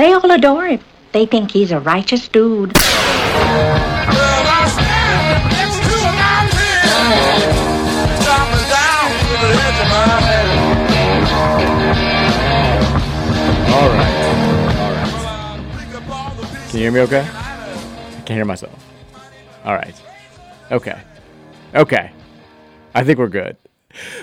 [0.00, 0.80] they all adore him.
[1.12, 2.74] They think he's a righteous dude.
[2.74, 2.80] All
[13.66, 13.66] right.
[13.68, 14.16] All right.
[16.70, 17.20] Can you hear me okay?
[17.20, 18.82] I can't hear myself.
[19.64, 20.00] All right.
[20.70, 20.98] Okay.
[21.74, 22.12] Okay.
[22.94, 23.58] I think we're good.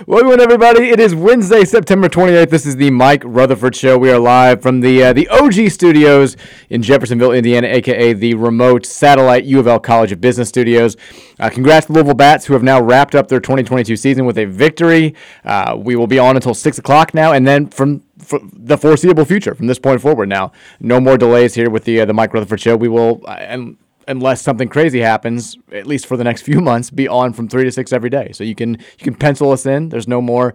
[0.05, 0.89] Welcome, everybody.
[0.89, 2.49] It is Wednesday, September 28th.
[2.49, 3.97] This is the Mike Rutherford Show.
[3.97, 6.37] We are live from the uh, the OG studios
[6.69, 10.95] in Jeffersonville, Indiana, aka the remote satellite U of L College of Business studios.
[11.37, 14.37] Uh, congrats to the Louisville Bats, who have now wrapped up their 2022 season with
[14.37, 15.13] a victory.
[15.43, 19.25] Uh, we will be on until 6 o'clock now, and then from for the foreseeable
[19.25, 22.33] future, from this point forward now, no more delays here with the uh, the Mike
[22.33, 22.77] Rutherford Show.
[22.77, 23.77] We will, uh, and
[24.07, 27.63] unless something crazy happens, at least for the next few months, be on from three
[27.63, 28.31] to six every day.
[28.33, 29.89] So you can you can pencil us in.
[29.89, 30.53] There's no more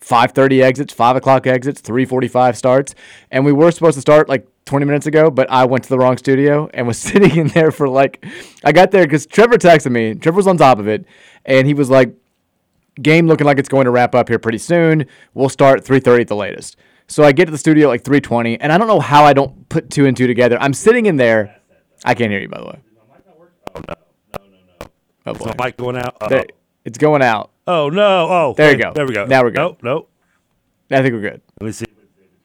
[0.00, 2.94] 5:30 exits, five o'clock exits, 3:45 starts,
[3.30, 5.98] and we were supposed to start like 20 minutes ago, but I went to the
[5.98, 8.24] wrong studio and was sitting in there for like
[8.64, 10.14] I got there because Trevor texted me.
[10.14, 11.04] Trevor was on top of it,
[11.44, 12.14] and he was like,
[13.00, 15.06] "Game looking like it's going to wrap up here pretty soon.
[15.34, 16.76] We'll start 3:30 at the latest."
[17.10, 19.32] So I get to the studio at like 3:20, and I don't know how I
[19.32, 20.58] don't put two and two together.
[20.60, 21.56] I'm sitting in there.
[22.04, 22.78] I can't hear you, by the way.
[23.74, 23.94] Oh no,
[24.38, 24.86] no, no, no.
[25.28, 25.52] Oh Is boy.
[25.56, 26.16] the mic going out?
[26.28, 26.44] There-
[26.84, 27.50] it's going out.
[27.66, 28.28] Oh no!
[28.30, 28.92] Oh, There you go.
[28.94, 29.26] There we go.
[29.26, 29.58] Now we're good.
[29.58, 30.10] Nope, nope.
[30.90, 31.42] I think we're good.
[31.60, 31.84] Let me see.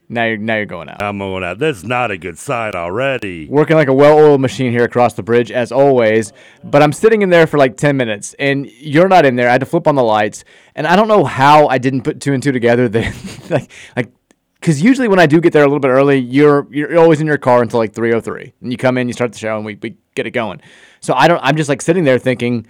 [0.10, 1.02] Now you're now you're going out.
[1.02, 1.60] I'm going out.
[1.60, 3.48] That's not a good sign already.
[3.48, 6.34] Working like a well-oiled machine here across the bridge as always.
[6.64, 9.48] But I'm sitting in there for like 10 minutes, and you're not in there.
[9.48, 10.44] I had to flip on the lights,
[10.76, 12.90] and I don't know how I didn't put two and two together.
[12.90, 13.16] That
[13.50, 14.12] like like
[14.60, 17.28] because usually when I do get there a little bit early, you're you're always in
[17.28, 19.80] your car until like 3:03, and you come in, you start the show, and we,
[19.82, 20.62] we get it going.
[21.04, 21.40] So I don't.
[21.44, 22.66] I'm just like sitting there thinking.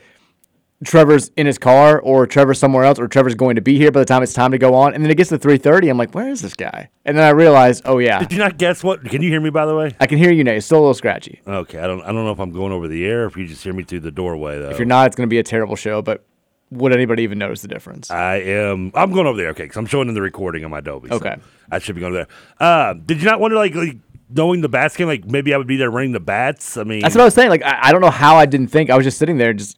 [0.84, 4.02] Trevor's in his car, or Trevor's somewhere else, or Trevor's going to be here by
[4.02, 4.94] the time it's time to go on.
[4.94, 5.90] And then it gets to 3:30.
[5.90, 6.90] I'm like, where is this guy?
[7.06, 9.02] And then I realize, oh yeah, Did you not guess what?
[9.06, 9.96] Can you hear me by the way?
[10.02, 10.52] I can hear you now.
[10.52, 11.42] It's still a little scratchy.
[11.48, 12.02] Okay, I don't.
[12.02, 13.24] I don't know if I'm going over the air.
[13.24, 14.72] or If you just hear me through the doorway though.
[14.72, 16.02] If you're not, it's going to be a terrible show.
[16.02, 16.26] But
[16.70, 18.12] would anybody even notice the difference?
[18.12, 18.92] I am.
[18.94, 19.50] I'm going over there.
[19.50, 21.38] Okay, because I'm showing in the recording on my so Okay.
[21.72, 22.28] I should be going there.
[22.60, 23.98] Uh, did you not wonder, like, like
[24.34, 26.78] knowing the bats game, like maybe I would be there running the bats?
[26.78, 27.50] I mean, That's what I was saying.
[27.50, 28.90] Like I, I don't know how I didn't think.
[28.90, 29.78] I was just sitting there, just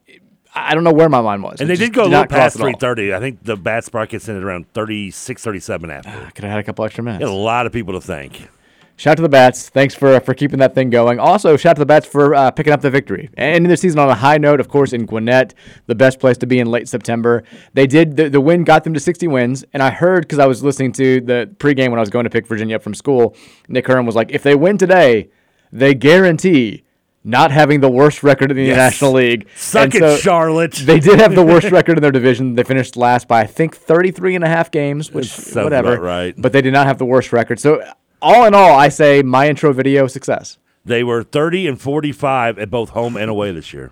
[0.53, 1.59] I don't know where my mind was.
[1.59, 3.13] And they did go a little past three thirty.
[3.13, 6.09] I think the bats broadcast ended around 36, 37 after.
[6.09, 7.25] Ah, Could have had a couple extra minutes.
[7.25, 8.47] A lot of people to thank.
[8.97, 9.67] Shout out to the Bats.
[9.67, 11.19] Thanks for for keeping that thing going.
[11.19, 13.29] Also, shout out to the Bats for uh, picking up the victory.
[13.35, 15.53] And ending the season on a high note, of course, in Gwinnett,
[15.87, 17.43] the best place to be in late September.
[17.73, 19.65] They did, the, the win got them to 60 wins.
[19.73, 22.29] And I heard, because I was listening to the pregame when I was going to
[22.29, 23.35] pick Virginia up from school,
[23.67, 25.29] Nick Hearn was like, if they win today,
[25.73, 26.83] they guarantee
[27.27, 28.77] not having the worst record in the Yes.
[28.77, 29.47] National League.
[29.57, 30.73] Suck And it, Charlotte.
[30.73, 32.55] They did have the worst record in their division.
[32.55, 35.99] They finished last by, I think, 33 and a half games, which, whatever.
[35.99, 36.33] right.
[36.37, 37.59] But they did not have the worst record.
[37.59, 37.83] So,
[38.21, 40.57] all in all, I say my intro video success.
[40.83, 43.91] They were thirty and forty five at both home and away this year.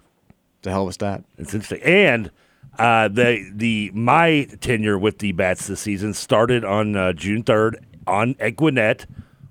[0.60, 1.24] It's a hell of a stat.
[1.38, 1.82] It's interesting.
[1.82, 2.32] And
[2.78, 7.84] uh, the the my tenure with the Bats this season started on uh, June third
[8.06, 9.06] on at Gwinnett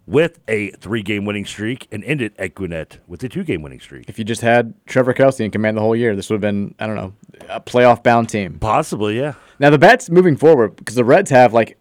[0.06, 3.80] with a three game winning streak and ended at Gwinnett with a two game winning
[3.80, 4.08] streak.
[4.08, 6.74] If you just had Trevor Kelsey in command the whole year, this would have been,
[6.78, 7.12] I don't know,
[7.48, 8.58] a playoff bound team.
[8.58, 9.34] Possibly, yeah.
[9.58, 11.78] Now, the Bats moving forward, because the Reds have like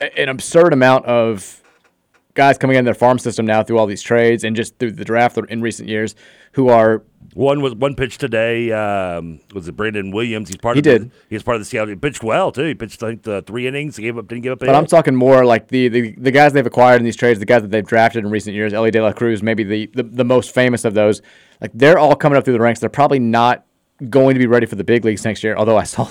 [0.00, 1.62] an absurd amount of
[2.38, 5.04] guys coming in their farm system now through all these trades and just through the
[5.04, 6.14] draft in recent years
[6.52, 7.02] who are
[7.34, 8.70] One was one pitch today.
[8.70, 10.54] Um, was it Brandon Williamson?
[10.54, 11.10] He's part He of the, did.
[11.28, 11.88] He's part of the Seattle.
[11.88, 12.64] He pitched well too.
[12.64, 13.96] He pitched I think the three innings.
[13.96, 14.28] He gave up.
[14.28, 14.60] Didn't give up.
[14.60, 17.44] But I'm talking more like the, the, the guys they've acquired in these trades, the
[17.44, 18.72] guys that they've drafted in recent years.
[18.72, 21.20] Elly De La Cruz, maybe the, the, the most famous of those.
[21.60, 22.78] Like they're all coming up through the ranks.
[22.78, 23.64] They're probably not
[24.08, 25.56] going to be ready for the big leagues next year.
[25.56, 26.08] Although I saw,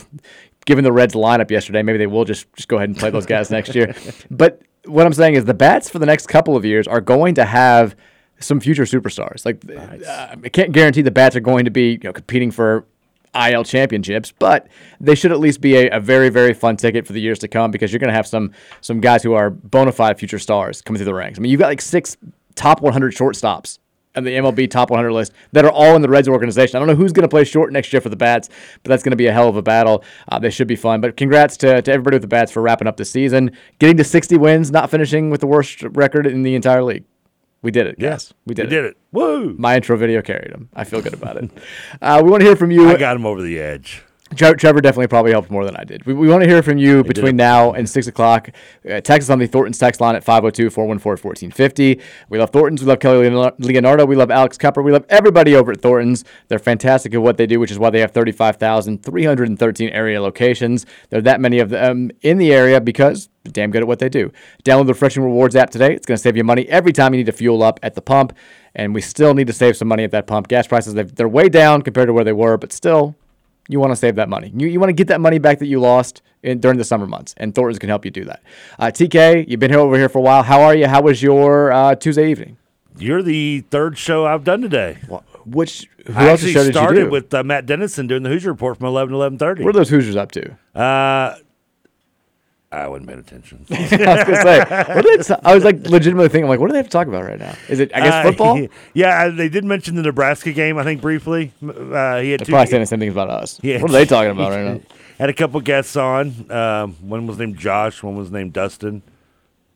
[0.68, 3.26] given the Reds lineup yesterday, maybe they will just just go ahead and play those
[3.26, 3.96] guys next year.
[4.30, 7.36] But what I'm saying is the bats for the next couple of years are going
[7.36, 7.96] to have
[8.40, 9.46] some future superstars.
[9.46, 12.86] Like uh, I can't guarantee the bats are going to be you know competing for
[13.34, 14.68] IL championships, but
[15.00, 17.48] they should at least be a, a very very fun ticket for the years to
[17.48, 20.82] come because you're going to have some some guys who are bona fide future stars
[20.82, 21.40] coming through the ranks.
[21.40, 22.18] I mean, you've got like six
[22.56, 23.80] top 100 shortstops
[24.18, 26.76] on the MLB top 100 list that are all in the Reds organization.
[26.76, 28.50] I don't know who's going to play short next year for the Bats,
[28.84, 30.04] but that's going to be a hell of a battle.
[30.28, 31.00] Uh, they should be fun.
[31.00, 34.04] But congrats to, to everybody with the Bats for wrapping up the season, getting to
[34.04, 37.06] 60 wins, not finishing with the worst record in the entire league.
[37.62, 37.96] We did it.
[37.98, 38.82] Yes, we did We it.
[38.82, 38.98] did it.
[39.12, 39.56] Woo!
[39.58, 40.70] My intro video carried him.
[40.76, 41.50] I feel good about it.
[42.02, 42.90] Uh, we want to hear from you.
[42.90, 44.04] I got him over the edge.
[44.36, 46.06] Tre- Trevor definitely probably helped more than I did.
[46.06, 48.50] We, we want to hear from you between now and 6 o'clock.
[48.90, 52.02] Uh, text us on the Thornton's text line at 502 414 1450.
[52.30, 52.82] We love Thornton's.
[52.82, 53.30] We love Kelly
[53.60, 54.06] Leonardo.
[54.06, 54.84] We love Alex Cupper.
[54.84, 56.26] We love everybody over at Thornton's.
[56.48, 60.86] They're fantastic at what they do, which is why they have 35,313 area locations.
[61.10, 64.00] There are that many of them in the area because they're damn good at what
[64.00, 64.32] they do.
[64.64, 65.94] Download the Refreshing Rewards app today.
[65.94, 68.02] It's going to save you money every time you need to fuel up at the
[68.02, 68.34] pump.
[68.76, 70.48] And we still need to save some money at that pump.
[70.48, 73.16] Gas prices, they're way down compared to where they were, but still,
[73.68, 74.52] you want to save that money.
[74.56, 77.06] You, you want to get that money back that you lost in, during the summer
[77.06, 78.42] months, and Thornton's can help you do that.
[78.80, 80.44] Uh, TK, you've been here over here for a while.
[80.44, 80.88] How are you?
[80.88, 82.58] How was your uh, Tuesday evening?
[83.00, 84.98] You're the third show I've done today.
[85.46, 87.10] Which who I else's actually show did you started do?
[87.10, 89.64] with uh, Matt Dennison doing the Hoosier Report from 11 to 11.30.
[89.64, 90.58] What are those Hoosiers up to?
[90.76, 91.36] Uh,
[92.70, 93.66] I wasn't paying attention.
[93.72, 94.60] I was gonna say,
[94.94, 96.92] what do they t- I was like legitimately thinking, like, what do they have to
[96.92, 97.56] talk about right now?
[97.70, 98.68] Is it, I guess, Uh, football?
[98.94, 101.54] yeah, they did mention the Nebraska game, I think, briefly.
[101.64, 103.58] Uh, he had two, probably saying the same things about us.
[103.64, 103.82] Yeah.
[103.82, 104.82] What are they talking about right now?
[105.18, 106.52] Had a couple guests on.
[106.52, 108.04] Um, one was named Josh.
[108.04, 109.02] One was named Dustin.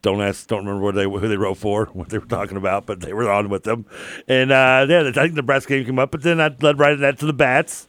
[0.03, 0.45] Don't ask.
[0.47, 3.11] Don't remember what they who they wrote for, what they were talking about, but they
[3.13, 3.85] were on with them.
[4.27, 6.91] And uh, yeah, I think the Nebraska game came up, but then I led right
[6.91, 7.87] into that to the Bats,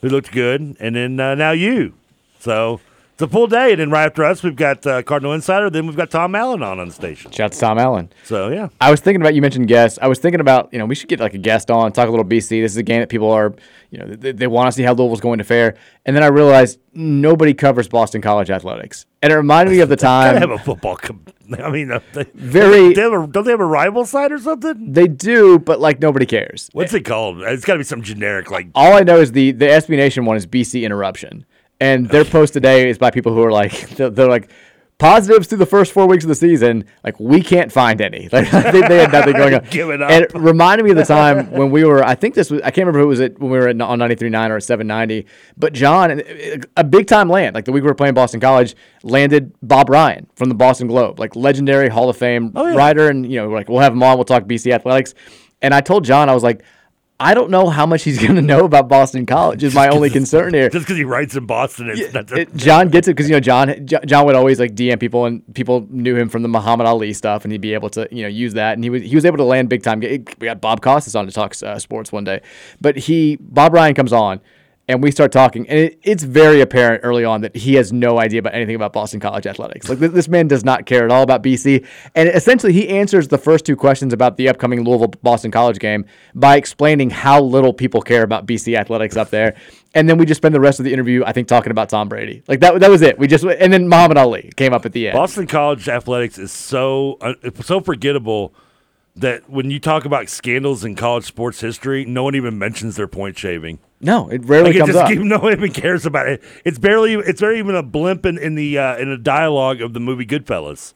[0.00, 1.92] who looked good, and then uh, now you.
[2.40, 2.80] So
[3.14, 5.70] it's a full day, and then right after us, we've got uh, Cardinal Insider.
[5.70, 7.30] Then we've got Tom Allen on on the station.
[7.30, 8.12] Shout out to Tom Allen.
[8.24, 9.98] So yeah, I was thinking about you mentioned guests.
[10.02, 12.10] I was thinking about you know we should get like a guest on, talk a
[12.10, 12.48] little BC.
[12.62, 13.54] This is a game that people are
[13.90, 15.76] you know they, they want to see how Louisville's going to fare.
[16.04, 19.96] And then I realized nobody covers Boston College athletics, and it reminded me of the
[20.12, 20.96] time have a football.
[20.96, 21.24] Com-
[21.62, 24.38] I mean, uh, they, Very- They have a, don't they have a rival side or
[24.38, 24.92] something?
[24.92, 26.68] they do, but like nobody cares.
[26.72, 27.42] What's it called?
[27.42, 28.68] It's got to be some generic like.
[28.74, 31.44] All I know is the the SB Nation one is BC interruption,
[31.84, 34.50] and their post today is by people who are like they're, they're like
[34.98, 36.84] positives through the first four weeks of the season.
[37.02, 38.28] Like we can't find any.
[38.32, 39.64] Like they, they had nothing going on.
[39.70, 40.10] Give it up.
[40.10, 42.04] And it reminded me of the time when we were.
[42.04, 42.60] I think this was.
[42.62, 44.62] I can't remember who it was at when we were at, on 93.9 or at
[44.62, 45.26] 790.
[45.56, 47.54] But John, and a big time land.
[47.54, 51.18] Like the week we were playing Boston College, landed Bob Ryan from the Boston Globe,
[51.18, 53.08] like legendary Hall of Fame Oh, writer.
[53.08, 54.16] And you know, like we'll have him on.
[54.16, 55.14] We'll talk BC athletics.
[55.60, 56.62] And I told John, I was like.
[57.20, 59.62] I don't know how much he's going to know about Boston College.
[59.62, 60.68] Is my only concern here.
[60.68, 63.40] Just because he writes in Boston, it's not It- John gets it because you know
[63.40, 67.12] John John would always like DM people and people knew him from the Muhammad Ali
[67.12, 69.24] stuff and he'd be able to you know use that and he was he was
[69.24, 70.00] able to land big time.
[70.00, 72.40] We got Bob Costas on to talk uh, sports one day,
[72.80, 74.40] but he Bob Ryan comes on
[74.88, 78.18] and we start talking and it, it's very apparent early on that he has no
[78.18, 79.88] idea about anything about Boston College athletics.
[79.88, 83.28] Like this, this man does not care at all about BC and essentially he answers
[83.28, 86.04] the first two questions about the upcoming Louisville Boston College game
[86.34, 89.56] by explaining how little people care about BC athletics up there.
[89.94, 92.08] And then we just spend the rest of the interview, I think, talking about Tom
[92.08, 92.42] Brady.
[92.48, 93.16] Like that, that was it.
[93.16, 95.14] We just and then Muhammad Ali came up at the end.
[95.14, 98.54] Boston College athletics is so uh, so forgettable
[99.16, 103.06] that when you talk about scandals in college sports history, no one even mentions their
[103.06, 103.78] point shaving.
[104.00, 105.18] No, it rarely Like, it comes just, up.
[105.24, 106.42] No one even cares about it.
[106.64, 107.14] It's barely.
[107.14, 110.26] It's very even a blimp in, in the uh, in a dialogue of the movie
[110.26, 110.94] Goodfellas.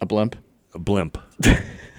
[0.00, 0.36] A blimp.
[0.74, 1.18] A blimp.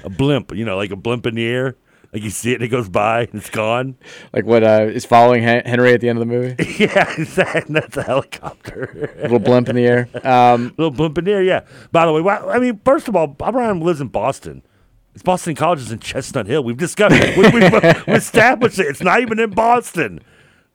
[0.03, 0.53] a blimp.
[0.55, 1.75] You know, like a blimp in the air.
[2.11, 3.95] Like you see it and it goes by and it's gone.
[4.33, 6.55] Like what uh, is following Hen- Henry at the end of the movie?
[6.77, 7.05] yeah,
[7.35, 9.15] that, that's a helicopter.
[9.21, 10.09] little blimp in the air.
[10.23, 11.43] Um, little blimp in the air.
[11.43, 11.61] Yeah.
[11.91, 14.61] By the way, I mean, first of all, Bob Ryan lives in Boston.
[15.13, 16.63] It's Boston College is in Chestnut Hill.
[16.63, 17.37] We've discussed it.
[17.37, 18.87] We, we've, we've established it.
[18.87, 20.21] It's not even in Boston.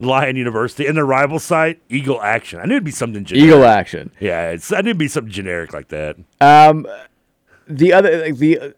[0.01, 2.61] Lion University and their rival site, Eagle Action.
[2.61, 3.45] I knew it'd be something generic.
[3.49, 4.13] Eagle Action.
[4.21, 6.17] Yeah, it's, I knew it'd be something generic like that.
[6.41, 6.87] Um,
[7.67, 8.59] the other like the.
[8.61, 8.71] uh,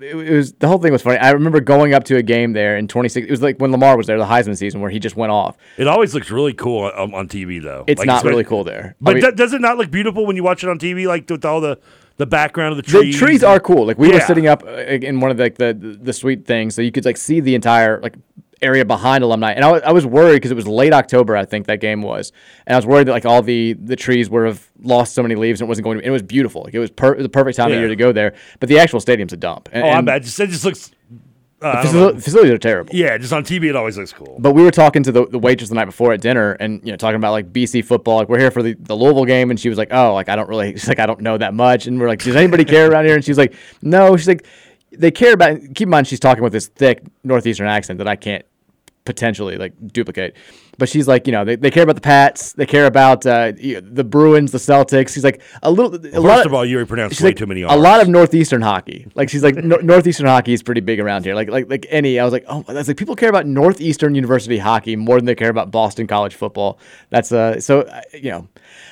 [0.00, 1.18] It was the whole thing was funny.
[1.18, 3.26] I remember going up to a game there in 26.
[3.26, 5.56] It was like when Lamar was there, the Heisman season, where he just went off.
[5.78, 7.82] It always looks really cool on, on TV, though.
[7.88, 8.94] It's Like, not when- really cool there.
[8.94, 11.08] I But mean- do- does it not look beautiful when you watch it on TV,
[11.08, 11.80] like with all the
[12.18, 13.18] the background of the trees.
[13.18, 13.42] The trees?
[13.42, 13.86] are cool.
[13.86, 16.82] Like we were sitting up in one of the, like the the suite things, so
[16.82, 18.16] you could like see the entire like
[18.60, 19.52] area behind alumni.
[19.52, 22.02] And I was, I was worried because it was late October, I think that game
[22.02, 22.32] was,
[22.66, 25.36] and I was worried that like all the the trees would have lost so many
[25.36, 26.04] leaves and it wasn't going to.
[26.04, 26.62] It was beautiful.
[26.64, 27.76] Like it was per- the perfect time Yeah.
[27.76, 28.34] of year to go there.
[28.60, 29.68] But the actual stadium's a dump.
[29.72, 30.22] And, Oh, I bet.
[30.22, 30.90] Just, it just looks.
[31.60, 32.94] Uh, facil- facilities are terrible.
[32.94, 34.36] Yeah, just on TV, it always looks cool.
[34.38, 36.92] But we were talking to the, the waitress the night before at dinner, and you
[36.92, 38.18] know, talking about like BC football.
[38.18, 40.36] Like we're here for the, the Louisville game, and she was like, "Oh, like I
[40.36, 42.90] don't really, she's like I don't know that much." And we're like, "Does anybody care
[42.90, 44.46] around here?" And she's like, "No." She's like,
[44.92, 45.60] they care about.
[45.74, 48.44] Keep in mind, she's talking with this thick northeastern accent that I can't
[49.04, 50.36] potentially like duplicate.
[50.78, 53.50] But she's like, you know, they, they care about the Pats, they care about uh,
[53.52, 55.12] the Bruins, the Celtics.
[55.12, 55.92] She's like a little.
[55.94, 58.62] A First lot of all, you pronounced way like, too many A lot of northeastern
[58.62, 59.08] hockey.
[59.16, 61.34] Like she's like nor- northeastern hockey is pretty big around here.
[61.34, 62.20] Like like like any.
[62.20, 65.34] I was like, oh, that's like people care about northeastern university hockey more than they
[65.34, 66.78] care about Boston college football.
[67.10, 68.48] That's uh so uh, you know,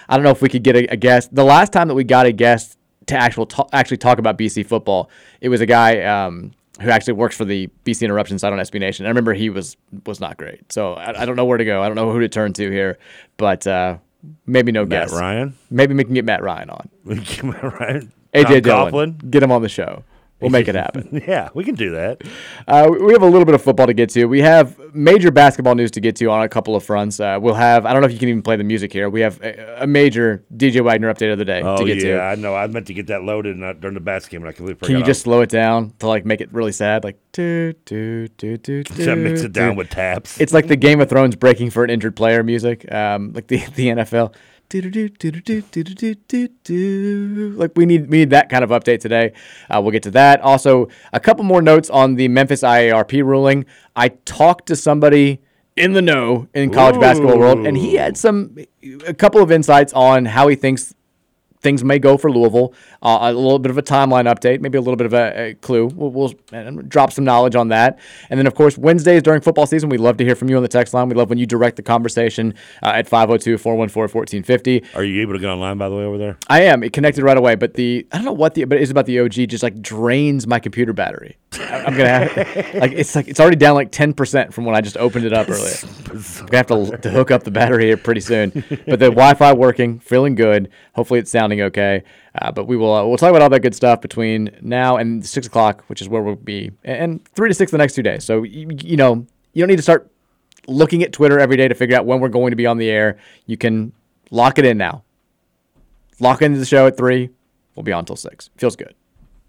[0.09, 1.33] I don't know if we could get a, a guest.
[1.33, 2.77] The last time that we got a guest
[3.07, 5.09] to actual ta- actually talk about BC football,
[5.41, 6.03] it was a guy.
[6.03, 9.07] Um, who actually works for the BC Interruption side on SB Nation.
[9.07, 11.83] I remember he was was not great, so I, I don't know where to go.
[11.83, 12.99] I don't know who to turn to here,
[13.37, 13.99] but uh,
[14.47, 15.21] maybe no Matt guest.
[15.21, 15.57] Ryan?
[15.71, 16.89] Maybe we can get Matt Ryan on.
[17.05, 18.03] right?
[18.35, 19.31] AJ Tom Dillon, Coughlin?
[19.31, 20.05] get him on the show.
[20.41, 21.23] We'll make it happen.
[21.27, 22.23] Yeah, we can do that.
[22.69, 24.27] Uh, we have a little bit of football to get to.
[24.27, 27.21] We have major basketball news to get to on a couple of fronts.
[27.21, 29.09] Uh, we'll have, I don't know if you can even play the music here.
[29.09, 32.17] We have a, a major DJ Wagner update of the day Oh to get yeah,
[32.17, 32.23] to.
[32.23, 32.55] I know.
[32.55, 34.89] I meant to get that loaded uh, during the basket game, and I completely forgot.
[34.89, 37.03] Can you just slow it down to like make it really sad?
[37.03, 39.79] Like, do, do, do, do, Should I mix it down do.
[39.79, 40.39] with taps?
[40.41, 43.59] It's like the Game of Thrones breaking for an injured player music, um, like the,
[43.75, 44.35] the NFL.
[47.57, 49.33] Like we need we need that kind of update today.
[49.71, 50.41] Uh, we'll get to that.
[50.41, 53.65] Also, a couple more notes on the Memphis IARP ruling.
[53.95, 55.41] I talked to somebody
[55.77, 58.57] in the know in college basketball world, and he had some
[59.07, 60.95] a couple of insights on how he thinks
[61.67, 62.73] things may go for Louisville.
[63.03, 65.55] Uh, a little bit of a timeline update, maybe a little bit of a, a
[65.55, 65.87] clue.
[65.87, 67.99] We'll, we'll uh, drop some knowledge on that.
[68.31, 70.63] And then, of course, Wednesdays during football season, we love to hear from you on
[70.63, 71.09] the text line.
[71.09, 72.55] We love when you direct the conversation
[72.85, 74.85] uh, at 502 414 1450.
[74.95, 76.39] Are you able to get online by the way over there?
[76.49, 76.85] I am.
[76.85, 79.19] It connected right away, but the I don't know what the but it's about the
[79.19, 81.37] OG just like drains my computer battery.
[81.61, 84.81] I'm gonna have like it's like it's already down like ten percent from when I
[84.81, 85.75] just opened it up earlier.
[86.11, 88.51] I'm gonna have to, to hook up the battery here pretty soon.
[88.87, 90.71] But the Wi-Fi working, feeling good.
[90.95, 92.03] Hopefully it's sounding okay.
[92.35, 95.25] Uh, but we will uh, we'll talk about all that good stuff between now and
[95.25, 98.25] six o'clock, which is where we'll be, and three to six the next two days.
[98.25, 100.11] So you, you know you don't need to start
[100.69, 102.91] looking at Twitter every day to figure out when we're going to be on the
[102.91, 103.19] air.
[103.47, 103.93] You can
[104.31, 105.03] lock it in now
[106.21, 107.31] lock into the show at three.
[107.75, 108.51] We'll be on till six.
[108.57, 108.95] Feels good.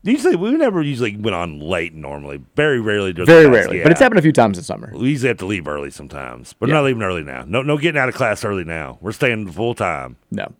[0.07, 1.93] Usually, we never usually went on late.
[1.93, 3.13] Normally, very rarely.
[3.13, 4.05] during Very rarely, but it's yeah.
[4.05, 4.91] happened a few times this summer.
[4.95, 6.75] We usually have to leave early sometimes, but Yeah.
[6.75, 7.43] not leaving early now.
[7.47, 8.97] No, no getting out of class early now.
[9.01, 10.15] We're staying full time.
[10.31, 10.53] No.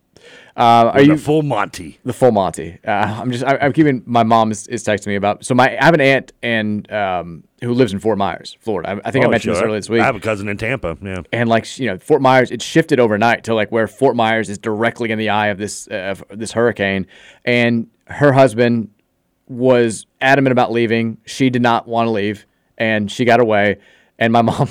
[0.57, 1.99] Uh, are We're the you full Monty?
[2.03, 2.79] the full Monty?
[2.85, 3.43] Uh, I'm just.
[3.45, 4.01] I, I'm keeping.
[4.07, 5.45] My mom is, is texting me about.
[5.45, 8.89] So my I have an aunt and um, who lives in Fort Myers, Florida.
[8.89, 10.01] I, I think I Oh, mentioned this earlier this week.
[10.01, 10.97] I have a cousin in Tampa.
[11.01, 11.21] Yeah.
[11.31, 14.57] and like you know Fort Myers it shifted overnight to like where Fort Myers is
[14.57, 17.05] directly in the eye of this uh, of this hurricane
[17.45, 18.89] and her husband
[19.47, 22.45] was adamant about leaving she did not want to leave
[22.77, 23.77] and she got away
[24.19, 24.67] and my mom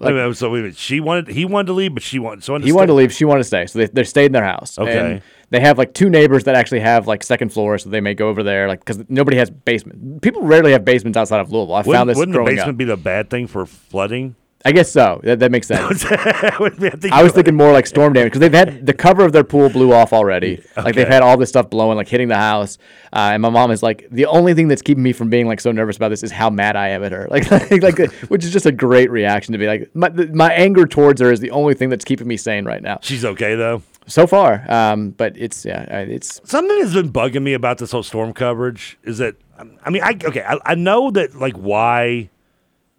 [0.00, 0.76] Wait so wait.
[0.76, 1.28] She wanted.
[1.28, 2.44] He wanted to leave, but she wanted.
[2.44, 4.44] So he wanted to leave she wanted to stay so they, they stayed in their
[4.44, 4.98] house Okay.
[5.14, 8.14] and they have like two neighbors that actually have like second floor so they may
[8.14, 11.74] go over there like because nobody has basement people rarely have basements outside of Louisville
[11.74, 14.36] I Wouldn't, found this wouldn't the basement up be the bad thing for flooding?
[14.64, 18.40] I guess so that, that makes sense I was thinking more like storm damage because
[18.40, 20.62] they've had the cover of their pool blew off already.
[20.76, 22.76] Like they've had all this stuff blowing, like hitting the house.
[23.12, 25.60] Uh, and my mom is like, the only thing that's keeping me from being like
[25.60, 27.26] so nervous about this is how mad I am at her.
[27.30, 30.52] Like, like, like which is just a great reaction to be like, my, th- my
[30.52, 32.98] anger towards her is the only thing that's keeping me sane right now.
[33.02, 33.82] she's okay though.
[34.06, 38.02] So far, um, but it's yeah, it's Something that's been bugging me about this whole
[38.02, 39.36] storm coverage is that
[39.84, 42.30] I mean, I okay, I, I know that like why,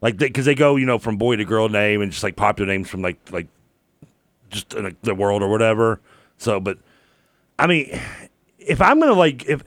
[0.01, 2.71] like because they, go you know from boy to girl name and just like popular
[2.71, 3.47] names from like like
[4.49, 5.99] just in, like, the world or whatever.
[6.37, 6.77] So, but
[7.57, 7.99] I mean,
[8.57, 9.63] if I'm gonna like if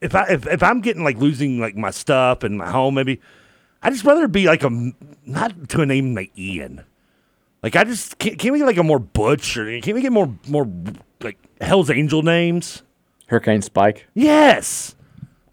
[0.00, 3.20] if I if, if I'm getting like losing like my stuff and my home, maybe
[3.82, 4.92] I just rather be like a
[5.24, 6.84] not to a name like Ian.
[7.62, 10.12] Like I just can't, can't we get like a more butch or can't we get
[10.12, 10.68] more more
[11.20, 12.82] like Hell's Angel names?
[13.28, 14.06] Hurricane Spike.
[14.14, 14.95] Yes.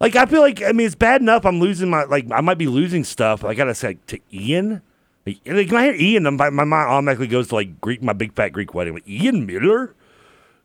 [0.03, 2.57] Like I feel like I mean it's bad enough I'm losing my like I might
[2.57, 3.45] be losing stuff.
[3.45, 4.81] I gotta say to Ian.
[5.25, 8.33] Like, like, I hear Ian, my, my mind automatically goes to like Greek, my big
[8.33, 8.95] fat Greek wedding.
[8.95, 9.95] Like, Ian Miller.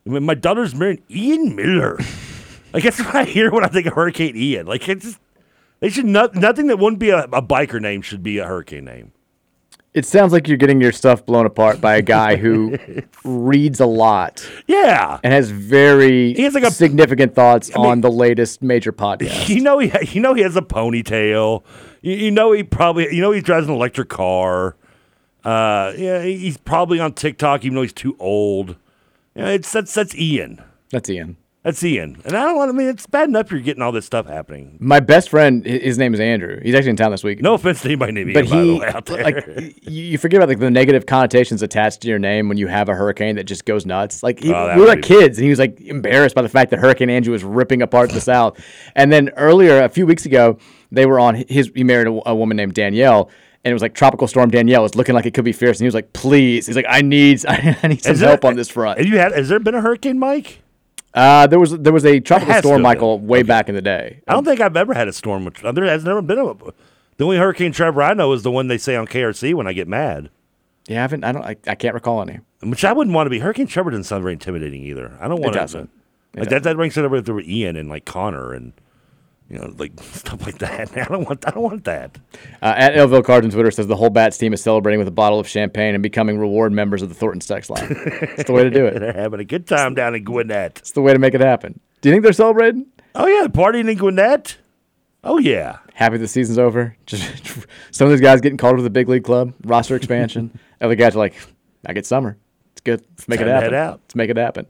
[0.05, 2.01] I mean, my daughter's marrying Ian Miller.
[2.73, 4.67] like that's what I hear when I think of Hurricane Ian.
[4.67, 5.21] Like it's just
[5.79, 8.87] they should not nothing that wouldn't be a, a biker name should be a hurricane
[8.87, 9.13] name.
[9.95, 12.77] It sounds like you're getting your stuff blown apart by a guy who
[13.25, 15.19] reads a lot Yeah.
[15.25, 19.49] and has very He has like a- significant thoughts on the latest major podcast.
[19.55, 21.65] You know he you know he has a ponytail.
[22.03, 24.77] You, you know he probably you know he drives an electric car.
[25.45, 28.77] Uh, yeah, he's probably on TikTok even though he's too old.
[29.35, 30.63] Yeah, it's that's that's Ian.
[30.91, 31.37] That's Ian.
[31.65, 32.23] That's Ian.
[32.25, 32.71] And I don't want.
[32.71, 34.79] I mean, it's bad enough you're getting all this stuff happening.
[34.81, 36.61] My best friend, hi- his name is Andrew.
[36.63, 37.43] He's actually in town this week.
[37.43, 39.25] No offense to anybody named but Ian, by the he way, out there.
[39.25, 42.69] like y- you forget about like the negative connotations attached to your name when you
[42.69, 44.23] have a hurricane that just goes nuts.
[44.23, 46.37] Like he, Oh, that we were would like be- kids, and he was like embarrassed
[46.37, 48.59] by the fact that Hurricane Andrew was ripping apart the South.
[48.95, 50.59] And then earlier, a few weeks ago,
[50.93, 51.73] they were on his.
[51.75, 53.31] He married a, a woman named Danielle.
[53.65, 55.83] And it was like Tropical Storm Danielle was looking like it could be fierce, and
[55.85, 58.55] he was like, "Please," he's like, "I need, I need some Is there- help on
[58.55, 59.33] this front." Have you had?
[59.33, 60.63] Has there been a hurricane, Mike?
[61.15, 63.75] Uh, there was there was a tropical has to storm have Michael way back in
[63.75, 64.21] the day.
[64.29, 65.45] I don't think I've ever had a storm.
[65.45, 66.55] With, there has never been a.
[67.17, 69.73] The only Hurricane Trevor I know is the one they say on KRC when I
[69.73, 70.31] get mad.
[70.87, 71.25] You haven't?
[71.25, 71.45] I don't.
[71.45, 72.41] I, I can't recall any.
[72.63, 73.41] Which I wouldn't want to be.
[73.41, 75.17] Hurricane Trevor doesn't sound very intimidating either.
[75.21, 75.59] I don't want to.
[75.59, 75.91] doesn't.
[76.35, 78.73] It Like that, that brings it over with Ian and like Connor and
[79.49, 80.91] you know like stuff like that.
[80.97, 81.47] I don't want.
[81.47, 82.19] I don't want that.
[82.63, 85.13] Uh, at Elville Cards on Twitter says the whole Bats team is celebrating with a
[85.13, 87.87] bottle of champagne and becoming reward members of the Thornton Sex line.
[88.39, 88.99] It's the way to do it.
[89.01, 90.79] They're having a good time down in Gwinnett.
[90.79, 91.81] It's the way to make it happen.
[92.01, 92.87] Do you think they're celebrating?
[93.15, 94.59] Oh yeah, partying in Gwinnett.
[95.25, 95.79] Oh yeah.
[95.95, 96.97] Happy the season's over.
[97.07, 97.25] Just
[97.91, 100.57] some of these guys getting called to the big league club, roster expansion.
[100.81, 101.35] Other guys are like,
[101.85, 102.39] I get summer.
[102.73, 103.05] It's good.
[103.11, 103.75] Let's make time it happen.
[103.75, 104.01] out.
[104.05, 104.67] Let's make it happen.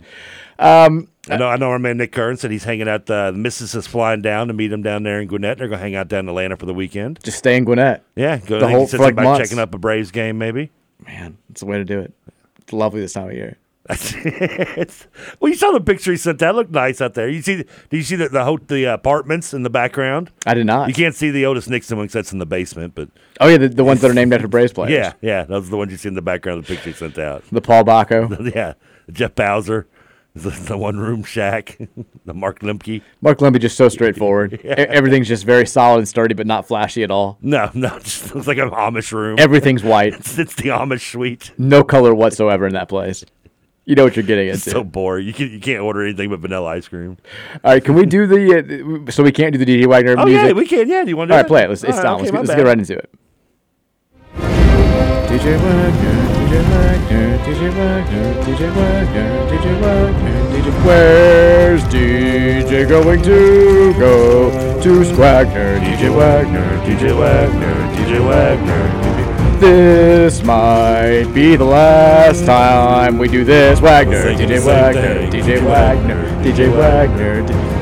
[0.59, 1.49] Um, I know.
[1.49, 1.71] I know.
[1.71, 3.09] Our man Nick Curran said he's hanging out.
[3.11, 5.59] Uh, the missus is flying down to meet him down there in Gwinnett.
[5.59, 7.21] They're gonna hang out down in Atlanta for the weekend.
[7.23, 8.03] just stay in Gwinnett.
[8.17, 8.59] Yeah, go.
[8.61, 9.41] The whole- for, like, months.
[9.49, 10.71] checking up a Braves game, maybe.
[11.07, 12.13] Man, it's the way to do it.
[12.61, 13.57] It's lovely this time of year.
[15.41, 16.39] Well, you saw the picture he sent.
[16.41, 17.29] That looked nice out there.
[17.29, 17.65] You see?
[17.91, 20.31] Do you see the the, the apartments in the background?
[20.47, 20.89] I did not.
[20.89, 23.09] You can't see the Otis Nixon one 'cause that's in the basement, but
[23.41, 24.93] Oh yeah, the, the ones that are named after Braves players.
[24.93, 26.97] yeah, yeah, those are the ones you see in the background of the picture he
[26.97, 27.45] sent out.
[27.51, 28.53] The Paul Bako.
[28.55, 28.75] yeah,
[29.11, 29.87] Jeff Blauser,
[30.39, 31.79] the, the one room shack,
[32.25, 33.03] the Mark Lemke.
[33.21, 34.61] Mark Lumpy just so straightforward.
[34.65, 34.73] Yeah.
[34.73, 37.39] Everything's just very solid and sturdy, but not flashy at all.
[37.43, 39.39] No, no, it just looks like an Amish room.
[39.39, 40.15] Everything's white.
[40.15, 41.53] It's, it's the Amish suite.
[41.59, 43.25] No color whatsoever in that place.
[43.85, 44.79] You know what you're getting It's into.
[44.81, 45.27] so boring.
[45.27, 47.17] You can you can't order anything but vanilla ice cream.
[47.65, 49.07] All right, can we do the?
[49.07, 50.47] Uh, so we can't do the DJ Wagner Oh music.
[50.49, 50.87] yeah, we can.
[50.91, 51.35] Yeah, do you want to?
[51.35, 51.71] All right, play it.
[51.71, 52.15] Let's, it's right, down.
[52.21, 53.09] okay, let's, let's get right into it.
[55.29, 60.67] DJ Wagner, DJ Wagner, DJ Wagner, DJ Wagner, DJ Wagner, DJ.
[60.67, 64.51] Wagner Where's DJ going to go?
[64.83, 69.59] To Swagner, DJ Wagner, DJ Wagner, DJ Wagner.
[69.61, 73.81] This might be the last time we do this.
[73.81, 75.31] Wagner, DJ the same Wagner.
[75.31, 77.78] DJ Wagner, DJ Wagner.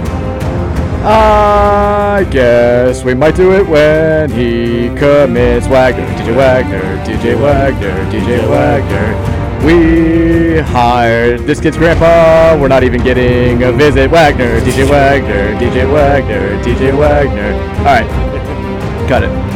[1.08, 8.48] I guess we might do it when he commits Wagner, DJ Wagner, DJ Wagner, DJ
[8.50, 9.64] Wagner.
[9.64, 12.60] We hired this kid's grandpa.
[12.60, 14.10] We're not even getting a visit.
[14.10, 17.52] Wagner, DJ Wagner, DJ Wagner, DJ Wagner.
[17.78, 19.55] All right, cut it.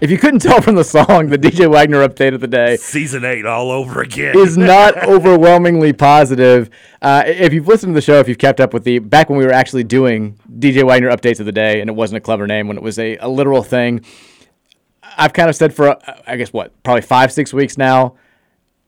[0.00, 3.22] If you couldn't tell from the song, the DJ Wagner update of the day Season
[3.22, 4.36] eight all over again.
[4.38, 6.70] is not overwhelmingly positive.
[7.02, 9.38] Uh, if you've listened to the show, if you've kept up with the back when
[9.38, 12.46] we were actually doing DJ Wagner updates of the day, and it wasn't a clever
[12.46, 14.02] name, when it was a, a literal thing,
[15.02, 18.14] I've kind of said for uh, I guess what probably five six weeks now,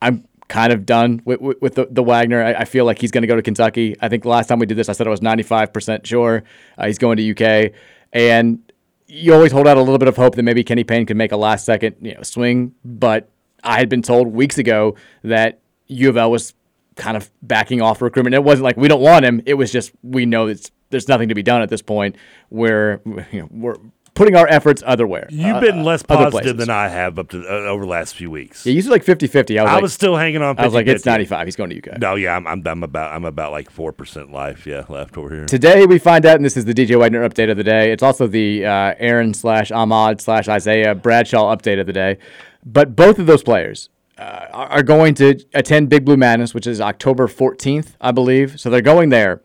[0.00, 2.42] I'm kind of done with, with, with the, the Wagner.
[2.42, 3.96] I, I feel like he's going to go to Kentucky.
[4.00, 6.42] I think the last time we did this, I said I was 95% sure
[6.78, 7.72] uh, he's going to UK,
[8.14, 8.71] and
[9.14, 11.32] you always hold out a little bit of hope that maybe Kenny Payne could make
[11.32, 13.28] a last second you know swing, but
[13.62, 16.54] I had been told weeks ago that U of L was
[16.96, 18.34] kind of backing off recruitment.
[18.34, 19.42] It wasn't like we don't want him.
[19.44, 22.16] It was just we know it's there's nothing to be done at this point.
[22.48, 23.76] We're you know, we're
[24.22, 25.26] putting our efforts otherwhere.
[25.30, 28.30] You've uh, been less positive than I have up to uh, over the last few
[28.30, 28.64] weeks.
[28.64, 29.58] Yeah, you said like 50-50.
[29.58, 30.58] I was, I like, was still hanging on.
[30.58, 31.06] I was like, it's 50-50.
[31.06, 31.46] 95.
[31.46, 31.98] He's going to UK.
[31.98, 34.66] No, yeah, I'm, I'm, I'm about I'm about like four percent life.
[34.66, 35.46] Yeah, left over here.
[35.46, 37.92] Today we find out, and this is the DJ Wagner update of the day.
[37.92, 42.18] It's also the uh, Aaron slash Ahmad slash Isaiah Bradshaw update of the day.
[42.64, 46.80] But both of those players uh, are going to attend Big Blue Madness, which is
[46.80, 48.60] October 14th, I believe.
[48.60, 49.42] So they're going there.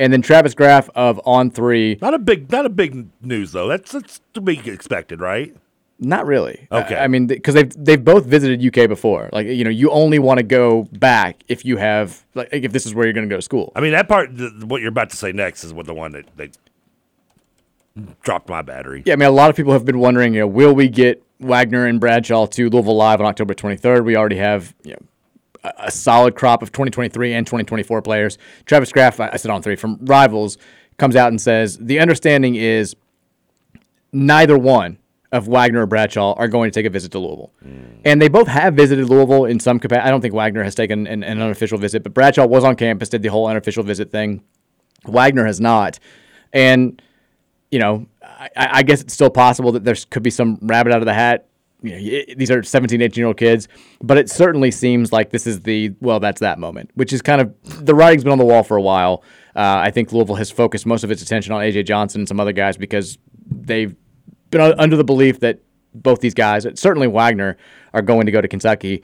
[0.00, 1.98] And then Travis Graf of On Three.
[2.00, 3.68] Not a big, not a big news though.
[3.68, 5.54] That's that's to be expected, right?
[5.98, 6.66] Not really.
[6.72, 6.96] Okay.
[6.96, 9.28] I, I mean, because they've they've both visited UK before.
[9.32, 12.86] Like you know, you only want to go back if you have like if this
[12.86, 13.70] is where you're going to go to school.
[13.76, 16.12] I mean, that part, the, what you're about to say next, is what the one
[16.12, 16.50] that they
[18.22, 19.02] dropped my battery.
[19.04, 21.22] Yeah, I mean, a lot of people have been wondering, you know, will we get
[21.40, 24.04] Wagner and Bradshaw to Louisville Live on October 23rd?
[24.04, 25.00] We already have, you know,
[25.64, 28.38] a, solid crop of 2023 and 2024 players.
[28.66, 30.58] Travis Graf, I, said on three from Rivals,
[30.98, 32.94] comes out and says the understanding is
[34.12, 34.98] neither one
[35.32, 37.52] of Wagner or Bradshaw are going to take a visit to Louisville.
[37.62, 38.00] Hmm.
[38.04, 40.06] And they both have visited Louisville in some capacity.
[40.06, 43.08] I don't think Wagner has taken an, an unofficial visit, but Bradshaw was on campus,
[43.08, 44.42] did the whole unofficial visit thing.
[45.06, 45.98] Wagner has not.
[46.52, 47.00] And,
[47.70, 51.00] you know, I, I guess it's still possible that there could be some rabbit out
[51.00, 51.46] of the hat
[51.82, 51.96] you know,
[52.28, 53.68] y- these are 17, 18 year old kids,
[54.02, 57.40] but it certainly seems like this is the, well, that's that moment, which is kind
[57.40, 59.22] of, the writing's been on the wall for a while.
[59.56, 62.38] Uh, I think Louisville has focused most of its attention on AJ Johnson and some
[62.40, 63.18] other guys because
[63.50, 63.94] they've
[64.50, 65.60] been under the belief that
[65.94, 67.56] both these guys, certainly Wagner,
[67.94, 69.02] are going to go to Kentucky.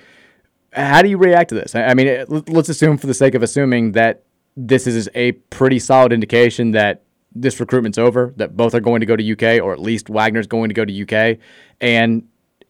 [0.73, 1.75] How do you react to this?
[1.75, 4.23] I mean, it- let- let's assume, for the sake of assuming, that
[4.57, 7.03] this is a pretty solid indication that
[7.35, 10.47] this recruitment's over, that both are going to go to UK, or at least Wagner's
[10.47, 11.39] going to go to UK,
[11.81, 12.23] and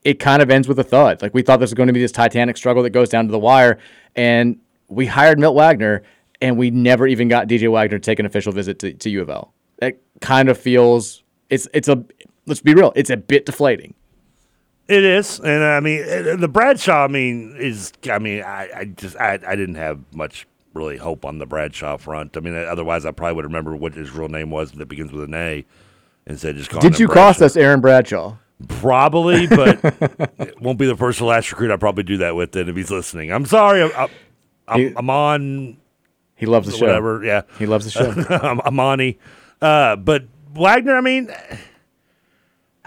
[0.07, 1.21] it kind of ends with a thud.
[1.21, 3.33] Like we thought this was going to be this titanic struggle that goes down to
[3.33, 3.79] the wire,
[4.15, 6.05] and we hired Milt Wagner,
[6.41, 9.21] and we never even got DJ Wagner to take an official visit to, to U
[9.21, 9.53] of L.
[9.81, 12.05] That kind of feels it's it's a
[12.47, 13.95] let's be real, it's a bit deflating.
[14.87, 17.07] It is, and I mean uh, the Bradshaw.
[17.07, 21.25] I mean is I mean I, I just I, I didn't have much really hope
[21.25, 22.37] on the Bradshaw front.
[22.37, 25.25] I mean otherwise I probably would remember what his real name was that begins with
[25.25, 25.65] an A,
[26.29, 26.89] instead of just calling.
[26.89, 27.27] Did you Bradshaw.
[27.27, 28.37] cost us Aaron Bradshaw?
[28.69, 29.79] Probably, but
[30.39, 32.53] it won't be the first or last recruit I'll probably do that with.
[32.53, 33.83] Then if he's listening, I'm sorry.
[33.83, 34.11] I'm, I'm,
[34.69, 35.77] I'm, I'm on.
[36.37, 36.87] He loves the show.
[36.87, 37.23] Whatever.
[37.25, 38.11] Yeah, He loves the show.
[38.43, 39.19] I'm, I'm Amani.
[39.61, 41.31] Uh, but Wagner, I mean,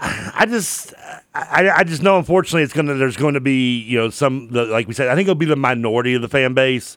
[0.00, 0.92] I just,
[1.34, 2.18] I, I just know.
[2.18, 2.94] Unfortunately, it's gonna.
[2.94, 5.08] There's going to be, you know, some the, like we said.
[5.08, 6.96] I think it'll be the minority of the fan base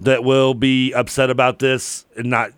[0.00, 2.52] that will be upset about this, and not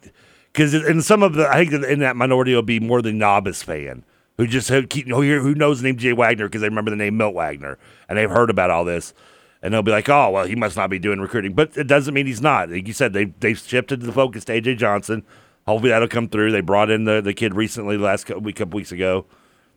[0.52, 3.62] because in some of the, I think in that minority will be more the novice
[3.62, 4.04] fan
[4.38, 6.96] who just who, keep, who, who knows the name Jay Wagner because they remember the
[6.96, 9.12] name Milt Wagner and they've heard about all this.
[9.60, 12.14] And they'll be like, "Oh, well, he must not be doing recruiting," but it doesn't
[12.14, 12.70] mean he's not.
[12.70, 15.24] Like you said, they they've shifted the focus to AJ Johnson.
[15.66, 16.52] Hopefully, that'll come through.
[16.52, 19.26] They brought in the the kid recently, last couple, week, couple weeks ago.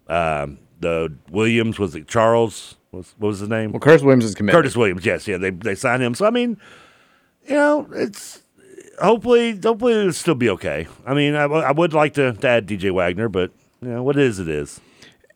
[0.07, 2.75] Um, the Williams was it Charles?
[2.91, 3.71] Was, what was his name?
[3.71, 4.55] Well, Curtis Williams is committed.
[4.55, 5.37] Curtis Williams, yes, yeah.
[5.37, 6.13] They they signed him.
[6.13, 6.57] So I mean,
[7.47, 8.43] you know, it's
[9.01, 10.87] hopefully hopefully it'll still be okay.
[11.07, 13.51] I mean, I, w- I would like to, to add DJ Wagner, but
[13.89, 14.79] know, what it is, it is.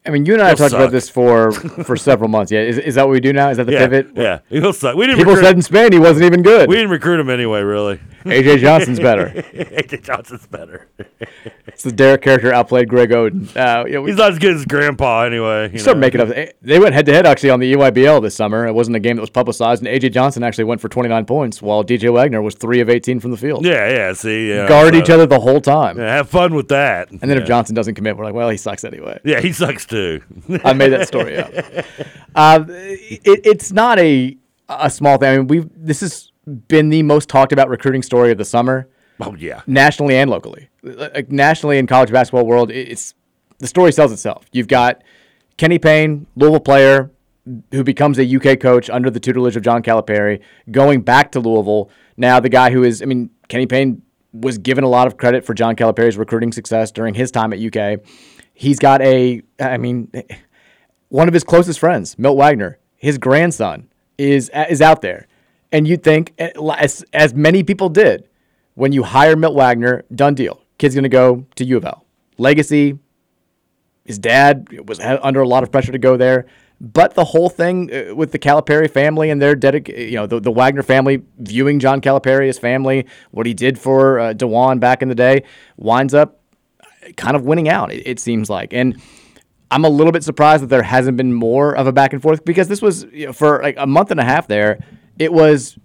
[0.05, 1.51] I mean, you and I have He'll talked about this for
[1.83, 2.51] for several months.
[2.51, 3.49] Yeah, is, is that what we do now?
[3.49, 4.07] Is that the yeah, pivot?
[4.15, 4.95] Yeah, he'll suck.
[4.95, 6.69] We didn't People recruit- said in Spain he wasn't even good.
[6.69, 7.99] We didn't recruit him anyway, really.
[8.25, 9.27] AJ Johnson's better.
[9.53, 10.87] AJ Johnson's better.
[11.67, 13.55] It's the Derek character outplayed Greg Oden.
[13.55, 15.71] Uh, you know, we He's not as good as Grandpa anyway.
[15.71, 16.01] You start know.
[16.01, 16.29] making up.
[16.61, 18.65] They went head to head actually on the EYBL this summer.
[18.65, 21.61] It wasn't a game that was publicized, and AJ Johnson actually went for 29 points,
[21.61, 23.65] while DJ Wagner was three of 18 from the field.
[23.65, 24.13] Yeah, yeah.
[24.13, 25.97] See, yeah, guard so- each other the whole time.
[25.97, 27.11] Yeah, have fun with that.
[27.11, 29.19] And then if Johnson doesn't commit, we're like, well, he sucks anyway.
[29.23, 30.21] yeah, he sucks too.
[30.63, 31.51] I made that story up.
[32.37, 35.29] Uh, it, it's not a a small thing.
[35.29, 36.33] I mean, we've this has
[36.67, 38.89] been the most talked about recruiting story of the summer.
[39.21, 40.67] Oh yeah, nationally and locally.
[40.83, 43.13] Like nationally in college basketball world, it's
[43.59, 44.43] the story sells itself.
[44.51, 45.01] You've got
[45.55, 47.09] Kenny Payne, Louisville player,
[47.71, 51.89] who becomes a UK coach under the tutelage of John Calipari, going back to Louisville.
[52.17, 54.01] Now the guy who is, I mean, Kenny Payne
[54.33, 57.59] was given a lot of credit for John Calipari's recruiting success during his time at
[57.59, 57.99] UK.
[58.55, 60.09] He's got a, I mean,
[61.09, 65.27] one of his closest friends, Milt Wagner, his grandson is is out there,
[65.71, 68.27] and you'd think, eh, as as many people did,
[68.73, 70.61] when you hire Milt Wagner, done deal.
[70.77, 72.05] Kid's gonna go to U of L.
[72.37, 72.97] Legacy.
[74.05, 76.45] His dad was under a lot of pressure to go there,
[76.79, 80.39] but the whole thing uh, with the Calipari family and their dedic- you know, the,
[80.39, 85.01] the Wagner family viewing John Calipari as family, what he did for uh, Dajuan back
[85.01, 85.43] in the day,
[85.77, 86.39] winds up
[87.17, 87.91] kind of winning out.
[87.91, 89.01] It, it seems like, and
[89.71, 92.45] I'm a little bit surprised that there hasn't been more of a back and forth
[92.45, 94.79] because this was you know, for like a month and a half there.
[95.17, 95.77] It was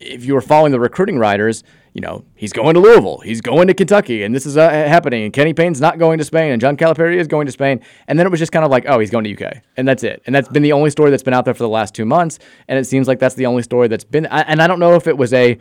[0.00, 3.66] if you were following the recruiting writers, you know, he's going to Louisville, he's going
[3.66, 5.24] to Kentucky, and this is uh, happening.
[5.24, 7.80] And Kenny Payne's not going to Spain, and John Calipari is going to Spain.
[8.08, 10.02] And then it was just kind of like, oh, he's going to UK, and that's
[10.02, 10.22] it.
[10.26, 12.38] And that's been the only story that's been out there for the last two months.
[12.68, 14.26] And it seems like that's the only story that's been.
[14.26, 15.58] I, and I don't know if it was a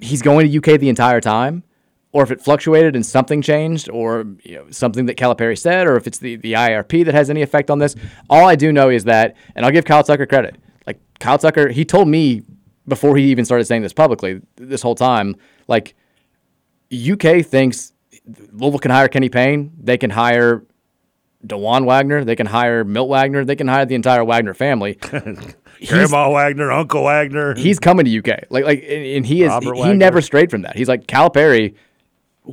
[0.00, 1.62] he's going to UK the entire time,
[2.16, 5.96] or if it fluctuated and something changed, or you know, something that Calipari said, or
[5.96, 7.94] if it's the, the IRP that has any effect on this.
[8.30, 10.56] All I do know is that, and I'll give Kyle Tucker credit.
[10.86, 12.42] Like Kyle Tucker, he told me
[12.88, 15.36] before he even started saying this publicly this whole time,
[15.68, 15.94] like
[16.90, 17.92] UK thinks
[18.50, 20.64] Louisville can hire Kenny Payne, they can hire
[21.46, 24.94] Dajuan Wagner, they can hire Milt Wagner, they can hire the entire Wagner family.
[25.86, 27.54] Grandma Wagner, Uncle Wagner.
[27.56, 28.46] he's coming to UK.
[28.48, 29.96] Like like and, and he is Robert he, Wagner.
[29.96, 30.76] never strayed from that.
[30.76, 31.74] He's like Calipari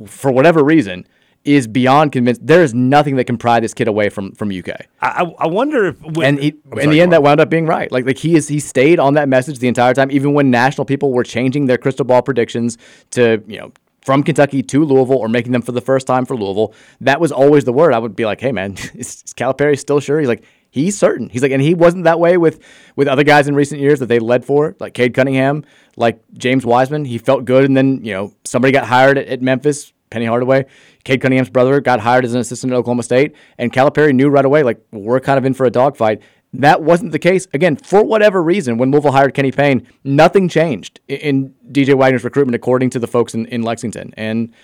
[0.06, 1.06] for whatever reason
[1.44, 4.86] is beyond convinced there is nothing that can pry this kid away from from UK.
[5.00, 7.66] I, I wonder if when, And he, I'm in the end that wound up being
[7.66, 7.92] right.
[7.92, 10.86] Like like he is he stayed on that message the entire time even when national
[10.86, 12.78] people were changing their crystal ball predictions
[13.10, 16.36] to, you know, from Kentucky to Louisville or making them for the first time for
[16.36, 16.74] Louisville.
[17.00, 17.92] That was always the word.
[17.92, 21.28] I would be like, "Hey man, is, is Calipari still sure?" He's like, "He's certain."
[21.28, 22.58] He's like, and he wasn't that way with
[22.96, 25.64] with other guys in recent years that they led for, like Cade Cunningham,
[25.96, 27.04] like James Wiseman.
[27.04, 30.66] He felt good, and then you know somebody got hired at, at Memphis, Penny Hardaway.
[31.04, 34.44] Cade Cunningham's brother got hired as an assistant at Oklahoma State, and Calipari knew right
[34.44, 36.22] away, like, we're kind of in for a dogfight.
[36.54, 37.46] That wasn't the case.
[37.52, 42.54] Again, for whatever reason, when Louisville hired Kenny Payne, nothing changed in, DJ Wagner's recruitment,
[42.54, 44.12] according to the folks in, in Lexington.
[44.16, 44.54] And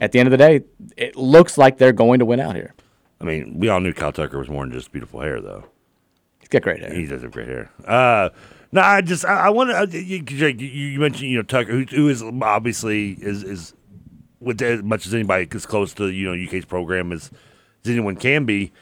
[0.00, 0.60] at the end of the day,
[0.96, 2.74] it looks like they're going to win out here.
[3.20, 5.64] I mean, we all knew Kyle Tucker was more than just beautiful hair, though.
[6.38, 6.94] He's got great hair.
[6.94, 7.70] He does have great hair.
[7.84, 8.30] Uh,
[8.70, 10.02] no, I just I, I want to.
[10.02, 13.74] You, Jake, you, you mentioned you know Tucker, who, who is obviously is is
[14.40, 17.30] with as much as anybody as close to you know UK's program as,
[17.84, 18.72] as anyone can be.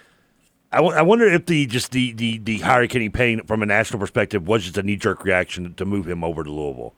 [0.73, 3.67] I, w- I wonder if the just the the the hire Kenny Payne from a
[3.67, 6.95] national perspective was just a knee jerk reaction to move him over to Louisville,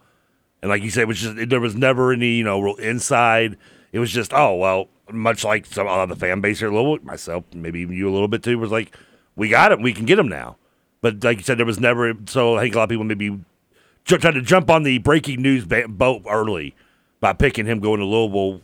[0.63, 3.57] and like you said, it was just there was never any you know real inside.
[3.93, 7.05] It was just oh well, much like some of the fan base here, at Louisville,
[7.05, 8.97] myself, maybe even you a little bit too, was like
[9.37, 10.57] we got him, we can get him now.
[11.01, 13.39] But like you said, there was never so I think a lot of people maybe
[14.05, 16.75] tried to jump on the breaking news ba- boat early
[17.21, 18.61] by picking him going to Louisville,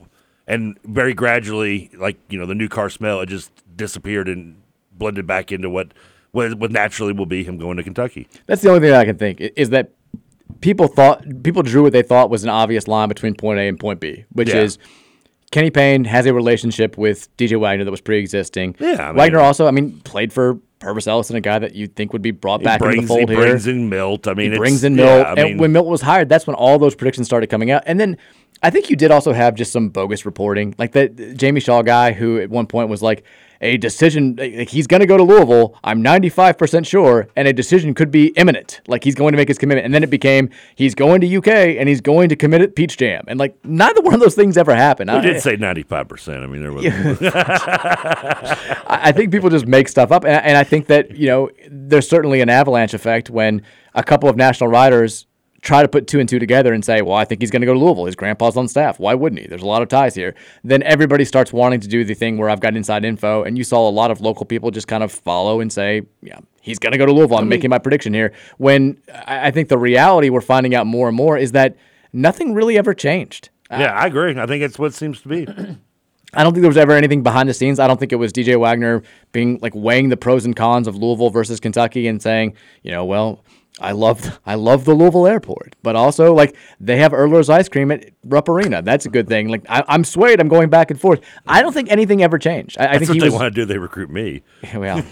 [0.46, 4.56] and very gradually, like you know, the new car smell, it just disappeared and
[4.92, 5.92] blended back into what
[6.32, 8.26] what, what naturally will be him going to Kentucky.
[8.46, 9.90] That's the only thing I can think is that
[10.60, 13.78] people thought people drew what they thought was an obvious line between point A and
[13.78, 14.62] point B, which Yeah.
[14.62, 14.78] is
[15.54, 18.74] Kenny Payne has a relationship with DJ Wagner that was pre-existing.
[18.80, 21.94] Yeah, I mean- Wagner also, I mean, played for Pervis Ellison, a guy that you'd
[21.94, 23.44] think would be brought back brings, into the fold he here.
[23.44, 24.26] brings in Milt.
[24.26, 26.56] I mean, he brings in yeah, Milt, I and when Milt was hired, that's when
[26.56, 27.84] all those predictions started coming out.
[27.86, 28.18] And then
[28.64, 32.14] I think you did also have just some bogus reporting, like that Jamie Shaw guy
[32.14, 33.22] who at one point was like,
[33.60, 35.78] "A decision, like, he's going to go to Louisville.
[35.84, 38.80] I'm 95 percent sure, and a decision could be imminent.
[38.88, 41.48] Like he's going to make his commitment." And then it became he's going to UK
[41.48, 44.56] and he's going to commit at Peach Jam, and like neither one of those things
[44.56, 45.10] ever happened.
[45.10, 46.42] We I- did say ninety five percent.
[46.42, 46.84] I mean, there was.
[47.74, 51.50] I I think people just make stuff up, and, and I think that you know
[51.70, 53.62] there's certainly an avalanche effect when
[53.94, 55.26] a couple of national writers
[55.64, 57.66] try to put two and two together and say, "Well, I think he's going to
[57.66, 58.04] go to Louisville.
[58.04, 59.00] His grandpa's on staff.
[59.00, 59.48] Why wouldn't he?
[59.48, 62.48] There's a lot of ties here." Then everybody starts wanting to do the thing where
[62.48, 65.10] I've got inside info, and you saw a lot of local people just kind of
[65.10, 68.32] follow and say, "Yeah, he's going to go to Louisville." I'm making my prediction here.
[68.58, 71.76] When I I think the reality we're finding out more and more is that
[72.12, 73.48] nothing really ever changed.
[73.70, 74.38] yeah, I agree.
[74.38, 75.46] I think it's what it seems to be.
[76.36, 77.78] I don't think there was ever anything behind the scenes.
[77.78, 80.96] I don't think it was DJ Wagner being like weighing the pros and cons of
[80.96, 83.44] Louisville versus Kentucky and saying, you know, well,
[83.80, 87.90] I love I love the Louisville airport, but also like they have Erler's ice cream
[87.90, 88.82] at Rupp Arena.
[88.82, 89.48] That's a good thing.
[89.48, 90.40] Like I, I'm swayed.
[90.40, 91.20] I'm going back and forth.
[91.46, 92.76] I don't think anything ever changed.
[92.78, 93.34] I, I think what he they was.
[93.34, 93.64] want to do.
[93.64, 94.42] They recruit me.
[94.74, 94.98] Well,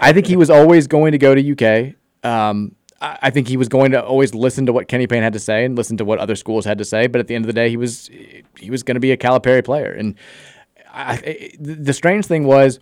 [0.00, 1.94] I think he was always going to go to UK.
[2.24, 5.34] Um, I I think he was going to always listen to what Kenny Payne had
[5.34, 7.08] to say and listen to what other schools had to say.
[7.08, 8.08] But at the end of the day, he was
[8.58, 9.92] he was going to be a Calipari player.
[9.92, 10.14] And
[10.90, 12.80] I, I- the strange thing was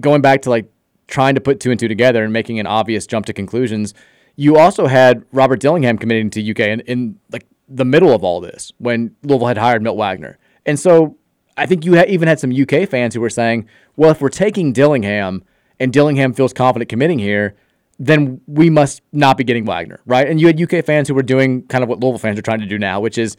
[0.00, 0.70] going back to like
[1.08, 3.94] trying to put two and two together and making an obvious jump to conclusions.
[4.36, 8.40] You also had Robert Dillingham committing to UK in, in like the middle of all
[8.40, 10.38] this when Louisville had hired Milt Wagner.
[10.64, 11.16] And so
[11.56, 13.66] I think you ha- even had some UK fans who were saying,
[13.96, 15.42] well, if we're taking Dillingham
[15.80, 17.56] and Dillingham feels confident committing here,
[17.98, 20.28] then we must not be getting Wagner, right?
[20.28, 22.60] And you had UK fans who were doing kind of what Louisville fans are trying
[22.60, 23.36] to do now, which is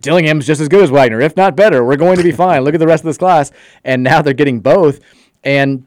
[0.00, 1.84] Dillingham's just as good as Wagner, if not better.
[1.84, 2.64] We're going to be fine.
[2.64, 3.52] Look at the rest of this class,
[3.84, 5.00] and now they're getting both.
[5.44, 5.86] And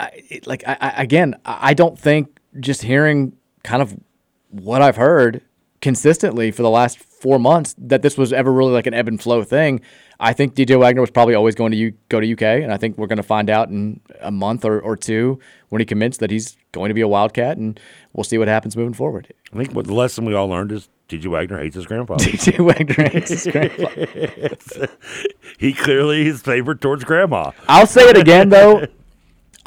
[0.00, 3.34] I, it- like I, I, again, I I don't think just hearing
[3.64, 3.94] kind of
[4.50, 5.42] what I've heard
[5.80, 9.20] consistently for the last four months that this was ever really like an ebb and
[9.20, 9.80] flow thing.
[10.20, 12.76] I think DJ Wagner was probably always going to U- go to UK, and I
[12.76, 16.16] think we're going to find out in a month or, or two when he commits
[16.18, 17.78] that he's going to be a Wildcat, and
[18.12, 19.32] we'll see what happens moving forward.
[19.52, 22.24] I think what the lesson we all learned is DJ Wagner hates his grandfather.
[22.24, 24.88] DJ Wagner hates his grandfather.
[25.58, 27.52] he clearly is favored towards grandma.
[27.68, 28.86] I'll say it again though.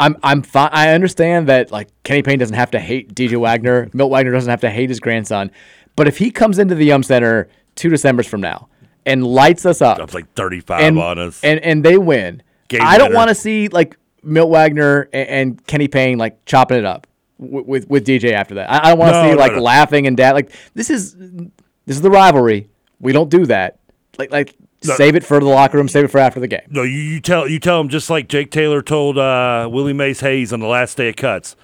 [0.02, 0.70] I'm I'm fine.
[0.74, 3.90] I understand that like Kenny Payne doesn't have to hate DJ Wagner.
[3.94, 5.52] Milt Wagner doesn't have to hate his grandson.
[5.96, 8.68] But if he comes into the Yum Center two December's from now
[9.06, 11.42] and lights us up, Drops like 35 and, on us.
[11.44, 15.68] and and they win, Game I don't want to see like Milt Wagner and, and
[15.68, 18.70] Kenny Payne like chopping it up with with, with DJ after that.
[18.72, 19.62] I, I don't want to No, see no, like no.
[19.62, 20.34] laughing and dad.
[20.34, 22.70] Like this is this is the rivalry.
[23.00, 23.80] We don't do that.
[24.18, 24.96] Like like No.
[24.96, 25.88] save it for the locker room.
[25.88, 26.62] Save it for after the game.
[26.70, 30.22] No, you, you tell you tell him just like Jake Taylor told uh, Willie Mays
[30.22, 31.56] Hayes on the last day of cuts.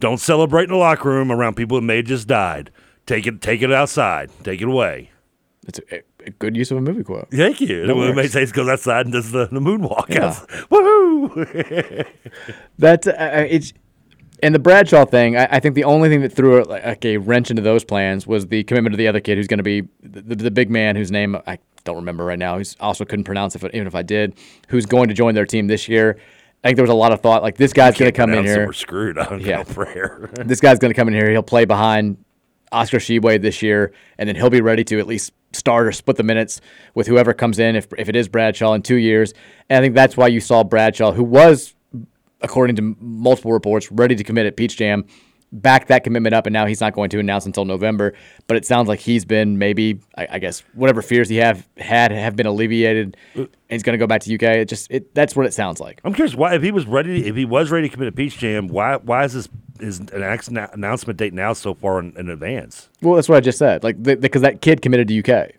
[0.00, 2.70] Don't celebrate in the locker room around people that may have just died.
[3.06, 4.30] Take it, take it outside.
[4.42, 5.10] Take it away.
[5.68, 7.28] It's a, a good use of a movie quote.
[7.30, 7.86] Thank you.
[7.86, 8.14] That Willie.
[8.14, 10.08] Mays Hayes goes outside and does the, the moonwalk.
[10.08, 10.34] Yeah.
[10.70, 12.06] Woohoo!
[12.78, 13.72] That uh, it's
[14.42, 15.36] and the Bradshaw thing.
[15.36, 18.26] I, I think the only thing that threw like, like a wrench into those plans
[18.26, 20.68] was the commitment of the other kid, who's going to be the, the, the big
[20.68, 22.58] man, whose name I don't remember right now.
[22.58, 24.34] Who's also couldn't pronounce it, even if I did.
[24.68, 26.18] Who's going to join their team this year?
[26.64, 28.44] I think there was a lot of thought like this guy's going to come in
[28.44, 28.66] here.
[28.66, 29.18] we're screwed.
[29.18, 29.64] I don't Yeah.
[29.64, 30.30] prayer.
[30.44, 31.30] this guy's going to come in here.
[31.30, 32.24] He'll play behind
[32.70, 36.16] Oscar Tshiebwe this year, and then he'll be ready to at least start or split
[36.16, 36.60] the minutes
[36.94, 39.34] with whoever comes in, if, if it is Bradshaw in two years.
[39.68, 41.74] And I think that's why you saw Bradshaw, who was,
[42.40, 45.04] according to multiple reports, ready to commit at Peach Jam,
[45.52, 48.14] back that commitment up, and now he's not going to announce until November.
[48.46, 52.10] But it sounds like he's been maybe, I, I guess, whatever fears he have had
[52.10, 54.42] have been alleviated, and he's going to go back to UK.
[54.42, 56.00] It just it that's what it sounds like.
[56.04, 58.38] I'm curious why if he was ready if he was ready to commit a Peach
[58.38, 59.48] Jam, why why is this
[59.80, 62.88] his announce- announcement date now so far in, in advance?
[63.00, 63.84] Well, that's what I just said.
[63.84, 65.52] Like because that kid committed to UK.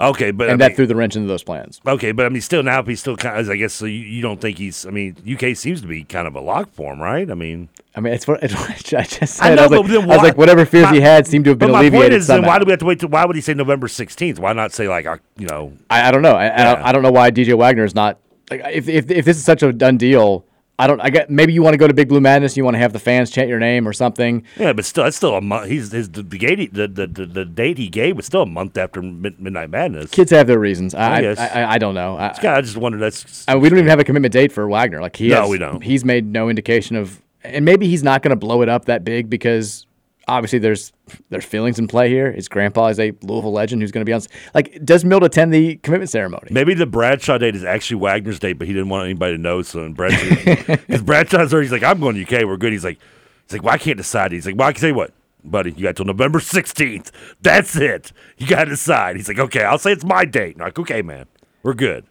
[0.00, 1.80] Okay, but and I that mean- threw the wrench into those plans.
[1.86, 4.22] Okay, but I mean, still now, he's still kind of, I guess, so you, you
[4.22, 7.00] don't think he's, I mean, UK seems to be kind of a lock for him,
[7.02, 7.30] right?
[7.30, 9.52] I mean, I mean, it's what it's what I just said.
[9.52, 11.44] I know, was like, but then I was like, whatever fears my- he had seemed
[11.44, 13.00] to have been but my alleviated point is, then why do we have to wait?
[13.00, 14.38] To, why would he say November 16th?
[14.38, 16.34] Why not say like, uh, you know, I, I don't know.
[16.34, 18.18] I, I, don't, I don't know why DJ Wagner is not
[18.50, 20.44] like if, if if this is such a done deal.
[20.80, 21.00] I don't.
[21.00, 22.56] I get maybe you want to go to Big Blue Madness.
[22.56, 24.44] You want to have the fans chant your name or something.
[24.58, 25.68] yeah, but still, that's still a month.
[25.68, 28.76] He's his the, the, the, the, the, the date he gave was still a month
[28.78, 30.10] after Mid- Midnight Madness.
[30.10, 30.94] Kids have their reasons.
[30.94, 31.38] I I, guess.
[31.38, 32.16] I, I don't know.
[32.16, 32.98] I, I just wonder.
[32.98, 35.00] That's I mean, we don't even have a commitment date for Wagner.
[35.00, 35.82] Like he No, has, we don't.
[35.82, 39.04] He's made no indication of, and maybe he's not going to blow it up that
[39.04, 39.86] big because
[40.30, 40.92] obviously there's
[41.28, 42.32] there's feelings in play here.
[42.32, 44.22] His grandpa is a Louisville legend who's going to be on.
[44.54, 46.48] Like, does Milt attend the commitment ceremony?
[46.50, 49.62] Maybe the Bradshaw date is actually Wagner's date, but he didn't want anybody to know.
[49.62, 52.46] So Bradshaw, because Bradshaw's already, he's like, I'm going to UK.
[52.46, 52.72] We're good.
[52.72, 52.98] He's like,
[53.46, 54.32] he's like, well, I can't decide.
[54.32, 55.12] He's like, well, I can say what,
[55.42, 55.72] buddy.
[55.72, 57.10] You got till November 16th.
[57.42, 58.12] That's it.
[58.38, 59.16] You got to decide.
[59.16, 60.54] He's like, okay, I'll say it's my date.
[60.54, 61.26] And I'm like, okay, man,
[61.62, 62.04] we're good.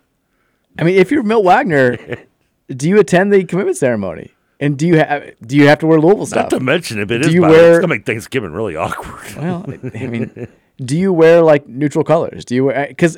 [0.77, 1.97] I mean, if you're Milt Wagner,
[2.67, 4.33] do you attend the commitment ceremony?
[4.59, 6.51] And do you have do you have to wear Louisville stuff?
[6.51, 7.69] Not to mention, if it do is, you way, wear?
[7.71, 9.35] it's gonna make Thanksgiving really awkward.
[9.37, 12.43] Well, I mean, do you wear like neutral colors?
[12.45, 13.17] Do you wear because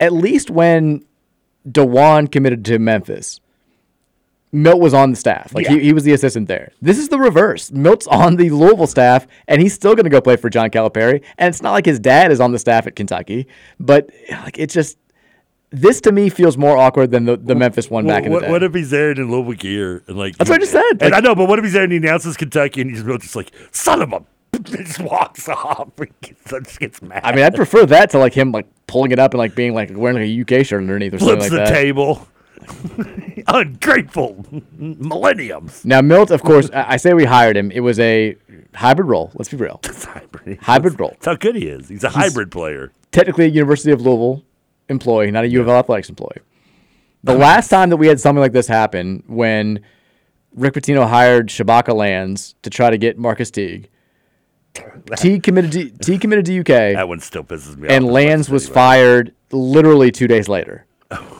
[0.00, 1.04] at least when
[1.68, 3.40] Dajuan committed to Memphis,
[4.50, 5.54] Milt was on the staff.
[5.54, 5.74] Like Yeah.
[5.74, 6.72] he, he was the assistant there.
[6.82, 7.70] This is the reverse.
[7.70, 11.22] Milt's on the Louisville staff, and he's still going to go play for John Calipari.
[11.38, 13.46] And it's not like his dad is on the staff at Kentucky,
[13.80, 14.98] but like it just
[15.72, 18.42] this to me feels more awkward than the, the Memphis one back in the what,
[18.42, 18.50] day.
[18.50, 20.90] what if he's there in Louisville gear and like That's what I just said.
[21.00, 23.02] And Like- I know, but what if he's there and he announces Kentucky and he's
[23.02, 24.22] just like, son of a,
[24.62, 25.88] just walks off.
[26.46, 27.22] Just gets mad.
[27.24, 29.72] I mean, I'd prefer that to like him like pulling it up and like being
[29.74, 31.80] like wearing like a UK shirt underneath or flips something like the that.
[31.80, 32.28] table.
[33.48, 34.44] Ungrateful
[34.78, 35.84] millenniums.
[35.84, 37.70] Now Milt, of course, I I say we hired him.
[37.70, 38.36] It was a
[38.74, 39.30] hybrid role.
[39.34, 39.80] Let's be real.
[39.84, 40.58] hybrid.
[40.60, 41.10] Hybrid role.
[41.10, 41.88] That's how good he is.
[41.88, 42.92] He's a hybrid player.
[43.10, 44.44] Technically, University of Louisville
[44.92, 46.38] employee, not a U of L athletics employee.
[47.24, 49.80] The last time that we had something like this happen, when
[50.54, 53.88] Rick Pitino hired Shabaka Lands to try to get Marcus Teague,
[55.16, 57.94] Teague committed to, Teague committed to UK, That one still pisses me off.
[57.94, 58.06] and.
[58.06, 60.86] Lands was fired literally two days later.
[61.10, 61.38] Oh.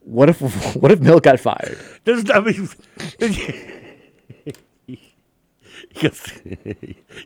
[0.00, 0.40] What if
[0.76, 1.78] what if Milt got fired?
[2.04, 2.68] There's, I mean,
[6.02, 6.12] you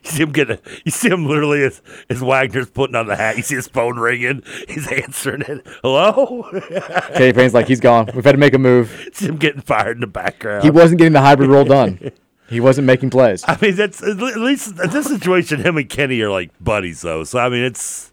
[0.02, 3.36] see him getting, you see him literally as, as Wagner's putting on the hat.
[3.36, 4.42] You see his phone ringing.
[4.68, 5.66] He's answering it.
[5.82, 6.48] Hello?
[7.14, 8.10] Katie Payne's like he's gone.
[8.14, 9.08] We've had to make a move.
[9.12, 10.64] see him getting fired in the background.
[10.64, 12.10] He wasn't getting the hybrid role done.
[12.48, 13.42] He wasn't making plays.
[13.46, 15.60] I mean, that's at least in this situation.
[15.60, 17.24] Him and Kenny are like buddies, though.
[17.24, 18.12] So I mean, it's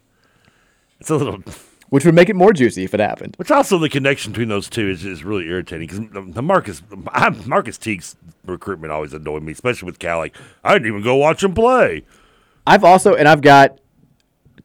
[0.99, 1.43] it's a little.
[1.91, 3.35] Which would make it more juicy if it happened.
[3.35, 6.81] Which also the connection between those two is, is really irritating because the, the Marcus
[7.09, 10.19] I'm, Marcus Teague's recruitment always annoyed me, especially with Cal.
[10.19, 12.03] Like I didn't even go watch him play.
[12.65, 13.77] I've also and I've got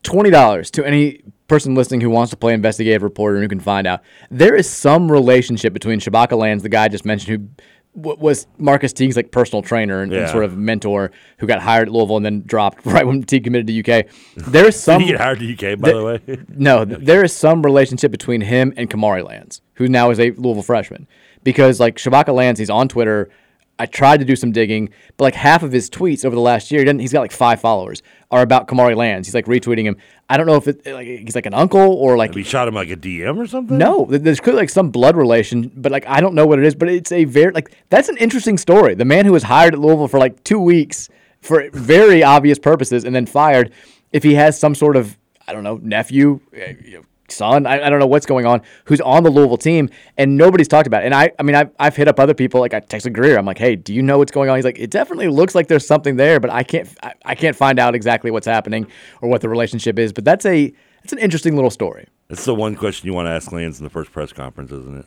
[0.05, 3.61] twenty dollars to any person listening who wants to play investigative reporter and who can
[3.61, 4.03] find out.
[4.31, 7.63] There is some relationship between Shabaka Lands, the guy I just mentioned, who
[7.97, 11.95] was Marcus Teague's like personal trainer and, and sort of mentor, who got hired at
[11.95, 14.07] Louisville and then dropped right when Teague committed to UK.
[14.37, 15.01] There is some.
[15.01, 16.39] Did he get hired to UK, by the way?
[16.49, 20.31] no, th- there is some relationship between him and Kamari Lands, who now is a
[20.33, 21.07] Louisville freshman.
[21.43, 23.31] Because like Shabaka Lands, he's on Twitter.
[23.79, 26.71] I tried to do some digging, but like half of his tweets over the last
[26.71, 29.29] year, he he's got like five followers, are about Kamari Lands.
[29.29, 29.97] He's like retweeting him.
[30.29, 32.75] I don't know if it, like he's like an uncle or like He shot him
[32.75, 33.79] like a DM or something.
[33.79, 36.65] no, th- there's clearly like some blood relation, but like I don't know what it
[36.65, 36.75] is.
[36.75, 38.95] But it's a very like that's an interesting story.
[38.95, 41.09] The man who was hired at Louisville for like two weeks
[41.41, 43.73] for very obvious purposes and then fired,
[44.13, 47.87] if he has some sort of I don't know nephew, uh, you know, son, I,
[47.87, 51.03] I don't know what's going on, who's on the Louisville team and nobody's talked about
[51.03, 51.07] it.
[51.07, 53.39] And I I mean I've, I've hit up other people like I texted Greer.
[53.39, 54.57] I'm like, hey, do you know what's going on?
[54.57, 57.57] He's like, it definitely looks like there's something there, but I can't I, I can't
[57.57, 58.87] find out exactly what's happening
[59.21, 60.13] or what the relationship is.
[60.13, 62.09] But that's a that's an interesting little story.
[62.29, 64.99] That's the one question you want to ask Lands in the first press conference, isn't
[64.99, 65.07] it?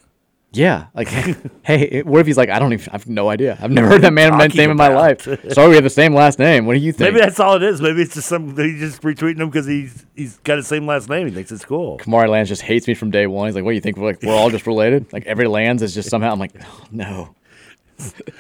[0.52, 1.08] Yeah, like,
[1.64, 3.56] hey, what if he's like, I don't even, I have no idea.
[3.62, 5.22] I've never heard that man man's name in my life.
[5.54, 6.66] Sorry, we have the same last name.
[6.66, 7.14] What do you think?
[7.14, 7.82] Maybe that's all it is.
[7.82, 11.08] Maybe it's just some he's just retweeting him because he's he's got the same last
[11.08, 11.28] name.
[11.28, 12.00] He thinks it's cool.
[12.00, 13.48] Kamari Lands just hates me from day one.
[13.48, 13.98] He's like, what do you think?
[13.98, 15.14] We're like, we're all just related.
[15.14, 16.32] Like every Lands is just somehow.
[16.32, 17.36] I'm like, oh, no,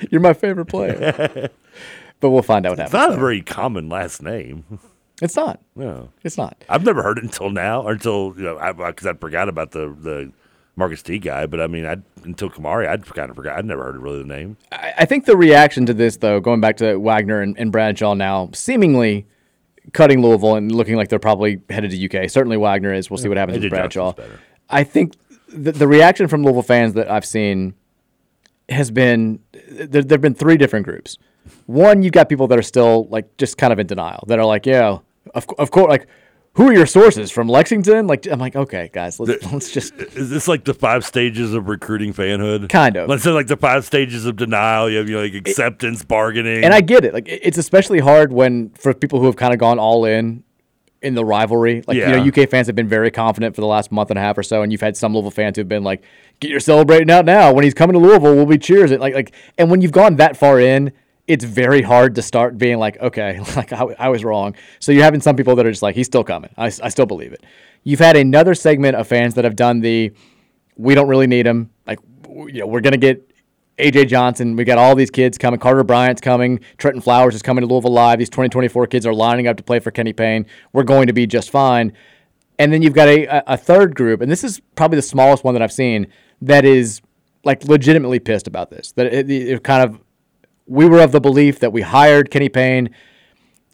[0.09, 1.49] you're my favorite player.
[2.19, 3.09] but we'll find out what It's happens.
[3.11, 4.63] not a very common last name.
[5.21, 5.59] It's not.
[5.75, 6.63] No, it's not.
[6.69, 9.95] I've never heard it until now, or until you know, because I, forgot about the
[10.01, 10.31] the
[10.79, 11.45] Marcus T guy.
[11.45, 13.57] But I mean, I until Kamari, I'd kind of forgot.
[13.57, 14.57] I'd never heard really the name.
[14.71, 18.15] I, I think the reaction to this, though, going back to Wagner and, and Bradshaw
[18.15, 19.27] now, seemingly
[19.93, 22.29] cutting Louisville and looking like they're probably headed to UK.
[22.29, 23.09] Certainly Wagner is.
[23.09, 24.13] We'll see what happens with Bradshaw.
[24.69, 25.13] I think
[25.47, 27.75] the, the reaction from Louisville fans that I've seen
[28.69, 30.03] has been there.
[30.03, 31.17] There've been three different groups.
[31.65, 34.23] One, you've got people that are still like just kind of in denial.
[34.27, 34.99] That are like, yeah,
[35.35, 36.07] of, of course, like.
[36.59, 38.05] Who are your sources from Lexington?
[38.05, 39.93] Like I'm like, okay, guys, let's, let's just.
[39.95, 42.67] Is this like the five stages of recruiting fanhood?
[42.67, 43.07] Kind of.
[43.07, 44.89] Let's say like the five stages of denial.
[44.89, 47.13] You have you know, like acceptance, bargaining, And I get it.
[47.13, 50.43] Like it's especially hard when for people who have kind of gone all in
[51.01, 51.81] in the rivalry.
[51.87, 54.21] Like you know, UK fans have been very confident for the last month and a
[54.21, 56.03] half or so, and you've had some Louisville fans who've been like,
[56.41, 57.53] "Get your celebrating out now!
[57.53, 60.17] When he's coming to Louisville, we'll be cheers it." Like like, and when you've gone
[60.17, 60.91] that far in.
[61.29, 64.55] It's very hard to start being like, okay, like I, I was wrong.
[64.79, 66.49] So you're having some people that are just like, he's still coming.
[66.57, 67.43] I, I still believe it.
[67.83, 70.11] You've had another segment of fans that have done the,
[70.75, 71.69] we don't really need him.
[71.87, 73.25] Like, you know, we're gonna get
[73.77, 74.55] AJ Johnson.
[74.55, 75.59] We got all these kids coming.
[75.59, 76.59] Carter Bryant's coming.
[76.77, 78.19] Trentyn Flowers is coming to Louisville Live.
[78.19, 80.45] These 2024 kids are lining up to play for Kenny Payne.
[80.73, 81.93] We're going to be just fine.
[82.57, 85.45] And then you've got a, a- a third group, and this is probably the smallest
[85.45, 86.07] one that I've seen
[86.41, 87.01] that is
[87.45, 88.91] like legitimately pissed about this.
[88.93, 90.01] That it, it kind of,
[90.69, 92.91] we were of the belief that we hired Kenny Payne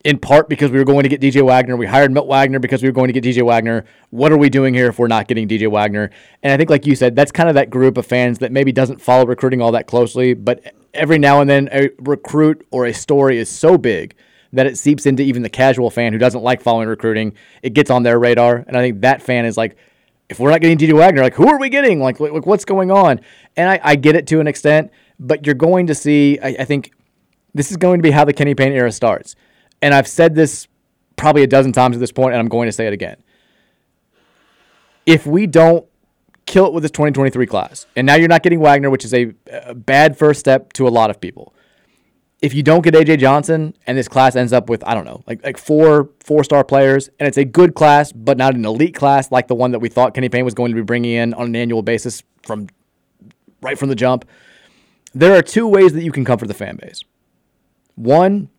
[0.05, 1.75] in part because we were going to get DJ Wagner.
[1.75, 3.85] We hired Milt Wagner because we were going to get DJ Wagner.
[4.11, 6.11] What are we doing here if we're not getting DJ Wagner?
[6.41, 8.71] And I think, like you said, that's kind of that group of fans that maybe
[8.71, 12.93] doesn't follow recruiting all that closely, but every now and then a recruit or a
[12.93, 14.15] story is so big
[14.53, 17.33] that it seeps into even the casual fan who doesn't like following recruiting.
[17.61, 18.63] It gets on their radar.
[18.67, 19.75] And I think that fan is like,
[20.29, 21.99] if we're not getting DJ Wagner, like who are we getting?
[21.99, 23.21] Like, like what's going on?
[23.57, 26.66] And I, I get it to an extent, but you're going to see, I, I
[26.66, 26.91] think
[27.53, 29.36] this is going to be how the Kenny Payne era starts.
[29.82, 30.68] And I've said this
[31.16, 33.18] probably a dozen times at this point, and I'm going to say it again.
[35.05, 35.86] If we don't
[36.45, 39.34] kill it with this 2023 class, and now you're not getting Wagner, which is a,
[39.51, 41.53] a bad first step to a lot of people.
[42.41, 45.24] If you don't get AJ Johnson and this class ends up with I don't know
[45.26, 48.93] like like four four star players and it's a good class but not an elite
[48.93, 51.34] class like the one that we thought Kenny Payne was going to be bringing in
[51.34, 52.68] on an annual basis from
[53.61, 54.26] right from the jump,
[55.16, 57.01] there are two ways that you can comfort the fan base.
[57.95, 58.49] One,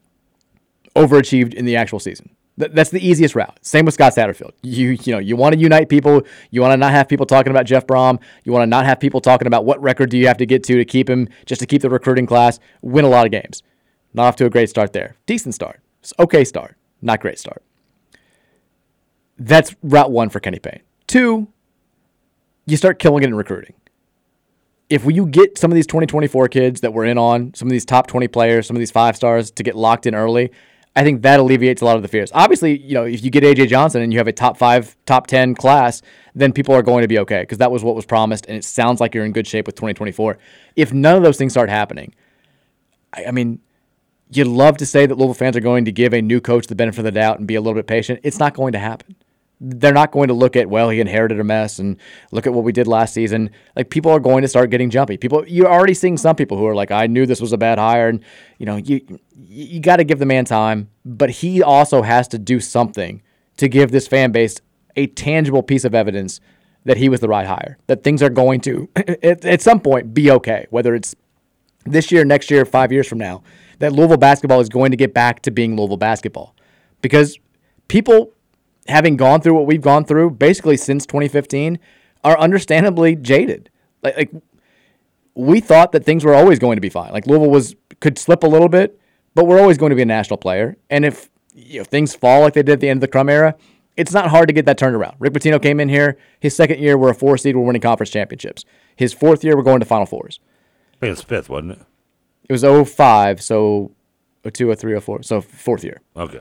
[0.97, 2.31] overachieved in the actual season.
[2.59, 3.59] Th- that's the easiest route.
[3.61, 4.53] Same with Scott Satterfield.
[4.63, 6.23] You you know you want to unite people.
[6.51, 8.19] You want to not have people talking about Jeff Brohm.
[8.45, 10.65] You want to not have people talking about what record do you have to get
[10.65, 12.59] to to keep him just to keep the recruiting class.
[12.81, 13.63] Win a lot of games.
[14.15, 15.17] Not off to a great start there.
[15.27, 15.81] Decent start.
[16.19, 16.77] Okay start.
[17.03, 17.63] Not great start.
[19.39, 20.81] That's route one for Kenny Payne.
[21.07, 21.49] Two,
[22.65, 23.75] you start killing it in recruiting
[24.89, 27.85] if you get some of these 2024 kids that we're in on, some of these
[27.85, 30.53] top 20 players, some of these five stars to get locked in early,
[30.95, 32.31] I think that alleviates a lot of the fears.
[32.33, 35.27] Obviously, you know, if you get AJ Johnson and you have a top five, top
[35.27, 36.03] 10 class,
[36.35, 38.65] then people are going to be okay because that was what was promised and it
[38.65, 40.39] sounds like you're in good shape with 2024.
[40.77, 42.15] If none of those things start happening,
[43.13, 43.61] I, I mean,
[44.31, 46.75] you'd love to say that Louisville fans are going to give a new coach the
[46.75, 48.21] benefit of the doubt and be a little bit patient.
[48.23, 49.17] It's not going to happen
[49.61, 51.97] they're not going to look at well he inherited a mess and
[52.31, 53.51] look at what we did last season.
[53.75, 55.17] Like people are going to start getting jumpy.
[55.17, 57.79] People you're already seeing some people who are like i knew this was a bad
[57.79, 58.23] hire and
[58.59, 59.01] you know you
[59.35, 63.23] you got to give the man time but he also has to do something
[63.57, 64.61] to give this fan base
[64.97, 66.41] a tangible piece of evidence
[66.85, 70.13] that he was the right hire that things are going to at, at some point
[70.13, 71.15] be okay whether it's
[71.85, 73.43] this year next year five years from now
[73.79, 76.55] that louisville basketball is going to get back to being louisville basketball.
[77.03, 77.39] Because
[77.89, 78.33] people
[78.89, 81.79] having gone through what we've gone through basically since 2015
[82.25, 83.71] are understandably jaded.
[84.03, 84.31] Like, like
[85.35, 87.13] we thought that things were always going to be fine.
[87.13, 89.01] Like Louisville was could slip a little bit,
[89.35, 90.77] but we're always going to be a national player.
[90.91, 93.29] And if you know, things fall like they did at the end of the Crum
[93.29, 93.55] era,
[93.97, 95.17] it's not hard to get that turned around.
[95.19, 96.19] Rick Pitino came in here.
[96.41, 97.57] His second year, we're a four seed.
[97.57, 98.65] We're winning conference championships.
[98.95, 100.39] His fourth year, we're going to Final Fours.
[100.95, 101.79] I think it's fifth, wasn't it?
[102.49, 103.93] It was 05, so
[104.51, 105.23] 02, 03, 04.
[105.23, 106.01] So fourth year.
[106.17, 106.41] Okay.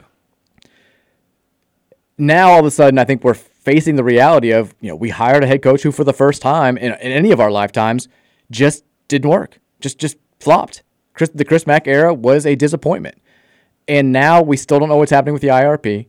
[2.17, 5.09] Now all of a sudden, I think we're facing the reality of you know we
[5.09, 8.07] hired a head coach who, for the first time in, in any of our lifetimes,
[8.51, 10.83] just didn't work, just just flopped.
[11.13, 13.21] Chris, the Chris Mack era was a disappointment,
[13.87, 16.07] and now we still don't know what's happening with the IRP.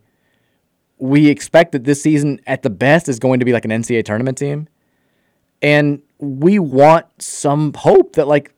[0.98, 4.04] We expect that this season, at the best, is going to be like an NCAA
[4.04, 4.68] tournament team,
[5.62, 8.52] and we want some hope that like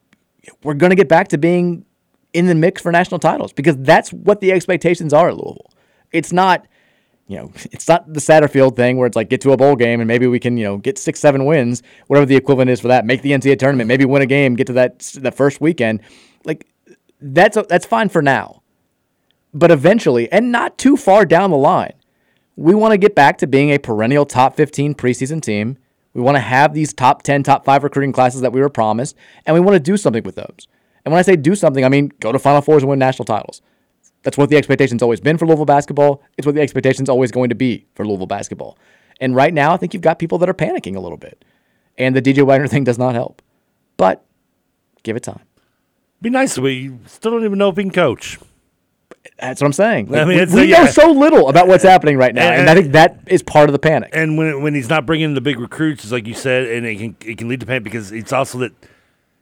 [0.62, 1.84] we're going to get back to being
[2.32, 5.72] in the mix for national titles because that's what the expectations are at Louisville.
[6.12, 6.66] It's not
[7.28, 10.00] you know, it's not the Satterfield thing where it's like get to a bowl game
[10.00, 12.88] and maybe we can, you know, get six, seven wins, whatever the equivalent is for
[12.88, 13.06] that.
[13.06, 16.00] Make the NCAA tournament, maybe win a game, get to that the first weekend.
[16.44, 16.66] Like
[17.20, 18.62] that's that's fine for now.
[19.54, 21.94] But eventually, and not too far down the line,
[22.56, 25.78] we want to get back to being a perennial top 15 preseason team.
[26.12, 29.16] We want to have these top 10, top 5 recruiting classes that we were promised,
[29.46, 30.66] and we want to do something with those.
[31.04, 33.24] And when I say do something, I mean go to Final Fours and win national
[33.24, 33.62] titles.
[34.28, 36.22] That's what the expectation's always been for Louisville basketball.
[36.36, 38.76] It's what the expectation's always going to be for Louisville basketball.
[39.22, 41.46] And right now, I think you've got people that are panicking a little bit.
[41.96, 43.40] And the DJ Wagner thing does not help.
[43.96, 44.22] But
[45.02, 45.40] give it time.
[46.20, 46.58] Be nice.
[46.58, 48.38] We still don't even know if he can coach.
[49.40, 50.14] That's what I'm saying.
[50.14, 52.74] I mean, we we know so little about what's happening right now, and, And- I
[52.74, 54.10] think that is part of the panic.
[54.12, 56.96] And when when he's not bringing the big recruits, it's like you said, and it
[56.98, 58.72] can it can lead to panic because it's also that.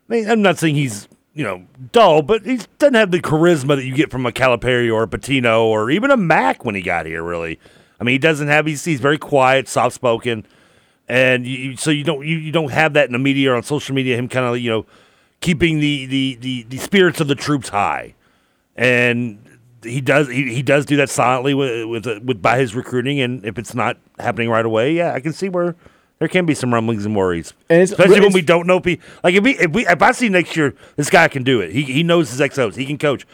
[0.09, 3.77] I mean, I'm not saying he's you know dull, but he doesn't have the charisma
[3.77, 6.81] that you get from a Calipari or a Pitino or even a Mack when he
[6.81, 7.23] got here.
[7.23, 7.61] Really,
[8.01, 8.65] I mean, he doesn't have.
[8.65, 10.47] He's, he's very quiet, soft spoken,
[11.07, 13.63] and you, so you don't you, you don't have that in the media or on
[13.63, 14.17] social media.
[14.17, 14.87] Him kind of you know
[15.41, 18.15] keeping the, the the the spirits of the troops high,
[18.75, 19.39] and
[19.83, 23.21] he does he, he does do that silently with with, with by his recruiting.
[23.21, 25.77] And if it's not happening right away, yeah, I can see where
[26.19, 28.81] there can be some rumblings and worries, And it's- especially when we don't know.
[28.81, 31.61] Pe- like if we if we if I see next year this guy can do
[31.61, 31.73] it.
[31.73, 32.75] He he knows his XOs.
[32.77, 33.27] He can coach.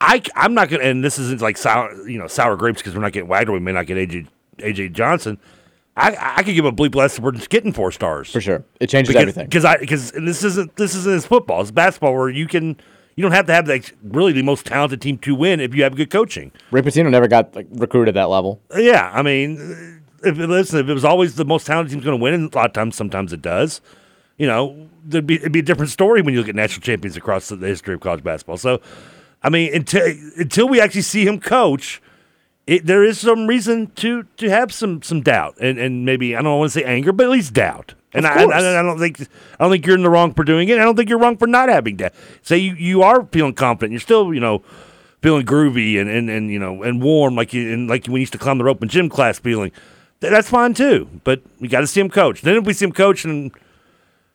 [0.00, 0.82] I I'm not gonna.
[0.84, 3.52] And this isn't like sour you know sour grapes because we're not getting Wagner.
[3.52, 4.26] We may not get AJ
[4.58, 5.38] AJ Johnson.
[5.96, 8.64] I I could give a bleep less if we're just getting four stars For sure.
[8.80, 9.46] It changes because, everything.
[9.46, 11.60] Because I because this isn't this isn't as football.
[11.60, 12.76] It's basketball where you can
[13.14, 15.82] you don't have to have like really the most talented team to win if you
[15.82, 16.50] have good coaching.
[16.70, 18.60] Rick Pitino never got like, recruited at that level.
[18.74, 22.22] Yeah, I mean, if listen, if it was always the most talented team's going to
[22.22, 23.80] win, and a lot of times, sometimes it does.
[24.38, 27.16] You know, there'd be it'd be a different story when you look at national champions
[27.16, 28.56] across the history of college basketball.
[28.56, 28.80] So,
[29.42, 30.06] I mean, until
[30.36, 32.00] until we actually see him coach,
[32.66, 36.42] it, there is some reason to to have some some doubt and and maybe I
[36.42, 37.94] don't want to say anger, but at least doubt.
[38.14, 38.80] And I, I.
[38.80, 40.78] I don't think I don't think you're in the wrong for doing it.
[40.78, 42.12] I don't think you're wrong for not having doubt.
[42.42, 43.92] Say you, you are feeling confident.
[43.92, 44.62] You're still you know
[45.22, 48.20] feeling groovy and, and, and you know and warm like you and like when you
[48.20, 49.72] used to climb the rope in gym class feeling.
[50.22, 51.08] Th- That's fine too.
[51.24, 52.40] But we got to see him coach.
[52.42, 53.52] Then if we see him coach, and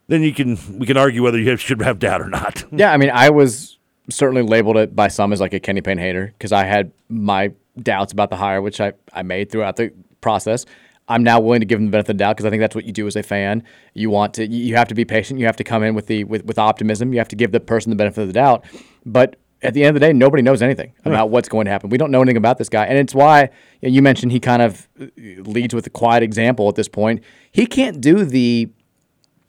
[0.07, 2.63] then you can we can argue whether you should have doubt or not.
[2.71, 3.77] Yeah, I mean, I was
[4.09, 7.51] certainly labeled it by some as like a Kenny Payne hater because I had my
[7.81, 10.65] doubts about the hire, which I, I made throughout the process.
[11.09, 12.75] I'm now willing to give him the benefit of the doubt because I think that's
[12.75, 13.63] what you do as a fan.
[13.93, 15.39] You want to, you have to be patient.
[15.39, 17.13] You have to come in with the with, with optimism.
[17.13, 18.65] You have to give the person the benefit of the doubt.
[19.05, 21.89] But at the end of the day, nobody knows anything about what's going to happen.
[21.89, 23.49] We don't know anything about this guy, and it's why
[23.81, 27.23] you, mentioned he kind of uh, leads with a quiet example at this point.
[27.51, 28.69] He can't do the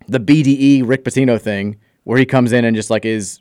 [0.06, 3.40] the BDE Rick Pitino thing where he comes in and just like is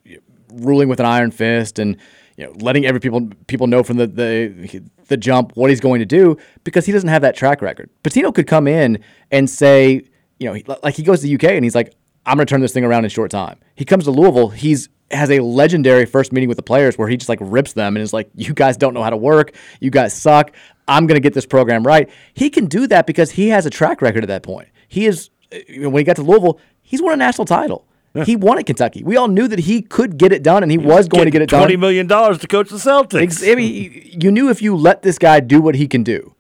[0.52, 1.96] ruling with an iron fist and
[2.36, 6.00] you know letting every people people know from the the the jump what he's going
[6.00, 7.90] to do because he doesn't have that track record.
[8.04, 9.02] Pitino could come in
[9.32, 10.04] and say,
[10.40, 11.94] you know, like he goes to the UK and he's like,
[12.26, 13.58] I'm going to turn this thing around in short time.
[13.76, 17.18] He comes to Louisville, he's has a legendary first meeting with the players where he
[17.18, 19.90] just like rips them and is like, you guys don't know how to work, you
[19.90, 20.52] guys suck.
[20.88, 22.10] I'm going to get this program right.
[22.34, 24.70] He can do that because he has a track record at that point.
[24.88, 27.86] He is uh, when he got to Louisville, he's won a national title.
[28.26, 29.04] He won at Kentucky.
[29.04, 31.44] We all knew that he could get it done, and he was going to get
[31.44, 31.60] it done.
[31.62, 33.48] Twenty million dollars to coach the Celtics.
[33.48, 36.34] I mean, you knew if you let this guy do what he can do,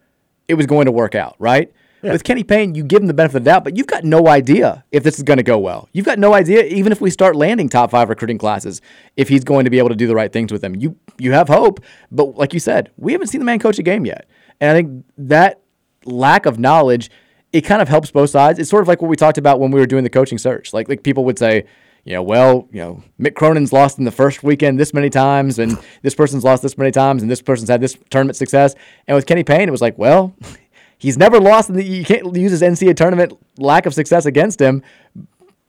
[0.47, 1.71] it was going to work out, right?
[2.03, 4.27] With Kenny Payne, you give him the benefit of the doubt, but you've got no
[4.27, 5.89] idea if this is going to go well.
[5.93, 8.81] You've got no idea, even if we start landing top five recruiting classes,
[9.15, 10.75] if he's going to be able to do the right things with them.
[10.75, 13.83] You you have hope, but like you said, we haven't seen the man coach a
[13.83, 14.27] game yet,
[14.61, 15.61] and I think that
[16.05, 17.09] lack of knowledge
[17.53, 18.59] it kind of helps both sides.
[18.59, 20.73] It's sort of like what we talked about when we were doing the coaching search.
[20.73, 21.65] Like like people would say,
[22.03, 25.59] you know, well, you know, Mick Cronin's lost in the first weekend this many times,
[25.59, 28.75] and this person's lost this many times, and this person's had this tournament success.
[29.07, 30.35] And with Kenny Payne, it was like, well,
[30.97, 34.83] he's never lost, and you can't use his NCAA tournament lack of success against him.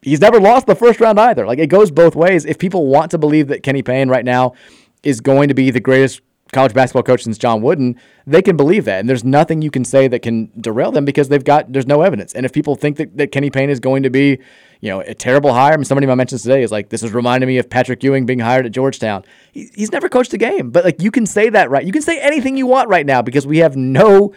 [0.03, 1.47] He's never lost the first round either.
[1.47, 2.45] Like it goes both ways.
[2.45, 4.55] If people want to believe that Kenny Payne right now
[5.03, 6.21] is going to be the greatest
[6.53, 9.01] college basketball coach since John Wooden, they can believe that.
[9.01, 12.03] And there's nothing you can say that can derail them because they've got there's no
[12.03, 12.33] evidence.
[12.33, 14.39] And if people think that, that Kenny Payne is going to be,
[14.81, 17.03] you know, a terrible hire, I mean, somebody of my mentions today is like, this
[17.03, 19.25] is reminding me of Patrick Ewing being hired at Georgetown.
[19.53, 21.85] He, he's never coached a game, but like you can say that right.
[21.85, 24.33] You can say anything you want right now because we have no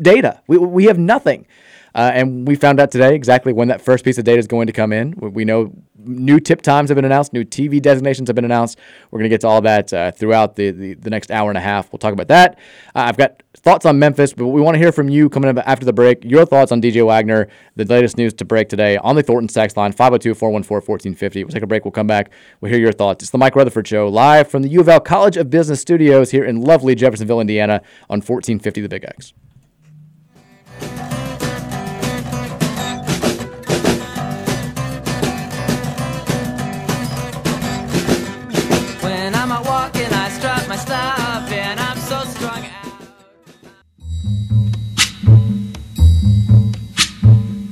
[0.00, 0.42] data.
[0.46, 1.46] We, we have nothing.
[1.94, 4.66] Uh, and we found out today exactly when that first piece of data is going
[4.66, 5.14] to come in.
[5.18, 8.78] We, know new tip times have been announced, new TV designations have been announced.
[9.10, 11.58] We're going to get to all that uh, throughout the, the, the next hour and
[11.58, 11.92] a half.
[11.92, 12.58] We'll talk about that.
[12.94, 15.62] Uh, I've got thoughts on Memphis, but we want to hear from you coming up
[15.66, 16.24] after the break.
[16.24, 19.76] Your thoughts on DJ Wagner, the latest news to break today on the Thornton text
[19.76, 21.44] line, 502 414 1450.
[21.44, 21.84] We'll take a break.
[21.84, 22.30] We'll come back.
[22.60, 23.24] We'll hear your thoughts.
[23.24, 26.30] It's the Mike Rutherford Show live from the U of L College of Business Studios
[26.30, 29.32] here in lovely Jeffersonville, Indiana on 1450 The Big X.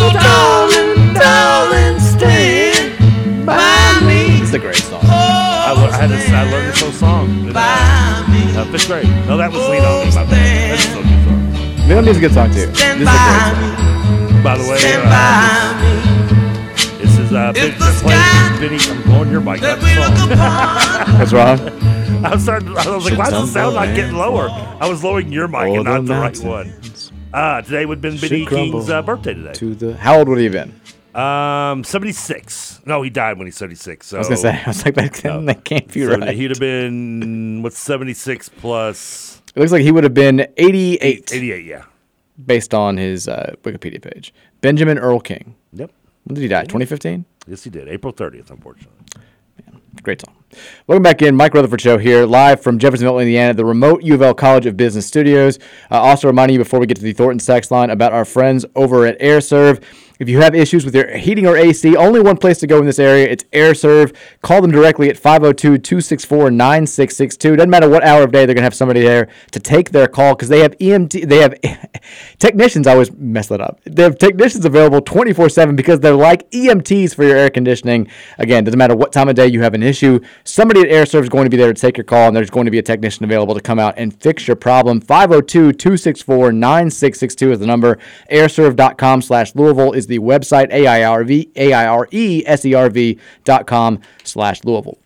[0.00, 4.40] So, darling, darling, stand by me.
[4.40, 5.00] It's a great song.
[5.04, 7.28] I, le- I had this, I learned this whole song.
[7.48, 9.04] in, Uh, uh, fifth grade.
[9.28, 10.14] No, that was Lean On Me.
[10.14, 10.70] My bad.
[10.70, 11.88] That's still a good song.
[11.88, 12.66] Leon Needs a good song too.
[12.66, 14.42] This is a great song.
[14.42, 15.76] By the way, uh,
[16.98, 17.76] this is uh, Benny,
[18.58, 18.78] Benny.
[18.90, 19.60] I'm blowing your mic.
[19.60, 21.18] That's the song.
[21.18, 21.58] What's wrong?
[22.24, 22.68] I was starting.
[22.76, 24.48] I was like, why does the sound not getting lower?
[24.80, 26.72] I was lowering your mic and not the right one.
[27.32, 29.52] Uh, today would have been Benny King's uh, birthday today.
[29.52, 30.80] To the how old would he have been?
[31.20, 32.80] Um, 76.
[32.86, 34.06] No, he died when he's 76.
[34.06, 36.34] So I was gonna say, I was like, that, can't- that can't be so right.
[36.34, 41.64] He'd have been what's 76 plus It looks like he would have been 88 88.
[41.64, 41.84] Yeah.
[42.46, 44.32] based on his uh, Wikipedia page.
[44.60, 45.54] Benjamin Earl King.
[45.72, 45.90] Yep.
[46.24, 46.62] When did he die?
[46.62, 47.24] 2015.
[47.46, 47.88] Yes, he did.
[47.88, 48.92] April 30th, unfortunately.
[50.02, 50.34] Great song.
[50.88, 51.36] Welcome back in.
[51.36, 54.76] Mike Rutherford Show here, live from Jeffersonville, Indiana, the remote U of L College of
[54.76, 55.60] Business Studios.
[55.92, 58.66] Uh, also reminding you before we get to the Thornton text line about our friends
[58.74, 59.80] over at AirServe.
[60.20, 62.84] If you have issues with your heating or AC, only one place to go in
[62.84, 63.26] this area.
[63.26, 64.14] It's AirServe.
[64.42, 67.56] Call them directly at 502-264-9662.
[67.56, 70.06] Doesn't matter what hour of day, they're going to have somebody there to take their
[70.06, 71.54] call because they have EMT, they have
[72.38, 72.86] technicians.
[72.86, 73.80] I always mess that up.
[73.84, 78.06] They have technicians available 24-7 because they're like EMTs for your air conditioning.
[78.36, 80.20] Again, doesn't matter what time of day you have an issue.
[80.50, 82.64] Somebody at AirServe is going to be there to take your call and there's going
[82.64, 85.00] to be a technician available to come out and fix your problem.
[85.00, 88.00] 502-264-9662 is the number.
[88.32, 90.72] Airserve.com slash Louisville is the website.
[90.72, 94.98] A-I-R-V, A-I-R-E-S-E-R-V dot com slash Louisville.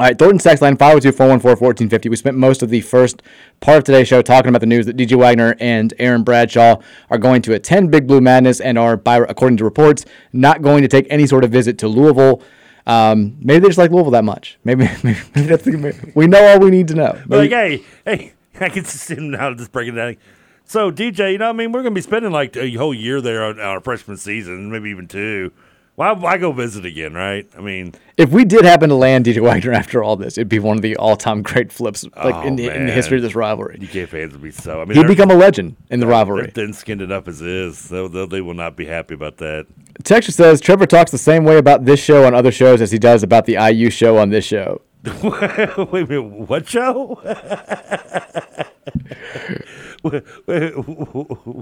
[0.00, 2.10] All right, Thornton Text Line 502-414-1450.
[2.10, 3.22] We spent most of the first
[3.60, 7.18] part of today's show talking about the news that DJ Wagner and Aaron Bradshaw are
[7.18, 10.88] going to attend Big Blue Madness and are, by, according to reports, not going to
[10.88, 12.42] take any sort of visit to Louisville.
[12.86, 14.58] Um, maybe they just like Louisville that much.
[14.64, 17.20] Maybe, maybe, that's the, we know all we need to know.
[17.26, 20.16] But like, hey, hey, I can see him now just breaking it down.
[20.64, 22.94] So, DJ, you know, what I mean, we're going to be spending like a whole
[22.94, 25.52] year there on our freshman season, maybe even two.
[25.94, 27.46] Why, why go visit again, right?
[27.56, 30.58] I mean, if we did happen to land DJ Wagner after all this, it'd be
[30.58, 33.36] one of the all-time great flips like oh, in, the, in the history of this
[33.36, 33.78] oh, rivalry.
[33.82, 34.80] UK fans would be so.
[34.80, 36.50] I mean, He'd become a legend in the rivalry.
[36.50, 37.76] Thin-skinned enough as is.
[37.76, 39.66] So they, they will not be happy about that.
[40.02, 42.98] Texture says Trevor talks the same way about this show on other shows as he
[42.98, 44.80] does about the IU show on this show.
[45.04, 47.20] Wait a minute, what show?
[50.02, 50.20] Wait,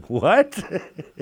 [0.09, 0.55] what?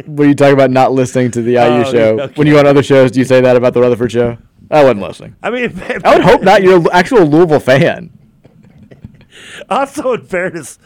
[0.06, 2.34] When you talk about not listening to the IU Oh, show, okay.
[2.36, 4.38] when you go on other shows, do you say that about the Rutherford show?
[4.70, 5.36] I wasn't listening.
[5.42, 6.62] I mean, I would hope not.
[6.62, 8.10] You're an actual Louisville fan.
[9.70, 10.78] Also, in fairness,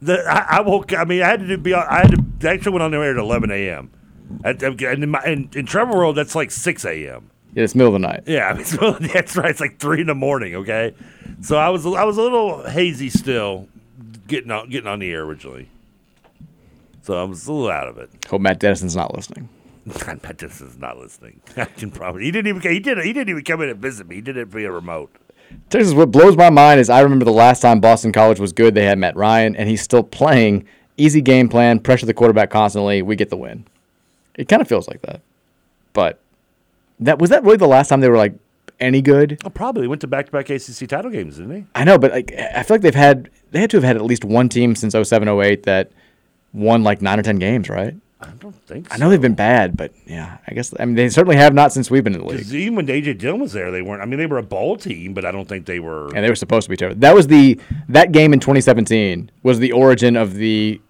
[0.00, 0.92] the I, I woke.
[0.92, 1.74] I mean, I had to be.
[1.74, 3.90] I had to actually went on the air at 11 a.m.
[4.44, 7.30] And in, my, in, in Trevor World, that's like 6 a.m.
[7.54, 8.24] Yeah, it's middle of the night.
[8.26, 8.64] Yeah, I mean,
[9.12, 9.50] that's right.
[9.50, 10.54] It's like three in the morning.
[10.56, 10.94] Okay,
[11.40, 13.68] so I was I was a little hazy still,
[14.26, 15.68] getting on getting on the air originally.
[17.08, 18.10] So I'm a little out of it.
[18.28, 19.48] Hope Matt Dennison's not listening.
[19.86, 21.40] Matt is not listening.
[21.56, 24.06] I can probably he didn't even he did he didn't even come in and visit
[24.06, 24.16] me.
[24.16, 25.10] He did it via remote.
[25.70, 28.74] Texas, what blows my mind is I remember the last time Boston College was good,
[28.74, 30.68] they had Matt Ryan, and he's still playing.
[30.98, 33.00] Easy game plan, pressure the quarterback constantly.
[33.00, 33.64] We get the win.
[34.34, 35.22] It kind of feels like that.
[35.94, 36.20] But
[37.00, 38.34] that was that really the last time they were like
[38.80, 39.40] any good?
[39.46, 41.64] Oh, probably went to back to back ACC title games, didn't they?
[41.74, 44.04] I know, but like I feel like they've had they had to have had at
[44.04, 45.90] least one team since 07, 08 that
[46.52, 47.94] won like nine or ten games, right?
[48.20, 48.88] I don't think.
[48.88, 48.94] so.
[48.94, 51.72] I know they've been bad, but yeah, I guess I mean they certainly have not
[51.72, 52.52] since we've been in the league.
[52.52, 54.02] even when AJ Dillon was there, they weren't.
[54.02, 56.06] I mean, they were a ball team, but I don't think they were.
[56.14, 56.98] And they were supposed to be terrible.
[57.00, 60.80] That was the that game in 2017 was the origin of the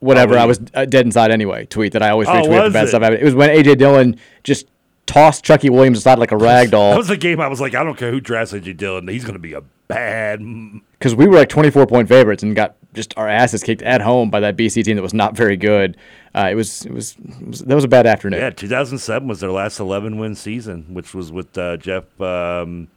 [0.00, 2.50] whatever Oh, I was uh, dead inside anyway tweet that I always Oh, retweet the
[2.50, 2.88] was bad it?
[2.88, 3.02] stuff.
[3.02, 4.66] It was when AJ Dillon just
[5.06, 6.90] tossed Chucky Williams aside like a rag doll.
[6.90, 7.40] That was the game.
[7.40, 9.08] I was like, I don't care who drafts AJ Dillon.
[9.08, 10.40] He's going to be a bad.
[10.98, 14.30] because we were like 24 point favorites and got just our asses kicked at home
[14.30, 15.96] by that BC team that was not very good.
[16.34, 18.40] Uh, it, was, it was it was that was a bad afternoon.
[18.40, 22.88] Yeah, 2007 was their last 11 win season, which was with uh, Jeff um,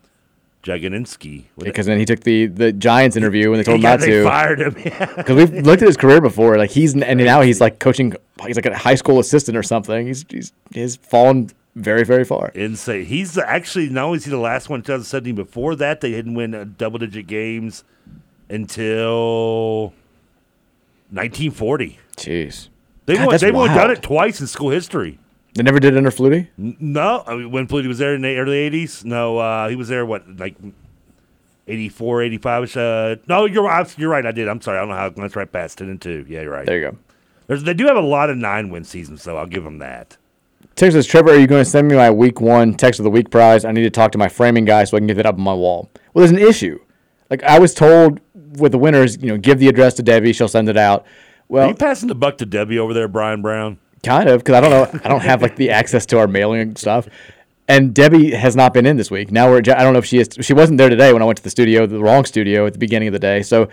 [0.63, 1.45] Jagodzinski.
[1.57, 4.07] Because then he took the, the Giants interview and they told him Yeah, not they
[4.11, 4.23] to.
[4.23, 4.73] fired him.
[5.15, 8.13] Because we've looked at his career before, like he's and now he's like coaching.
[8.45, 10.07] He's like a high school assistant or something.
[10.07, 12.49] He's he's he's fallen very very far.
[12.49, 13.05] Insane.
[13.05, 15.35] He's actually not only is he the last one in 2017.
[15.35, 17.83] Before that, they didn't win uh, double digit games
[18.51, 19.93] until
[21.09, 21.99] 1940.
[22.17, 22.69] Jeez,
[23.05, 25.17] They God, they've only done it twice in school history.
[25.53, 26.47] They never did under Flutie.
[26.57, 29.03] No, I mean, when Flutie was there in the early '80s.
[29.03, 30.55] No, uh, he was there what like
[31.67, 32.77] 84, 85.
[32.77, 33.97] Uh, no, you're right.
[33.97, 34.25] You're right.
[34.25, 34.47] I did.
[34.47, 34.77] I'm sorry.
[34.77, 35.09] I don't know how.
[35.09, 36.25] That's right past ten and two.
[36.27, 36.65] Yeah, you're right.
[36.65, 36.97] There you go.
[37.47, 40.15] There's, they do have a lot of nine win seasons, so I'll give them that.
[40.75, 43.09] Text says, Trevor, are you going to send me my week one text of the
[43.09, 43.65] week prize?
[43.65, 45.41] I need to talk to my framing guy so I can get that up on
[45.41, 45.89] my wall.
[46.13, 46.79] Well, there's an issue.
[47.31, 48.19] Like I was told
[48.59, 51.01] with the winners, you know, give the address to Debbie, she'll send it out.
[51.01, 51.05] Are
[51.47, 53.79] Well, you passing the buck to Debbie over there, Brian Brown?
[54.03, 56.59] kind of, because I don't know, I don't have like the access to our mailing
[56.61, 57.07] and stuff.
[57.67, 59.31] And Debbie has not been in this week.
[59.31, 61.37] Now we're, I don't know if she is, she wasn't there today when I went
[61.37, 63.43] to the studio, the wrong studio at the beginning of the day.
[63.43, 63.69] So,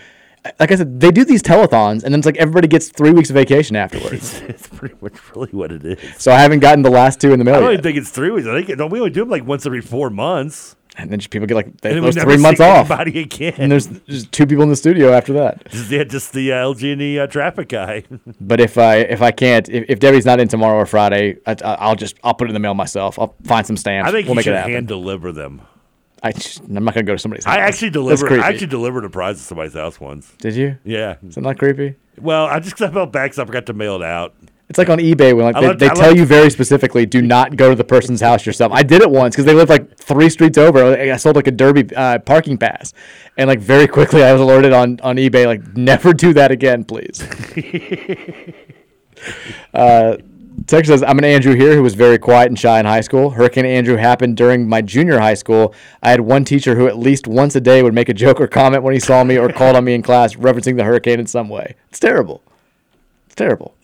[0.60, 3.28] like I said, they do these telethons, and then it's like everybody gets three weeks
[3.28, 4.12] of vacation afterwards.
[4.12, 5.98] It's, it's pretty much really what it is.
[6.16, 7.56] so I haven't gotten the last two in the mail.
[7.56, 7.72] I don't yet.
[7.72, 8.46] even think it's three weeks.
[8.46, 10.76] I think don't we only do them like once every four months.
[11.00, 12.90] And then just people get like they, And then we those three months off.
[12.90, 13.54] again.
[13.56, 15.70] And there's just two people in the studio after that.
[15.70, 18.02] Just, yeah, just the uh, LG&E uh, traffic guy.
[18.40, 21.56] But if I if I can't if, if Debbie's not in tomorrow or Friday, I,
[21.64, 23.18] I'll just I'll put it in the mail myself.
[23.18, 24.08] I'll find some stamps.
[24.08, 24.72] I think we'll you make should it happen.
[24.72, 25.62] hand deliver them.
[26.22, 27.54] I just, I'm not gonna go to somebody's house.
[27.56, 28.32] I actually delivered.
[28.40, 30.32] I actually delivered a prize to somebody's house once.
[30.38, 30.78] Did you?
[30.84, 31.14] Yeah.
[31.26, 31.94] Is that not creepy?
[32.20, 34.34] Well, I just I felt bad 'cause I forgot to mail it out.
[34.68, 36.50] It's like on eBay when like I they, left- they I tell left- you very
[36.50, 38.70] specifically, do not go to the person's house yourself.
[38.72, 40.84] I did it once because they lived like three streets over.
[40.94, 42.92] I sold like a Derby uh, parking pass,
[43.38, 46.84] and like very quickly I was alerted on on eBay like never do that again,
[46.84, 47.22] please.
[49.74, 50.16] uh,
[50.66, 53.30] Text says, I'm an Andrew here who was very quiet and shy in high school.
[53.30, 55.72] Hurricane Andrew happened during my junior high school.
[56.02, 58.48] I had one teacher who at least once a day would make a joke or
[58.48, 61.26] comment when he saw me or called on me in class, referencing the hurricane in
[61.26, 61.76] some way.
[61.90, 62.42] It's terrible.
[63.26, 63.74] It's terrible.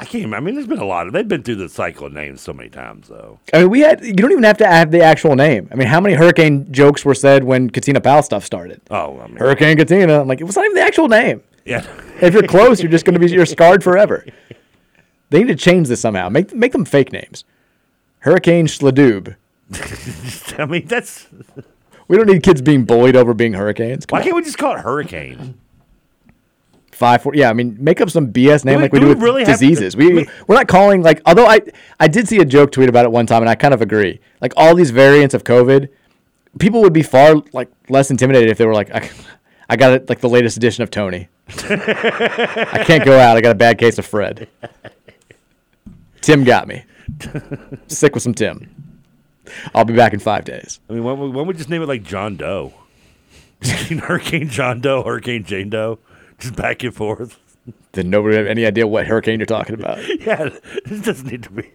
[0.00, 0.24] I can't.
[0.24, 0.36] remember.
[0.36, 1.12] I mean, there's been a lot of.
[1.12, 3.40] They've been through the cycle of names so many times, though.
[3.52, 4.04] I mean, we had.
[4.04, 5.68] You don't even have to have the actual name.
[5.72, 8.80] I mean, how many hurricane jokes were said when Katina Powell stuff started?
[8.90, 10.20] Oh, I mean, Hurricane Katina.
[10.20, 11.42] I'm like, it was not even the actual name.
[11.64, 11.84] Yeah.
[12.20, 14.24] If you're close, you're just going to be you're scarred forever.
[15.30, 16.28] They need to change this somehow.
[16.28, 17.44] Make make them fake names.
[18.20, 19.36] Hurricane Schladoob.
[20.58, 21.26] I mean, that's.
[22.06, 24.06] We don't need kids being bullied over being hurricanes.
[24.06, 24.24] Come Why on.
[24.24, 25.58] can't we just call it hurricane?
[26.98, 27.32] Five, four.
[27.32, 29.22] Yeah, I mean, make up some BS name we- like we do do we with
[29.22, 29.96] really have to- diseases.
[29.96, 31.22] we we- we're not calling like.
[31.26, 31.60] Although I
[32.00, 34.18] I did see a joke tweet about it one time, and I kind of agree.
[34.40, 35.88] Like all these variants of COVID,
[36.58, 39.08] people would be far like less intimidated if they were like, I,
[39.68, 41.28] I got it like the latest edition of Tony.
[41.48, 43.36] I can't go out.
[43.36, 44.48] I got a bad case of Fred.
[46.20, 46.84] Tim got me.
[47.86, 48.74] Sick with some Tim.
[49.74, 50.80] I'll be back in five days.
[50.90, 52.74] I mean, why, why don't we just name it like John Doe?
[53.62, 55.98] Hurricane John Doe, Hurricane Jane Doe,
[56.38, 57.38] just back and forth.
[57.92, 59.98] Then nobody have any idea what hurricane you're talking about.
[60.20, 60.50] Yeah,
[60.84, 61.70] this doesn't need to be.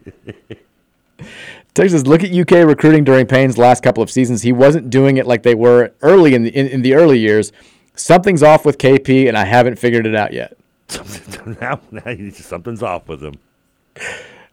[1.74, 4.42] Texas, look at UK recruiting during Payne's last couple of seasons.
[4.42, 7.52] He wasn't doing it like they were early in the in, in the early years.
[7.96, 10.58] Something's off with KP, and I haven't figured it out yet.
[11.62, 13.36] now, now something's off with him.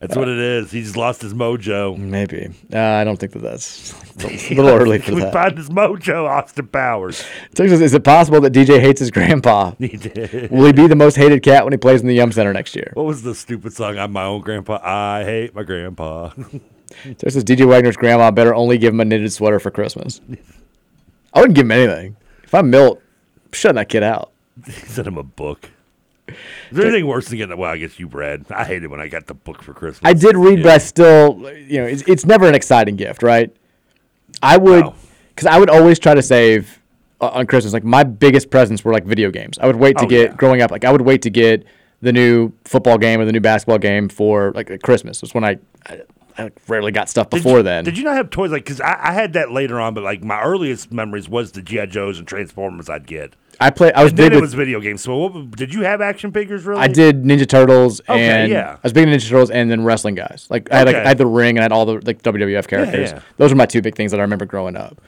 [0.01, 0.71] That's what it is.
[0.71, 1.95] He's lost his mojo.
[1.99, 2.49] Maybe.
[2.73, 3.93] Uh, I don't think that that's
[4.25, 5.33] a little early for we that.
[5.33, 7.23] find his mojo, Austin Powers.
[7.55, 9.73] Texas, is it possible that DJ hates his grandpa?
[9.79, 10.51] He did.
[10.51, 12.75] Will he be the most hated cat when he plays in the Yum Center next
[12.75, 12.93] year?
[12.95, 13.99] What was the stupid song?
[13.99, 14.81] I'm my own grandpa.
[14.83, 16.31] I hate my grandpa.
[17.19, 20.23] Texas, DJ Wagner's grandma better only give him a knitted sweater for Christmas.
[21.35, 22.17] I wouldn't give him anything.
[22.43, 23.03] If I'm Milt,
[23.45, 24.33] I'm shutting that kid out.
[24.65, 25.69] He sent him a book.
[26.71, 27.57] Is there anything worse than getting?
[27.57, 28.47] Well, I guess you read.
[28.51, 30.09] I hated when I got the book for Christmas.
[30.09, 33.55] I did read, but I still, you know, it's, it's never an exciting gift, right?
[34.43, 34.85] I would,
[35.35, 36.81] because I would always try to save
[37.21, 37.73] uh, on Christmas.
[37.73, 39.59] Like my biggest presents were like video games.
[39.59, 40.37] I would wait to Oh, get yeah.
[40.37, 40.71] growing up.
[40.71, 41.65] Like I would wait to get
[42.03, 45.23] the new football game or the new basketball game for like Christmas.
[45.23, 46.01] It's when I, I,
[46.39, 47.85] I rarely got stuff Did before you- then.
[47.85, 48.65] Did you not have toys like?
[48.65, 51.89] Because I, I had that later on, but like my earliest memories was the GI
[51.89, 53.35] Joes and Transformers I'd get.
[53.63, 53.93] I play.
[53.93, 54.43] I was and big then it with.
[54.43, 55.03] was video games.
[55.03, 56.65] So what, did you have action figures?
[56.65, 56.81] Really?
[56.81, 58.73] I did Ninja Turtles Okay, and yeah.
[58.77, 60.47] I was big into Ninja Turtles and then wrestling guys.
[60.49, 62.67] Like I had like I had the ring and I had all the like WWF
[62.69, 63.11] characters.
[63.11, 63.17] yeah.
[63.17, 63.23] yeah.
[63.37, 65.01] Those were my two big things that I remember growing up.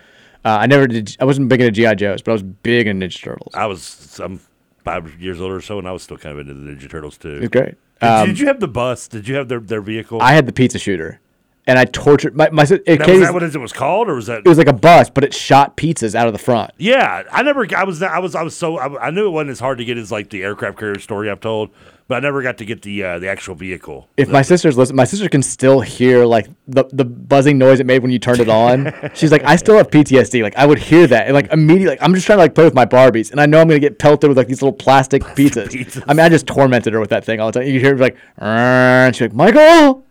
[0.45, 1.17] Uh, I never did.
[1.21, 3.55] I wasn't big into GI Joes, but I was big into Ninja Turtles.
[3.55, 4.41] I was some
[4.85, 7.17] five years older or so, and I was still kind of into the Ninja Turtles
[7.17, 7.37] too.
[7.37, 7.75] It was great.
[8.01, 9.07] Did, Um, did you have the bus?
[9.09, 10.21] Did you have their, their vehicle?
[10.21, 11.21] I had the pizza shooter,
[11.67, 12.65] and I tortured my my.
[12.65, 14.39] It, Now, was that what it was called, or was that?
[14.39, 16.73] it was like a bus, but it shot pizzas out of the front.
[16.79, 17.67] Yeah, I never.
[17.75, 18.03] I was.
[18.03, 18.35] I was.
[18.35, 18.79] I was so.
[18.79, 21.31] I, I knew it wasn't as hard to get as like the aircraft carrier story
[21.31, 21.71] I've told,
[22.09, 24.09] but I never got to get the uh, the actual vehicle.
[24.17, 27.87] If my sister's listen, my sister can still hear like the the buzzing noise it
[27.87, 28.93] made when you turned it on.
[29.15, 30.43] She's like, I still have PTSD.
[30.43, 31.91] Like I would hear that and like immediately.
[31.91, 33.79] Like, I'm just trying to like play with my Barbies, and I know I'm gonna
[33.79, 35.69] get pelted with like these little plastic, pizzas.
[35.69, 36.03] pizzas.
[36.09, 37.69] I mean, I just tormented her with that thing all the time.
[37.69, 40.05] You hear like, and she's like, Michael,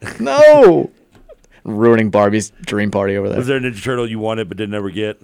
[0.20, 0.90] no,
[1.64, 3.38] ruining Barbie's dream party over there.
[3.38, 5.20] Was there a Ninja Turtle you wanted but didn't ever get?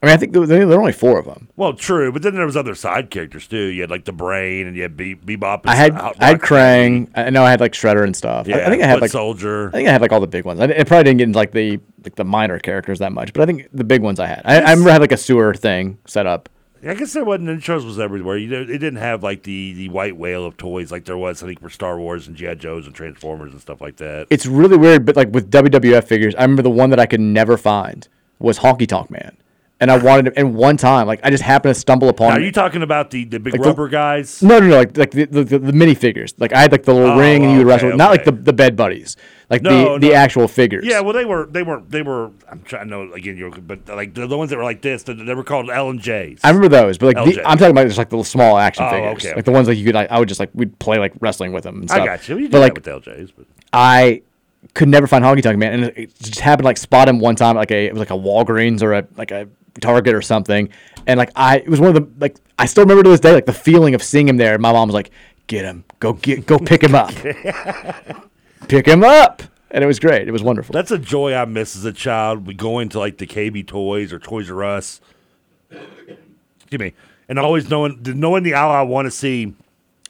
[0.00, 1.48] I mean, I think there, there were only four of them.
[1.56, 3.64] Well, true, but then there was other side characters too.
[3.64, 5.62] You had like the brain, and you had Be- Bebop.
[5.62, 7.10] And I had Out- I had Krang.
[7.16, 8.48] I know I had like Shredder and stuff.
[8.48, 9.68] I- I, think I had Foot like Soldier.
[9.68, 10.60] I think I had like all the big ones.
[10.60, 13.42] I, I probably didn't get into like the like the minor characters that much, but
[13.42, 14.42] I think the big ones I had.
[14.44, 16.48] I, I remember I had like a sewer thing set up.
[16.86, 18.36] I guess there wasn't intros was everywhere.
[18.36, 21.42] You know, it didn't have like the the white whale of toys like there was
[21.42, 24.26] I think for Star Wars and GI Joes and Transformers and stuff like that.
[24.30, 27.20] It's really weird, but like with WWF figures, I remember the one that I could
[27.20, 28.06] never find
[28.38, 29.36] was Honky Tonk Man,
[29.80, 30.34] and I wanted it.
[30.36, 32.30] And one time, like I just happened to stumble upon.
[32.30, 34.42] Now, are you talking about the, the big Like the- guys?
[34.42, 36.34] No, no, no, like like the the, the, the mini figures.
[36.38, 37.96] Like I had like the little Oh, ring, and you would okay, wrestle.
[37.98, 39.16] Not like the the bed buddies.
[39.50, 40.14] Like No, the the no.
[40.14, 40.84] actual figures.
[40.84, 42.30] Yeah, well, they were they were they were.
[42.50, 45.04] I'm trying to know again, you're, but like the, the ones that were like this,
[45.04, 46.40] they, they were called L and J's.
[46.44, 48.90] I remember those, but like the, I'm talking about just like the small action Oh,
[48.90, 49.42] figures, okay, like okay.
[49.42, 49.94] the ones like you could.
[49.94, 51.80] Like, I would just like we'd play like wrestling with them.
[51.82, 52.06] And I stuff.
[52.06, 52.34] got you.
[52.36, 54.20] You did but like with LJ's, but I
[54.74, 57.36] could never find Honky Tonk Man, and it just happened to, like spot him one
[57.36, 59.48] time, like a it was like a Walgreens or a like a
[59.80, 60.68] Target or something,
[61.06, 63.32] and like I it was one of the like I still remember to this day
[63.32, 64.58] like the feeling of seeing him there.
[64.58, 65.10] My mom was like,
[65.46, 67.12] "Get him, go get go pick him up,
[68.68, 70.26] pick him up," and it was great.
[70.26, 70.72] It was wonderful.
[70.72, 72.46] that's a joy I miss as a child.
[72.46, 75.00] We going to like the KB Toys or Toys R Us.
[75.70, 76.94] Excuse me,
[77.28, 79.54] and always knowing knowing the aisle I want to see,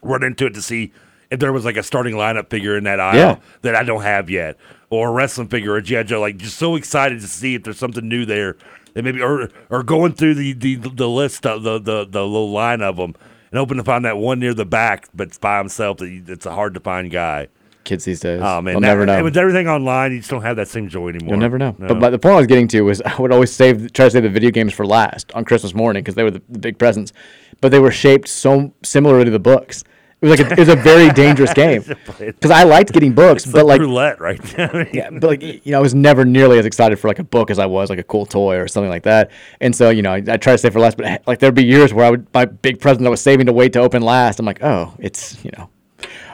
[0.03, 0.92] run into it to see
[1.31, 3.37] if there was like a starting lineup figure in that aisle Yeah.
[3.62, 4.57] that I don't have yet,
[4.91, 6.20] or a wrestling figure or GI Joe.
[6.20, 8.57] Like just so excited to see if there's something new there.
[8.95, 12.51] That maybe or or going through the the, the list of the, the the little
[12.51, 13.14] line of them
[13.51, 15.99] and hoping to find that one near the back, but by himself.
[15.99, 17.49] That it's a hard to find guy.
[17.85, 19.14] Kids these days, Oh man, never know.
[19.14, 21.31] and With everything online, you just don't have that same joy anymore.
[21.31, 21.74] You'll never know.
[21.79, 21.89] No.
[21.89, 24.11] But, but the point I was getting to was I would always save, try to
[24.11, 26.79] save the video games for last on Christmas morning because they were the, the big
[26.79, 27.14] presents.
[27.62, 29.85] But they were shaped so similar to the books.
[30.21, 31.85] It was like a, it was a very dangerous game
[32.19, 34.41] because I liked getting books, It's but like roulette, right?
[34.93, 37.51] yeah, but like you know, I was never nearly as excited for like a book
[37.51, 39.31] as I was like a cool toy or something like that.
[39.61, 41.64] And so you know, I, I try to save for last, but like there'd be
[41.64, 44.41] years where I would my big present I was saving to wait to open last.
[44.41, 45.71] I'm like, oh, it's you know,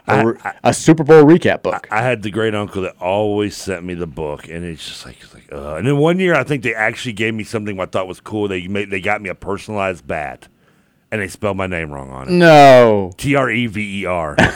[0.07, 1.89] a, Super Bowl recap book.
[1.91, 5.20] I had the great uncle that always sent me the book, and it's just like,
[5.22, 5.76] it's like uh.
[5.76, 8.49] and then one year I think they actually gave me something I thought was cool.
[8.49, 10.49] They made they got me a personalized bat,
[11.14, 12.32] and they spelled my name wrong on it.
[12.32, 14.36] No, T R E V E R.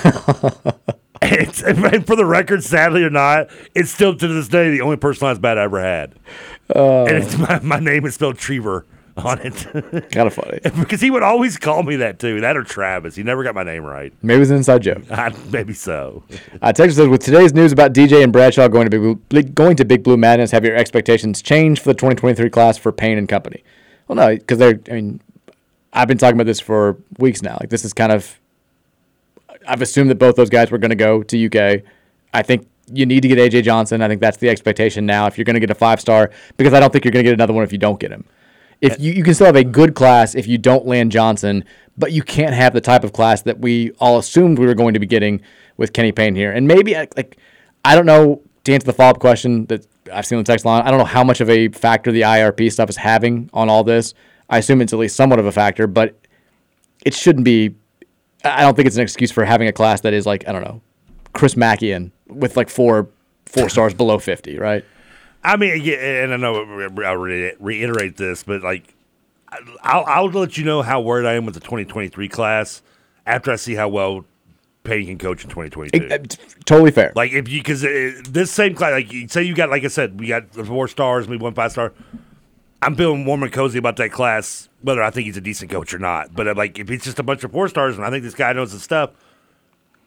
[1.21, 5.43] And for the record, sadly or not, it's still to this day the only personalized
[5.43, 6.15] bat I ever had.
[6.75, 7.07] Oh.
[7.07, 8.87] and it's my, my name is spelled Trevor
[9.17, 9.55] on it.
[10.13, 10.61] kind of funny.
[10.79, 12.41] because he would always call me that too.
[12.41, 13.17] That or Travis.
[13.17, 14.13] He never got my name right.
[14.23, 15.11] Maybe it was an inside joke.
[15.11, 16.23] I, maybe so.
[16.63, 19.77] Uh, Texas says, with today's news about DJ and Bradshaw going to Big Blue, going
[19.77, 23.29] to Big Blue Madness, have your expectations changed for the 2023 class for Payne and
[23.29, 23.65] Company?
[24.07, 24.81] Well, no, because they're.
[24.89, 25.21] I mean,
[25.99, 27.57] I've been talking about this for weeks now.
[27.59, 28.39] Like this is kind of.
[29.67, 31.83] I've assumed that both those guys were going to go to UK.
[32.33, 34.01] I think you need to get AJ Johnson.
[34.01, 35.27] I think that's the expectation now.
[35.27, 37.29] If you're going to get a five star, because I don't think you're going to
[37.29, 38.25] get another one if you don't get him.
[38.81, 41.65] If uh, you, you can still have a good class if you don't land Johnson,
[41.99, 44.95] but you can't have the type of class that we all assumed we were going
[44.95, 45.43] to be getting
[45.77, 46.53] with Kenny Payne here.
[46.53, 47.39] And maybe like, like
[47.85, 50.65] I don't know to answer the follow up question that I've seen on the text
[50.65, 50.83] line.
[50.83, 53.83] I don't know how much of a factor the IRP stuff is having on all
[53.83, 54.15] this.
[54.49, 56.15] I assume it's at least somewhat of a factor, but
[57.05, 57.75] it shouldn't be.
[58.45, 60.63] I don't think it's an excuse for having a class that is like I don't
[60.63, 60.81] know,
[61.33, 63.09] Chris Mackian with like four
[63.47, 64.85] four stars below fifty, right?
[65.43, 68.95] I mean, yeah, and I know I'll reiterate this, but like,
[69.83, 72.83] I'll, I'll let you know how worried I am with the 2023 class
[73.25, 74.25] after I see how well
[74.83, 76.37] Payne can coach in 2022.
[76.65, 77.13] Totally fair.
[77.15, 80.19] Like if you because uh, this same class, like say you got like I said,
[80.19, 81.93] we got four stars, maybe one five star.
[82.83, 85.93] I'm feeling warm and cozy about that class, whether I think he's a decent coach
[85.93, 86.35] or not.
[86.35, 88.35] But uh, like if it's just a bunch of four stars and I think this
[88.35, 89.11] guy knows his stuff,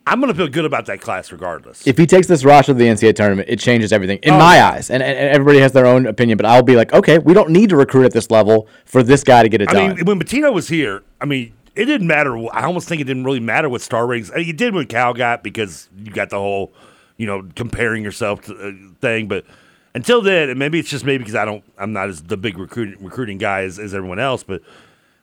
[0.07, 1.85] I'm gonna feel good about that class regardless.
[1.85, 4.61] If he takes this roster to the NCAA tournament, it changes everything in Oh, my
[4.61, 4.89] eyes.
[4.89, 7.69] And, and everybody has their own opinion, but I'll be like, okay, we don't need
[7.69, 9.95] to recruit at this level for this guy to get it I done.
[9.97, 12.35] mean, when Pitino was here, I mean, it didn't matter.
[12.53, 14.31] I almost think it didn't really matter what star ratings.
[14.35, 16.73] It did when Cal got because you got the whole,
[17.17, 19.27] you know, comparing yourself to, uh, thing.
[19.27, 19.45] But
[19.93, 22.57] until then, and maybe it's just maybe because I don't, I'm not as the big
[22.57, 24.43] recruiting recruiting guy as, as everyone else.
[24.43, 24.61] But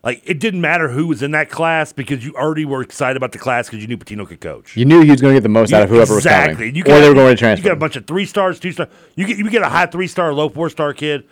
[0.04, 3.32] like, it didn't matter who was in that class because you already were excited about
[3.32, 4.76] the class because you knew Pitino could coach.
[4.76, 6.50] you knew he was going to get the most out of whoever exactly.
[6.52, 7.64] was coming, You or they were going to You transfer.
[7.64, 8.88] got a bunch of three stars, two stars.
[9.16, 11.24] You get you get a high three star, low four star kid,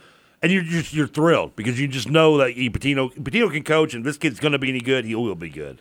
[0.42, 3.94] and you're just you're thrilled because you just know that he, Pitino Pitino can coach,
[3.94, 5.04] and this kid's going to be any good.
[5.04, 5.80] He will be good.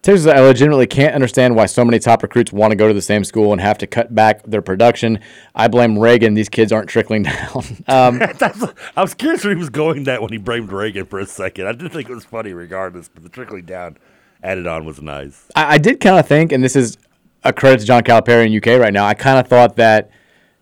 [0.00, 3.02] Texas, I legitimately can't understand why so many top recruits want to go to the
[3.02, 5.18] same school and have to cut back their production.
[5.56, 6.34] I blame Reagan.
[6.34, 7.64] These kids aren't trickling down.
[7.88, 8.22] Um,
[8.96, 11.66] I was curious where he was going that when he blamed Reagan for a second.
[11.66, 13.98] I did think it was funny regardless, but the trickling down
[14.42, 15.46] added on was nice.
[15.56, 16.96] I, I did kind of think, and this is
[17.42, 19.04] a credit to John Calipari in UK right now.
[19.04, 20.10] I kind of thought that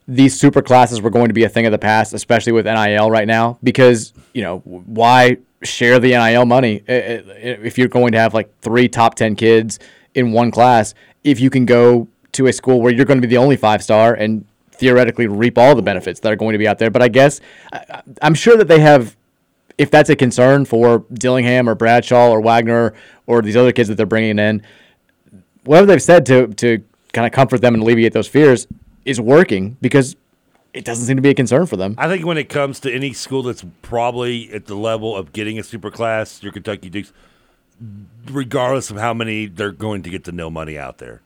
[0.09, 3.11] these super classes were going to be a thing of the past, especially with NIL
[3.11, 8.35] right now, because you know why share the NIL money if you're going to have
[8.35, 9.79] like three top ten kids
[10.15, 10.95] in one class?
[11.25, 13.83] If you can go to a school where you're going to be the only five
[13.83, 17.03] star and theoretically reap all the benefits that are going to be out there, but
[17.03, 17.41] I guess
[18.23, 19.17] I'm sure that they have
[19.79, 22.95] if that's a concern for Dillingham or Bradshaw or Wagner
[23.27, 24.63] or these other kids that they're bringing in,
[25.65, 26.83] whatever they've said to to
[27.13, 28.67] kind of comfort them and alleviate those fears
[29.07, 30.17] is working because
[30.75, 31.95] it doesn't seem to be a concern for them.
[31.97, 35.59] I think when it comes to any school that's probably at the level of getting
[35.59, 37.13] a super class, your Kentucky Dukes,
[38.31, 41.23] regardless of how many they're going to get the no money out there.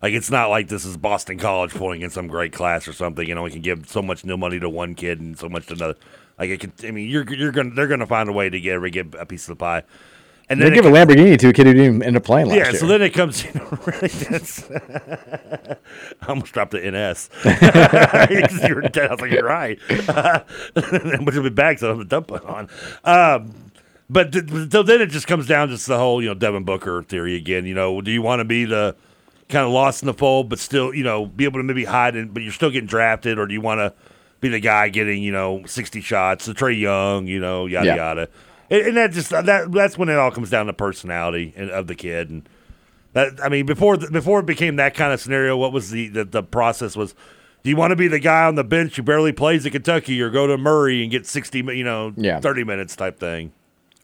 [0.00, 3.26] Like it's not like this is Boston College pulling in some great class or something.
[3.26, 5.66] You know, we can give so much nil money to one kid and so much
[5.66, 5.96] to another.
[6.38, 8.74] Like it can, I mean, you're you're gonna they're gonna find a way to get
[8.74, 9.84] every get a piece of the pie.
[10.52, 12.56] And They give a Lamborghini to a kid who didn't even end up playing last
[12.56, 12.72] yeah, year.
[12.74, 15.76] Yeah, so then it comes, you know, really, that's, I
[16.28, 17.28] almost dropped the NS.
[17.42, 19.08] 'Cause you were dead.
[19.10, 19.78] I was like, you're right.
[21.24, 22.68] Which will be back, so I have to dump it on.
[23.04, 23.54] Um,
[24.10, 27.02] but th- so then it just comes down to the whole, you know, Devin Booker
[27.02, 27.64] theory again.
[27.66, 28.94] You know, do you want to be the
[29.48, 32.16] kind of lost in the fold, but still, you know, be able to maybe hide
[32.16, 33.92] it, but you're still getting drafted, or do you want to
[34.40, 37.96] be the guy getting, you know, 60 shots, the Trey Young, you know, yada Yeah.
[37.96, 38.28] yada.
[38.70, 41.94] And, that just that that's when it all comes down to personality and, of the
[41.94, 42.48] kid and
[43.12, 46.24] that I mean before before it became that kind of scenario, what was the, the
[46.24, 47.14] the process was
[47.62, 50.20] do you want to be the guy on the bench who barely plays at Kentucky
[50.22, 52.40] or go to Murray and get 60 you know Yeah.
[52.40, 53.52] 30 minutes type thing.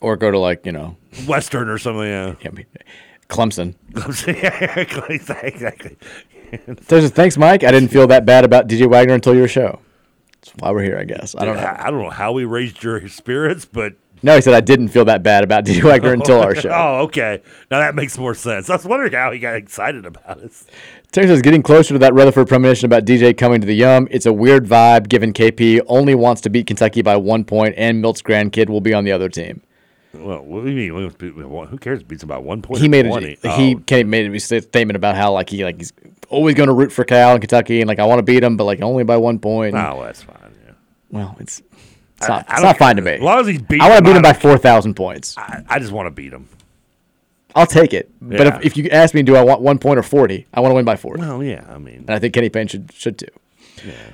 [0.00, 0.96] or go to like you know
[1.26, 2.34] Western or something, yeah.
[2.44, 2.66] I mean,
[3.28, 3.74] Clemson.
[5.10, 5.96] exactly.
[6.66, 7.64] There's thanks, Mike.
[7.64, 9.80] I didn't feel that bad about DJ Wagner until your show.
[10.40, 11.34] That's why we're here, I guess.
[11.36, 11.76] I don't know.
[11.78, 15.04] I don't know how we raised your spirits, but No, he said I didn't feel
[15.06, 16.70] that bad about DJ Wagner until our show.
[16.72, 17.40] oh, okay.
[17.70, 18.68] Now that makes more sense.
[18.70, 20.52] I was wondering how he got excited about it.
[21.12, 24.08] Terry says getting closer to that Rutherford premonition about DJ coming to the Yum.
[24.10, 28.00] It's a weird vibe given KP only wants to beat Kentucky by one point and
[28.02, 29.62] Milt's grandkid will be on the other team.
[30.14, 31.10] Well, what do you mean?
[31.20, 32.02] Who cares?
[32.02, 32.80] Beats about one point.
[32.80, 33.38] He made a, 20?
[33.56, 33.78] he Oh.
[33.86, 35.92] came made a statement about how like he like he's
[36.28, 38.56] always going to root for Cal and Kentucky and like I want to beat him
[38.56, 39.74] but like only by one point.
[39.76, 40.36] Oh, that's fine.
[40.66, 40.72] Yeah.
[41.10, 41.62] Well, it's
[42.18, 43.12] it's I- not, I it's don't not fine to me.
[43.12, 45.36] As long as he's beating I want to beat him by four thousand points.
[45.38, 46.48] I, I just want to beat him.
[47.54, 48.10] I'll take it.
[48.20, 48.56] But Yeah.
[48.58, 50.46] if, if you ask me, do I want one point or forty?
[50.52, 51.20] I want to win by forty.
[51.22, 51.64] Well, yeah.
[51.68, 53.26] I mean, And I think Kenny Payne should should too.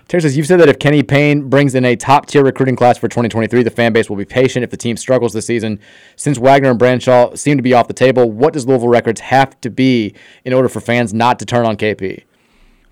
[0.08, 2.98] Terry says, You've said that if Kenny Payne brings in a top tier recruiting class
[2.98, 5.80] for 2023, the fan base will be patient if the team struggles this season.
[6.16, 9.58] Since Wagner and Branshaw seem to be off the table, what does Louisville Records have
[9.62, 12.24] to be in order for fans not to turn on KP?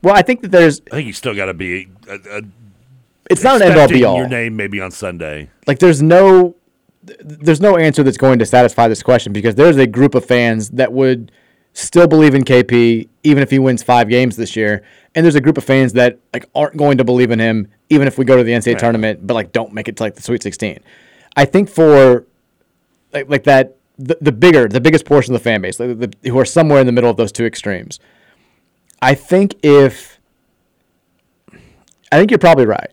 [0.03, 1.89] Well, I think that there's, I think you still got to be.
[2.09, 2.43] A, a,
[3.31, 4.17] it's not an end all be all.
[4.17, 5.51] Your name maybe on Sunday.
[5.67, 6.57] Like, there's no,
[7.21, 10.71] there's no answer that's going to satisfy this question because there's a group of fans
[10.71, 11.33] that would
[11.75, 14.83] still believe in KP even if he wins five games this year,
[15.15, 18.07] and there's a group of fans that like aren't going to believe in him even
[18.09, 18.79] if we go to the NCAA Right.
[18.79, 20.81] tournament, but like don't make it to like the Sweet 16.
[21.37, 22.27] I think for
[23.13, 26.31] like, like that the, the bigger the biggest portion of the fan base like the,
[26.31, 28.01] who are somewhere in the middle of those two extremes.
[29.01, 30.19] I think if
[32.11, 32.91] I think you're probably right.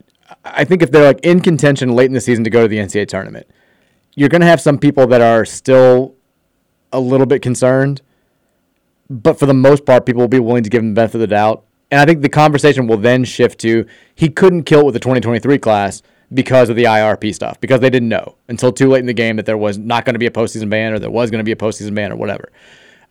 [0.53, 2.77] I think if they're like in contention late in the season to go to the
[2.77, 3.47] NCAA tournament,
[4.15, 6.15] you're going to have some people that are still
[6.91, 8.01] a little bit concerned,
[9.09, 11.21] but for the most part, people will be willing to give him the benefit of
[11.21, 11.65] the doubt.
[11.91, 13.85] And I think the conversation will then shift to
[14.15, 16.01] he couldn't kill it with the 2023 class
[16.33, 19.37] because of the IRP stuff, because they didn't know until too late in the game
[19.37, 21.43] that there was not going to be a postseason ban or there was going to
[21.43, 22.51] be a postseason ban or whatever.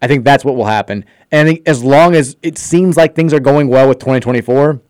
[0.01, 1.05] I think that's what will happen.
[1.33, 4.81] And as long as it seems like things are going well with 2024,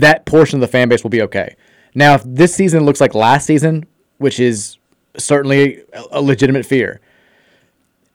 [0.00, 1.56] that portion of the fan base will be okay.
[1.94, 3.86] Now, if this season looks like last season,
[4.18, 4.78] which is
[5.16, 7.00] certainly a- legitimate fear,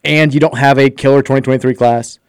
[0.04, 2.20] and you don't have a killer 2023 class,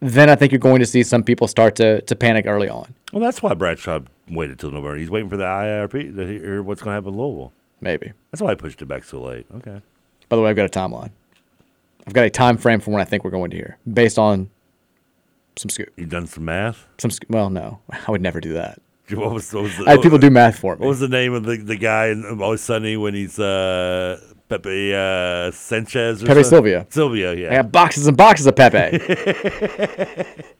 [0.00, 2.94] then I think you're going to see some people start to, to panic early on.
[3.12, 4.96] Well, that's why Bradshaw waited till November.
[4.96, 7.52] He's waiting for the IRP to hear what's going to happen in Louisville.
[7.80, 8.12] Maybe.
[8.30, 9.46] That's why I pushed it back so late.
[9.56, 9.80] Okay.
[10.28, 11.10] By the way, I've got a timeline.
[12.06, 14.50] I've got a time frame for when I think we're going to hear, based on
[15.56, 15.88] some scoop.
[15.96, 16.86] You done some math?
[16.98, 18.80] Some sc- well, no, I would never do that.
[19.14, 20.80] What was, what was the, I had people do math for me.
[20.80, 24.92] What was the name of the, the guy in Always Sunny when he's uh, Pepe
[24.92, 26.24] uh, Sanchez?
[26.24, 26.50] Or Pepe something?
[26.50, 26.86] Sylvia.
[26.90, 27.62] Sylvia, I yeah.
[27.62, 28.98] got boxes and boxes of Pepe.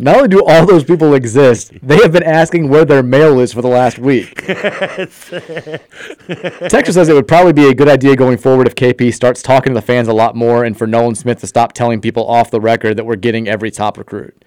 [0.00, 3.52] Not only do all those people exist, they have been asking where their mail is
[3.52, 4.46] for the last week.
[6.68, 9.72] Texas says it would probably be a good idea going forward if KP starts talking
[9.72, 12.50] to the fans a lot more and for Nolan Smith to stop telling people off
[12.50, 14.44] the record that we're getting every top recruit.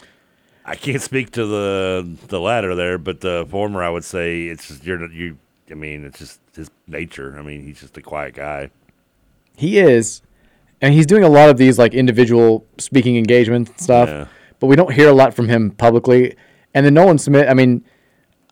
[0.65, 4.67] I can't speak to the the latter there, but the former, I would say it's
[4.67, 5.37] just you're you.
[5.69, 7.37] I mean, it's just his nature.
[7.37, 8.69] I mean, he's just a quiet guy.
[9.55, 10.21] He is,
[10.81, 14.25] and he's doing a lot of these like individual speaking engagements and stuff, Yeah.
[14.59, 16.35] but we don't hear a lot from him publicly.
[16.73, 17.83] And then Nolan Smith, I mean,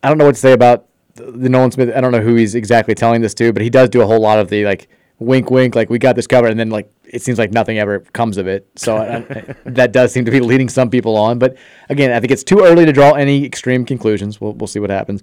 [0.01, 0.85] I don't know what to say about
[1.15, 1.91] the, the Nolan Smith.
[1.95, 4.19] I don't know who he's exactly telling this to, but he does do a whole
[4.21, 4.87] lot of the like
[5.19, 7.99] wink, wink, like we got this covered, and then like it seems like nothing ever
[7.99, 8.67] comes of it.
[8.75, 11.37] So I, I, that does seem to be leading some people on.
[11.37, 11.55] But
[11.89, 14.41] again, I think it's too early to draw any extreme conclusions.
[14.41, 15.21] We'll we'll see what happens.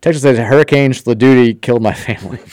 [0.00, 2.38] Texas says Hurricane Sladuty killed my family.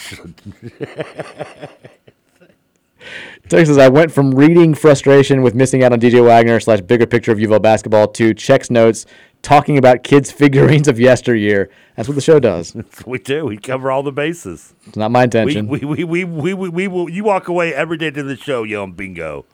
[3.48, 7.30] Texas, I went from reading frustration with missing out on DJ Wagner slash bigger picture
[7.30, 9.06] of UVL basketball to checks notes
[9.46, 11.70] talking about kids' figurines of yesteryear.
[11.94, 12.76] That's what the show does.
[13.06, 13.46] we do.
[13.46, 14.74] We cover all the bases.
[14.86, 15.68] It's not my intention.
[15.68, 17.08] We we, we, we, we, we will.
[17.08, 19.46] You walk away every day to the show yelling bingo.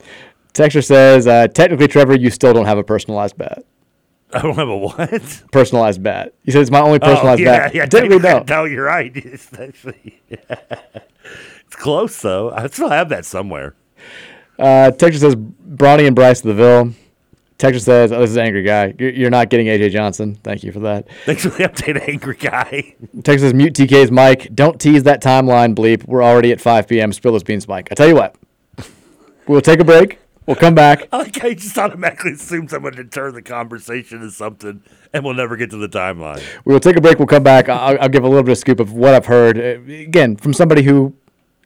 [0.51, 3.63] Texture says, uh, technically, Trevor, you still don't have a personalized bat.
[4.33, 5.43] I don't have a what?
[5.51, 6.33] Personalized bat.
[6.43, 7.75] He says it's my only personalized oh, yeah, bat.
[7.75, 8.49] Yeah, technically, don't.
[8.49, 9.15] No, you're right.
[9.15, 12.51] It's actually it's close though.
[12.51, 13.75] I still have that somewhere.
[14.57, 16.93] Uh, Texture says Bronny and Bryce to the Ville.
[17.57, 18.93] Texture says, oh, "This is angry guy.
[18.97, 20.35] You're, not getting AJ Johnson.
[20.43, 22.95] Thank you for that." Thanks for the update, angry guy.
[23.25, 24.53] Says, "Mute TK's mic.
[24.53, 26.05] Don't tease that timeline bleep.
[26.05, 27.13] We're already at 5 p.m.
[27.13, 27.89] Spill those beans, Mike.
[27.91, 28.35] I tell you what.
[29.47, 30.19] We'll take a break.
[30.45, 31.07] We'll come back.
[31.11, 34.83] I like how you just automatically assume someone to turn the conversation to something,
[35.13, 36.43] and we'll never get to the timeline.
[36.65, 37.17] We will take a break.
[37.19, 37.69] We'll come back.
[37.69, 39.57] I'll, I'll give a little bit of scoop of what I've heard.
[39.57, 41.15] Uh, Again, from somebody who,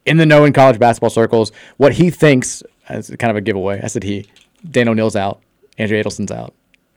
[0.06, 3.80] in the know in college basketball circles, what he thinks as kind of a giveaway.
[3.82, 4.26] I said he.
[4.68, 5.40] Dan O'Neill's out.
[5.78, 6.54] Andrew Adelson's out.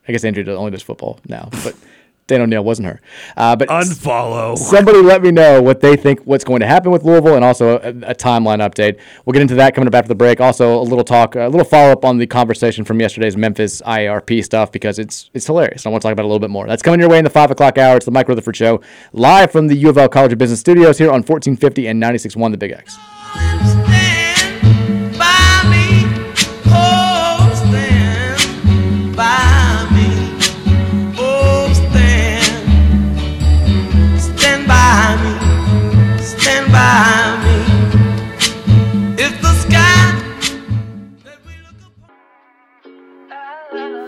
[0.07, 1.75] I guess Andrew only does football now, but
[2.27, 3.01] Dan O'Neill wasn't her.
[3.35, 4.57] Uh, but Unfollow.
[4.57, 7.77] Somebody let me know what they think what's going to happen with Louisville, and also
[7.79, 8.99] a, a timeline update.
[9.25, 10.39] We'll get into that coming up after the break.
[10.39, 14.43] Also, a little talk, a little follow up on the conversation from yesterday's Memphis IARP
[14.43, 15.85] stuff because it's it's hilarious.
[15.85, 16.67] I want to talk about it a little bit more.
[16.67, 17.97] That's coming your way in the five o'clock hour.
[17.97, 20.97] It's the Mike Rutherford Show, live from the U of L College of Business Studios
[20.97, 23.80] here on 1450 and 96.1 The Big X.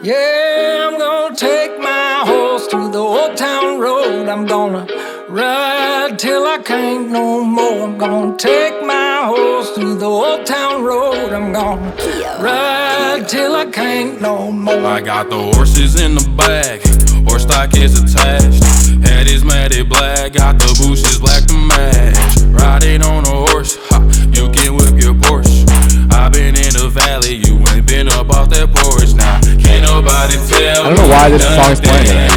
[0.05, 4.27] Yeah, I'm gonna take my horse to the old town road.
[4.27, 4.85] I'm gonna
[5.29, 7.83] ride till I can't no more.
[7.83, 11.31] I'm gonna take my horse to the old town road.
[11.31, 11.95] I'm gonna
[12.41, 14.85] ride till I can't no more.
[14.85, 16.81] I got the horses in the back,
[17.25, 18.61] horse stock is attached.
[19.07, 22.42] Head is matted black, got the bushes black to match.
[22.53, 23.99] Riding on a horse, ha,
[24.31, 25.65] you can whip your Porsche.
[26.11, 29.13] i been in the valley, you ain't been up off that porch.
[29.15, 32.27] Now, can't nobody tell I don't know why this song is playing today.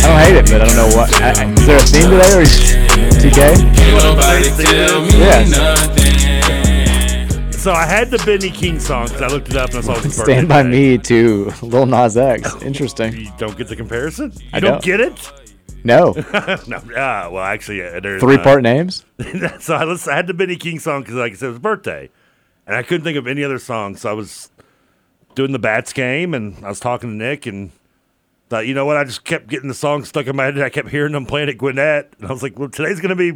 [0.00, 1.12] I don't hate it, but I don't know what.
[1.20, 2.56] I, I- is there a theme today or is
[3.20, 3.36] TK?
[3.76, 5.50] Can't nobody tell me Yes.
[5.50, 6.16] nothing.
[7.52, 9.92] So I had the Benny King song because I looked it up and I saw
[9.92, 12.54] it Stand by birthday me to Lil Nas X.
[12.62, 13.12] Interesting.
[13.14, 14.32] You don't get the comparison?
[14.34, 14.82] You I don't don't.
[14.82, 15.30] get it?
[15.84, 16.12] No.
[16.66, 16.82] no.
[16.96, 19.04] Ah, well, actually, uh, there's Three uh, part names?
[19.60, 21.58] so I, listened, I had the Benny King song because, like I said, it was
[21.58, 22.10] birthday,
[22.66, 23.96] and I couldn't think of any other song.
[23.96, 24.50] So I was
[25.34, 27.70] doing the Bats game, and I was talking to Nick, and
[28.48, 28.96] thought, you know what?
[28.96, 30.54] I just kept getting the song stuck in my head.
[30.54, 33.16] And I kept hearing them playing at Gwinnett, and I was like, well, today's gonna
[33.16, 33.32] be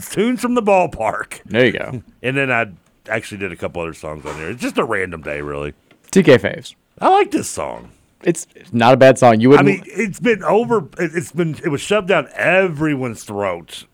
[0.00, 1.42] tunes from the ballpark.
[1.44, 2.02] There you go.
[2.22, 2.70] And then I
[3.08, 4.50] actually did a couple other songs on there.
[4.50, 5.74] It's just a random day, really.
[6.10, 6.74] TK faves.
[7.00, 7.92] I like this song.
[8.24, 9.40] It's not a bad song.
[9.40, 9.68] You I wouldn't.
[9.68, 10.88] I mean, it's been over.
[10.98, 11.54] it- It's been.
[11.64, 13.84] It was shoved down everyone's throat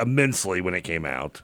[0.00, 1.42] immensely when it came out.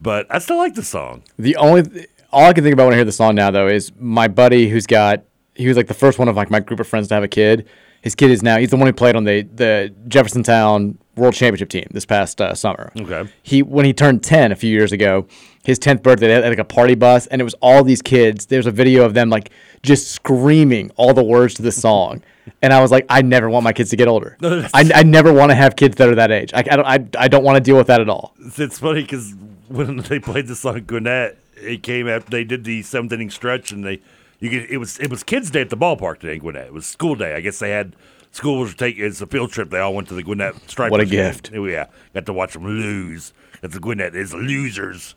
[0.00, 1.22] But I still like the song.
[1.38, 3.92] The only all I can think about when I hear the song now though is
[3.98, 5.22] my buddy who's got
[5.54, 7.28] he was like the first one of like my group of friends to have a
[7.28, 7.66] kid.
[8.02, 11.70] His kid is now he's the one who played on the the Jeffersontown World Championship
[11.70, 12.92] team this past uh, summer.
[13.00, 13.30] Okay.
[13.42, 15.26] He when he turned 10 a few years ago,
[15.66, 18.46] his 10th birthday, they had like a party bus and it was all these kids.
[18.46, 19.50] There's a video of them like
[19.82, 22.22] just screaming all the words to the song.
[22.62, 24.36] And I was like, I never want my kids to get older.
[24.40, 26.52] No, I, I never want to have kids that are that age.
[26.54, 28.34] I, I don't I, I don't want to deal with that at all.
[28.38, 29.34] It's, funny because
[29.66, 33.72] when they played the song Gwinnett, it came after they did the seventh inning stretch,
[33.72, 34.00] and they
[34.38, 36.68] you get it was it was kids' day at the ballpark today in Gwinnett.
[36.68, 37.34] It was school day.
[37.34, 37.96] I guess they had
[38.30, 39.70] school was taking it's a field trip.
[39.70, 40.92] They all went to the Gwinnett Stripers.
[40.92, 41.50] What a gift.
[41.52, 43.32] Yeah, got to watch them lose.
[43.52, 45.14] Because the Gwinnett is losers,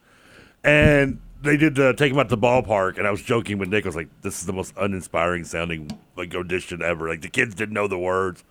[0.64, 2.98] and they did uh, take him out to the ballpark.
[2.98, 3.86] And I was joking with Nick.
[3.86, 7.08] I was like, "This is the most uninspiring sounding like audition ever.
[7.10, 8.44] Like the kids didn't know the words."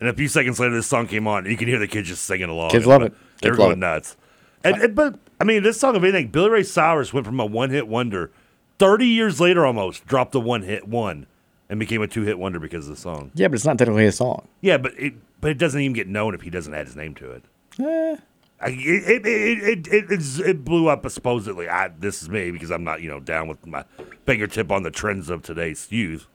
[0.00, 2.08] And a few seconds later, this song came on, and you can hear the kids
[2.08, 2.70] just singing along.
[2.70, 3.14] Kids love it.
[3.40, 3.78] They're Kids going it.
[3.78, 4.16] nuts.
[4.62, 7.46] And, and- but I mean, this song, of anything, Billy Ray Cyrus went from a
[7.46, 8.30] one-hit wonder,
[8.78, 11.26] thirty years later, almost dropped the one-hit one,
[11.70, 13.30] and became a two-hit wonder because of the song.
[13.34, 14.48] Yeah, but it's not technically a song.
[14.60, 17.14] Yeah, but it but it doesn't even get known if he doesn't add his name
[17.14, 17.44] to it.
[17.78, 18.16] Eh.
[18.62, 21.68] It, it, it, it, it, blew up supposedly.
[21.68, 23.84] I, this is me because I'm not you know down with my
[24.24, 26.26] fingertip on the trends of today's youth.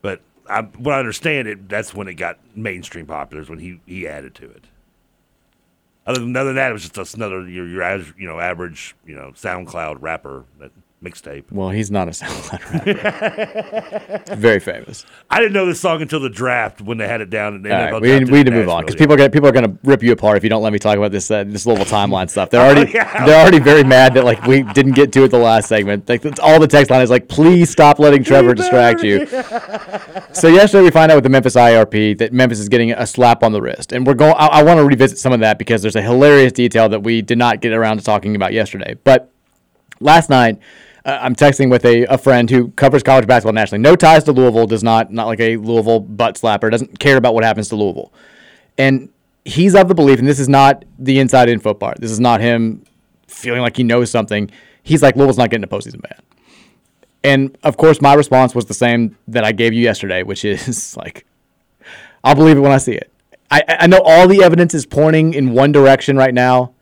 [0.00, 3.42] But I, what I understand it, that's when it got mainstream popular.
[3.42, 4.64] Is when he he added to it.
[6.06, 9.16] Other than, other than that, it was just another your your you know average you
[9.16, 10.70] know SoundCloud rapper that
[11.02, 11.44] mixtape.
[11.52, 14.36] Well, he's not a SoundCloud rapper.
[14.36, 15.06] Very famous.
[15.30, 17.62] I didn't know this song until the draft when they had it down.
[17.62, 19.70] Right, we, need- we need to move on because people are gonna, people are going
[19.70, 21.86] to rip you apart if you don't let me talk about this uh, this Louisville
[21.86, 22.50] timeline stuff.
[22.50, 23.24] They're Oh, already yeah.
[23.24, 26.08] they're already very mad that like we didn't get to it the last segment.
[26.08, 29.26] Like that's all the text line is like, please stop letting Trevor distract you.
[30.32, 33.42] So yesterday we find out with the Memphis IRP that Memphis is getting a slap
[33.42, 34.34] on the wrist, and we're going.
[34.36, 37.22] I, I want to revisit some of that because there's a hilarious detail that we
[37.22, 38.96] did not get around to talking about yesterday.
[39.04, 39.30] But
[40.00, 40.58] last night,
[41.08, 43.80] uh, I'm texting with a, a friend who covers college basketball nationally.
[43.80, 44.66] No ties to Louisville.
[44.66, 46.70] Does not not like a Louisville butt slapper.
[46.70, 48.12] Doesn't care about what happens to Louisville,
[48.76, 49.08] and
[49.46, 51.98] he's of the belief, and this is not the inside info part.
[51.98, 52.84] This is not him
[53.26, 54.50] feeling like he knows something.
[54.82, 56.20] He's like Louisville's not getting a postseason ban.
[57.24, 60.96] And of course, my response was the same that I gave you yesterday, which is
[60.98, 61.26] like,
[62.22, 63.10] I'll believe it when I see it.
[63.50, 66.74] I, I know all the evidence is pointing in one direction right now.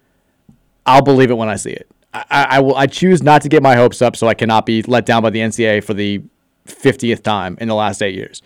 [0.84, 1.88] I'll believe it when I see it.
[2.30, 2.76] I, I, will.
[2.76, 5.30] I choose not to get my hopes up, so I cannot be let down by
[5.30, 6.22] the NCAA for the
[6.64, 8.42] fiftieth time in the last eight years.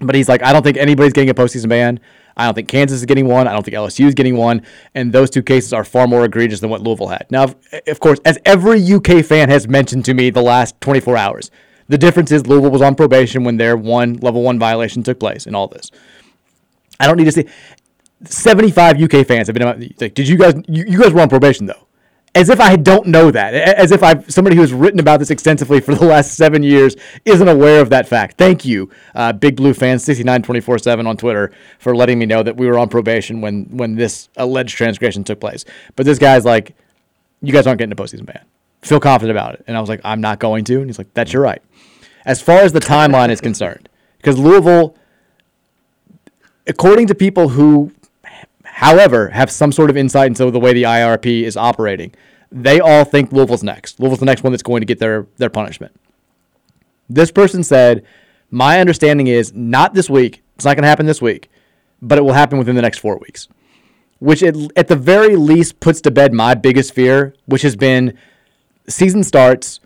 [0.00, 2.00] But he's like, I don't think anybody's getting a postseason ban.
[2.36, 3.46] I don't think Kansas is getting one.
[3.46, 4.62] I don't think LSU is getting one.
[4.94, 7.26] And those two cases are far more egregious than what Louisville had.
[7.30, 7.56] Now, of-
[7.86, 11.50] of course, as every UK fan has mentioned to me the last 24 hours,
[11.88, 15.46] the difference is Louisville was on probation when their one level one violation took place
[15.46, 15.90] in all this.
[16.98, 17.46] I don't need to see
[18.24, 19.66] 75 UK fans have been
[19.98, 21.86] like, did you guys you, you guys were on probation though?
[22.32, 23.54] As if I don't know that.
[23.54, 26.94] As if I've somebody who has written about this extensively for the last seven years
[27.24, 28.38] isn't aware of that fact.
[28.38, 32.66] Thank you, uh, Big Blue fan 6924/7 on Twitter for letting me know that we
[32.66, 35.64] were on probation when when this alleged transgression took place.
[35.96, 36.76] But this guy's like,
[37.42, 38.44] you guys aren't getting a postseason ban.
[38.82, 39.64] Feel confident about it.
[39.66, 40.78] And I was like, I'm not going to.
[40.78, 41.62] And he's like, that's your right.
[42.24, 43.88] As far as the timeline is concerned,
[44.18, 44.94] because Louisville,
[46.66, 47.92] according to people who,
[48.80, 52.14] however, have some sort of insight into the way the IRP is operating,
[52.50, 54.00] they all think Louisville's next.
[54.00, 55.94] Louisville's the next one that's going to get their, their punishment.
[57.08, 58.04] This person said,
[58.50, 60.42] My understanding is not this week.
[60.56, 61.50] It's not going to happen this week,
[62.02, 63.48] but it will happen within the next four weeks
[64.20, 68.16] which at, at the very least puts to bed my biggest fear, which has been
[68.86, 69.80] season starts.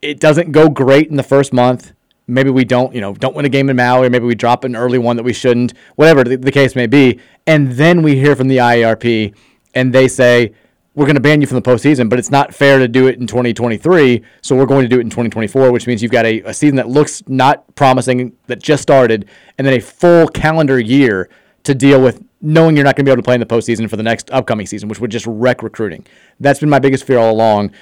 [0.00, 1.92] It doesn't go great in the first month.
[2.26, 4.64] Maybe we don't, you know, don't win a game in Maui, or maybe we drop
[4.64, 7.20] an early one that we shouldn't, whatever the, the case may be.
[7.46, 9.34] And then we hear from the IARP
[9.74, 10.52] and they say,
[10.96, 13.20] we're going to ban you from the postseason, but it's not fair to do it
[13.20, 14.22] in 2023.
[14.40, 16.76] So we're going to do it in 2024, which means you've got a, a season
[16.76, 19.28] that looks not promising that just started,
[19.58, 21.28] and then a full calendar year
[21.64, 23.90] to deal with knowing you're not going to be able to play in the postseason
[23.90, 26.06] for the next upcoming season, which would just wreck recruiting.
[26.40, 27.72] That's been my biggest fear all along.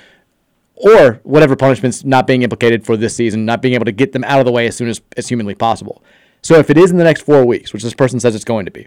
[0.77, 4.25] Or whatever punishments not being implicated for this season, not being able to get them
[4.25, 6.03] out of the way as soon as, as humanly possible.
[6.43, 8.65] So if it is in the next four weeks, which this person says it's going
[8.67, 8.87] to be,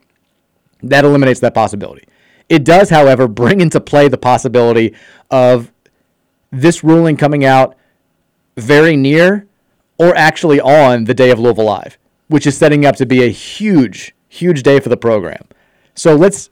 [0.83, 2.05] that eliminates that possibility.
[2.49, 4.93] It does, however, bring into play the possibility
[5.31, 5.71] of
[6.51, 7.75] this ruling coming out
[8.55, 9.47] very near
[9.97, 11.97] or actually on the day of Louisville Live,
[12.27, 15.45] which is setting up to be a huge, huge day for the program.
[15.95, 16.49] So let's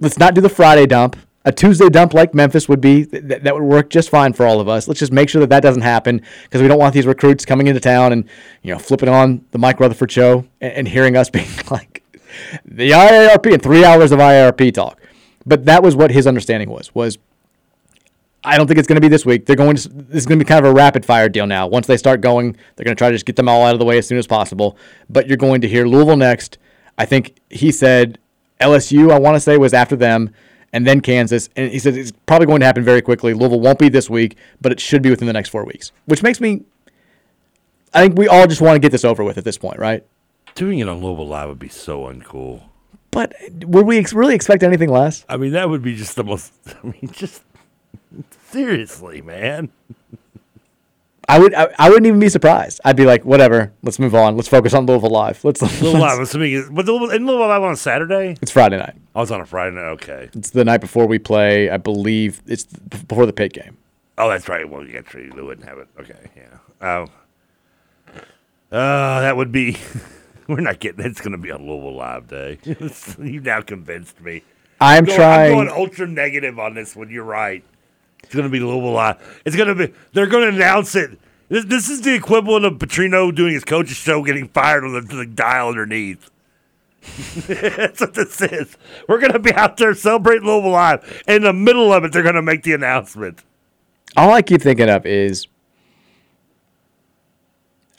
[0.00, 1.16] let's not do the Friday dump.
[1.46, 4.60] A Tuesday dump like Memphis would be th- that would work just fine for all
[4.60, 4.88] of us.
[4.88, 7.68] Let's just make sure that that doesn't happen because we don't want these recruits coming
[7.68, 8.28] into town and
[8.62, 12.02] you know flipping on the Mike Rutherford show and, and hearing us being like
[12.64, 15.00] the IARP and three hours of IARP talk.
[15.46, 16.94] But that was what his understanding was.
[16.94, 17.16] Was
[18.46, 19.46] I don't think it's going to be this week.
[19.46, 19.88] They're going to.
[19.88, 21.66] This is going to be kind of a rapid fire deal now.
[21.66, 23.78] Once they start going, they're going to try to just get them all out of
[23.78, 24.76] the way as soon as possible.
[25.08, 26.58] But you're going to hear Louisville next.
[26.98, 28.18] I think he said
[28.60, 29.12] LSU.
[29.12, 30.32] I want to say was after them,
[30.72, 31.48] and then Kansas.
[31.56, 33.34] And he says it's probably going to happen very quickly.
[33.34, 35.92] Louisville won't be this week, but it should be within the next four weeks.
[36.06, 36.62] Which makes me.
[37.94, 40.04] I think we all just want to get this over with at this point, right?
[40.54, 42.62] Doing it on Louisville Live would be so uncool.
[43.10, 43.34] But
[43.64, 45.24] would we ex- really expect anything less?
[45.28, 46.52] I mean, that would be just the most.
[46.66, 47.42] I mean, just
[48.50, 49.70] seriously, man.
[51.28, 51.54] I would.
[51.54, 52.80] I, I wouldn't even be surprised.
[52.84, 53.72] I'd be like, whatever.
[53.82, 54.36] Let's move on.
[54.36, 55.42] Let's focus on Louisville Live.
[55.44, 55.60] Let's.
[55.62, 58.36] Louisville let's- Live, assuming, it- but Louisville, Louisville Live on Saturday?
[58.42, 58.94] It's Friday night.
[59.16, 59.88] Oh, was on a Friday night.
[59.92, 60.28] Okay.
[60.34, 61.70] It's the night before we play.
[61.70, 63.78] I believe it's before the pit game.
[64.18, 64.68] Oh, that's right.
[64.68, 65.88] Well, you got They wouldn't have it.
[65.98, 66.58] Okay, yeah.
[66.82, 67.06] Oh,
[68.70, 69.78] uh, that would be.
[70.48, 71.02] We're not getting.
[71.04, 72.58] It's going to be a Louisville Live Day.
[72.64, 74.42] You've now convinced me.
[74.82, 77.08] I'm going, trying- I'm going ultra negative on this one.
[77.08, 77.64] You're right.
[78.22, 79.42] It's going to be Louisville Live.
[79.46, 79.94] It's going to be.
[80.12, 81.18] They're going to announce it.
[81.48, 85.00] This, this is the equivalent of Petrino doing his coach's show, getting fired on the,
[85.00, 86.30] the dial underneath.
[87.46, 88.76] That's what this is.
[89.08, 91.22] We're going to be out there celebrating Louisville Live.
[91.26, 93.42] In the middle of it, they're going to make the announcement.
[94.16, 95.46] All I keep thinking of is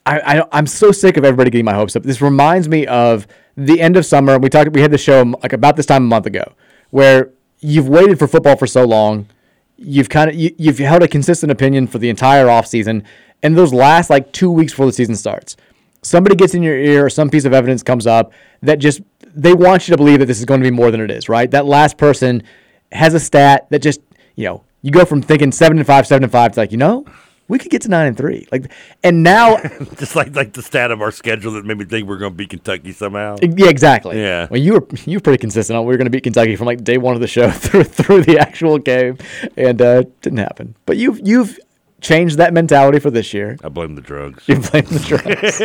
[0.08, 2.04] I, I I'm so sick of everybody getting my hopes up.
[2.04, 4.40] This reminds me of the end of summer.
[4.40, 4.72] We talked.
[4.72, 6.54] We had the show like about this time a month ago,
[6.92, 9.28] where you've waited for football for so long.
[9.76, 13.04] You've kind of you, you've held a consistent opinion for the entire offseason,
[13.44, 15.58] and those last like two weeks before the season starts,
[16.02, 18.32] somebody gets in your ear or some piece of evidence comes up
[18.62, 21.02] that just they want you to believe that this is going to be more than
[21.02, 21.30] it is.
[21.30, 21.50] Right?
[21.50, 22.44] That last person
[22.92, 24.02] has a stat that just
[24.36, 26.78] you know you go from thinking seven and five, seven and five to like you
[26.78, 27.06] know
[27.48, 28.48] we could get to nine and three.
[28.52, 28.72] Like,
[29.04, 29.58] and now
[29.98, 32.38] Just like like the stat of our schedule that made me think we're going to
[32.38, 33.38] beat Kentucky somehow.
[33.42, 34.20] Yeah, exactly.
[34.20, 34.48] Yeah.
[34.50, 36.66] Well, you were you were pretty consistent on we were going to beat Kentucky from
[36.66, 39.18] like day one of the show through through the actual game,
[39.56, 40.76] and uh, didn't happen.
[40.86, 41.60] But you've you've
[42.02, 43.58] changed that mentality for this year.
[43.64, 44.48] I blame the drugs.
[44.48, 45.60] You blame the drugs.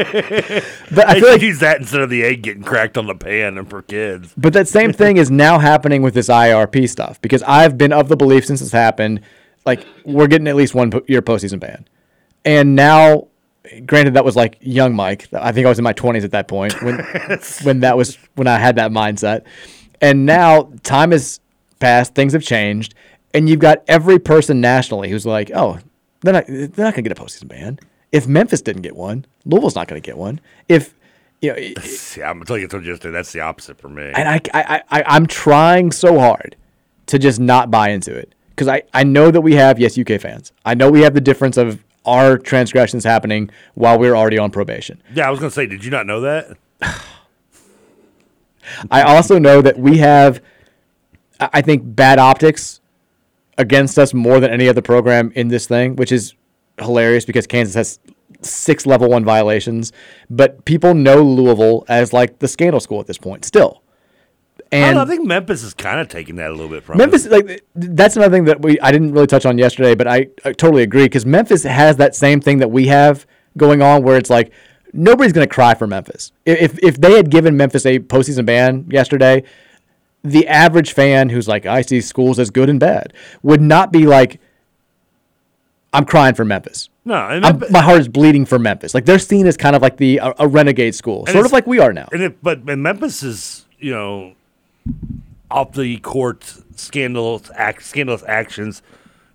[0.95, 3.15] but I They feel like use that instead of the egg getting cracked on the
[3.15, 4.33] pan and for kids.
[4.37, 8.09] But that same thing is now happening with this IRP stuff because I've been of
[8.09, 9.21] the belief since it's happened,
[9.67, 11.87] like we're getting at least one po- year postseason ban,
[12.45, 13.29] and now,
[13.87, 15.29] granted, that was like young Mike.
[15.33, 16.99] I think I was in my twenties at that point when
[17.63, 19.45] when that was when I had that mindset,
[20.01, 21.41] and now time has
[21.79, 22.95] passed, things have changed,
[23.35, 25.79] and you've got every person nationally who's like, oh,
[26.23, 27.79] they're not they're not gonna get a postseason ban.
[28.11, 30.41] If Memphis didn't get one, Louisville's not gonna get one.
[30.69, 30.95] If
[31.41, 34.13] you know, See, I'm telling you, I told you yesterday, that's the opposite for me.
[34.15, 36.57] and I, I, I, I'm trying so hard
[37.07, 40.21] to just not buy into it because I, I know that we have yes UK
[40.21, 40.53] fans.
[40.65, 45.03] I know we have the difference of our transgressions happening while we're already on probation.
[45.15, 46.57] yeah, I was going to say, did you not know that?
[48.91, 50.41] I also know that we have,
[51.41, 52.81] I think, bad optics
[53.59, 56.35] against us more than any other program in this thing, which is
[56.79, 57.99] hilarious because Kansas has
[58.41, 59.93] six level one violations,
[60.31, 63.83] but people know Louisville as like the scandal school at this point still.
[64.59, 66.99] I, And know, I think Memphis is kind of taking that a little bit from
[66.99, 67.33] Memphis, us.
[67.33, 70.53] like that's another thing that we I didn't really touch on yesterday, but I, I
[70.53, 73.27] totally agree because Memphis has that same thing that we have
[73.57, 74.53] going on, where it's like
[74.93, 76.33] nobody's going to cry for Memphis.
[76.47, 79.43] If if they had given Memphis a postseason ban yesterday,
[80.25, 83.13] the average fan who's like I see schools as good and bad
[83.43, 84.41] would not be like
[85.93, 86.89] I'm crying for Memphis.
[87.05, 88.95] No, and I'm- my heart is bleeding for Memphis.
[88.95, 91.67] Like they're seen as kind of like the a, a renegade school, sort of like
[91.67, 92.09] we are now.
[92.13, 94.33] And it, but and Memphis is, you know,
[95.51, 98.81] off the court scandalous act, scandalous actions,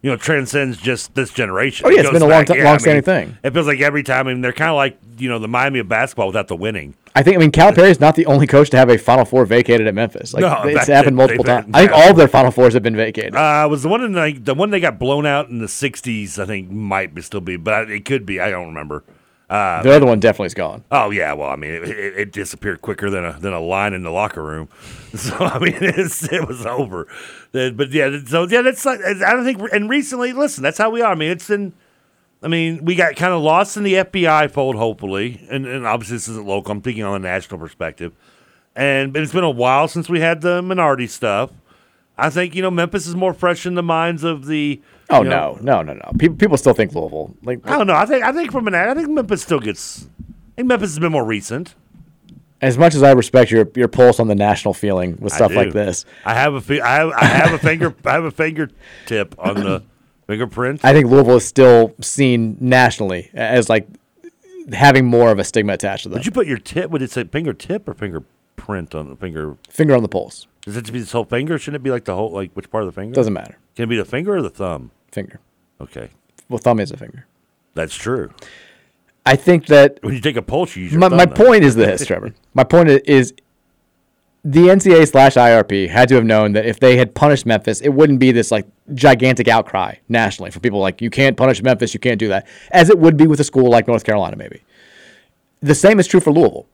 [0.01, 1.85] you know, transcends just this generation.
[1.85, 3.03] Oh, yeah, It it's goes been a long ti- I long-standing mean,
[3.33, 3.37] thing.
[3.43, 4.27] It feels like every time.
[4.27, 6.95] I mean, they're kind of like you know the Miami of basketball without the winning.
[7.17, 9.45] I think I mean Calipari is not the only coach to have a Final Four
[9.47, 10.35] vacated at Memphis.
[10.35, 11.71] Like No, it's happened multiple times.
[11.73, 13.35] I think all of their Final Fours have been vacated.
[13.35, 16.37] Uh, was the one in like the one they got blown out in the '60s?
[16.37, 18.39] I think might be still be, but it could be.
[18.39, 19.03] I don't remember.
[19.49, 20.83] Uh, the other one definitely is gone.
[20.91, 23.93] Oh yeah, well, I mean, it, it, it disappeared quicker than a than a line
[23.93, 24.69] in the locker room.
[25.17, 27.07] So I mean, it's, it was over.
[27.51, 29.59] Uh, But yeah, so yeah, that's like I don't think.
[29.73, 31.13] And recently, listen, that's how we are.
[31.13, 31.73] I mean, it's been.
[32.41, 36.17] I mean, we got kind of lost in the FBI fold, hopefully, and, and obviously
[36.17, 36.71] this isn't local.
[36.71, 38.13] I'm thinking on a national perspective,
[38.75, 41.51] and but it's been a while since we had the minority stuff.
[42.17, 44.81] I think you know Memphis is more fresh in the minds of the.
[45.09, 46.11] Oh know- no, no, no, no.
[46.19, 47.35] People people still think Louisville.
[47.43, 47.95] Like I don't know.
[47.95, 50.07] I think I think from an I think Memphis still gets.
[50.19, 51.75] I think Memphis has been more recent.
[52.61, 55.73] as much as I respect your your pulse on the national feeling with stuff like
[55.73, 59.55] this, I have a I have, I have a finger I have a fingertip on
[59.55, 59.83] the
[60.27, 60.83] fingerprint.
[60.83, 63.87] I think Louisville is still seen nationally as like
[64.73, 66.17] having more of a stigma attached to them.
[66.19, 66.91] Would you put your tip?
[66.91, 69.57] Would it say fingertip or fingerprint on the finger?
[69.69, 70.47] Finger on the pulse.
[70.61, 71.57] Does it have to be this whole finger?
[71.57, 73.15] Shouldn't it be like the whole like which part of the finger?
[73.15, 73.57] Doesn't matter.
[73.75, 74.91] Can it be the finger or the thumb?
[75.11, 75.39] Finger.
[75.79, 76.09] Okay,
[76.49, 77.25] Well, thumb is a finger.
[77.75, 78.31] that's true.
[79.25, 82.05] I think that When you take a pulse, you use my, my point is this,
[82.05, 82.33] Trevor.
[82.53, 83.33] My point is
[84.43, 87.89] the NCAA slash IRP had to have known that if they had punished Memphis, it
[87.89, 91.99] wouldn't be this like gigantic outcry nationally for people like you can't punish Memphis, you
[91.99, 94.63] can't do that, as it would be with a school like North Carolina, maybe.
[95.61, 96.67] The same is true for Louisville.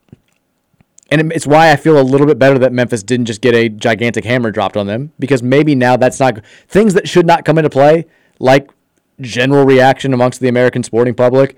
[1.10, 3.68] And it's why I feel a little bit better that Memphis didn't just get a
[3.68, 7.58] gigantic hammer dropped on them because maybe now that's not things that should not come
[7.58, 8.06] into play,
[8.38, 8.70] like
[9.20, 11.56] general reaction amongst the American sporting public,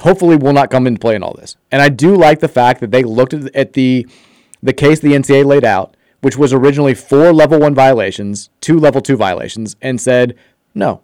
[0.00, 1.56] hopefully will not come into play in all this.
[1.72, 4.06] And I do like the fact that they looked at, the
[4.62, 9.00] the case the NCAA laid out, which was originally four level one violations, two level
[9.00, 10.36] two violations, and said
[10.74, 11.02] no,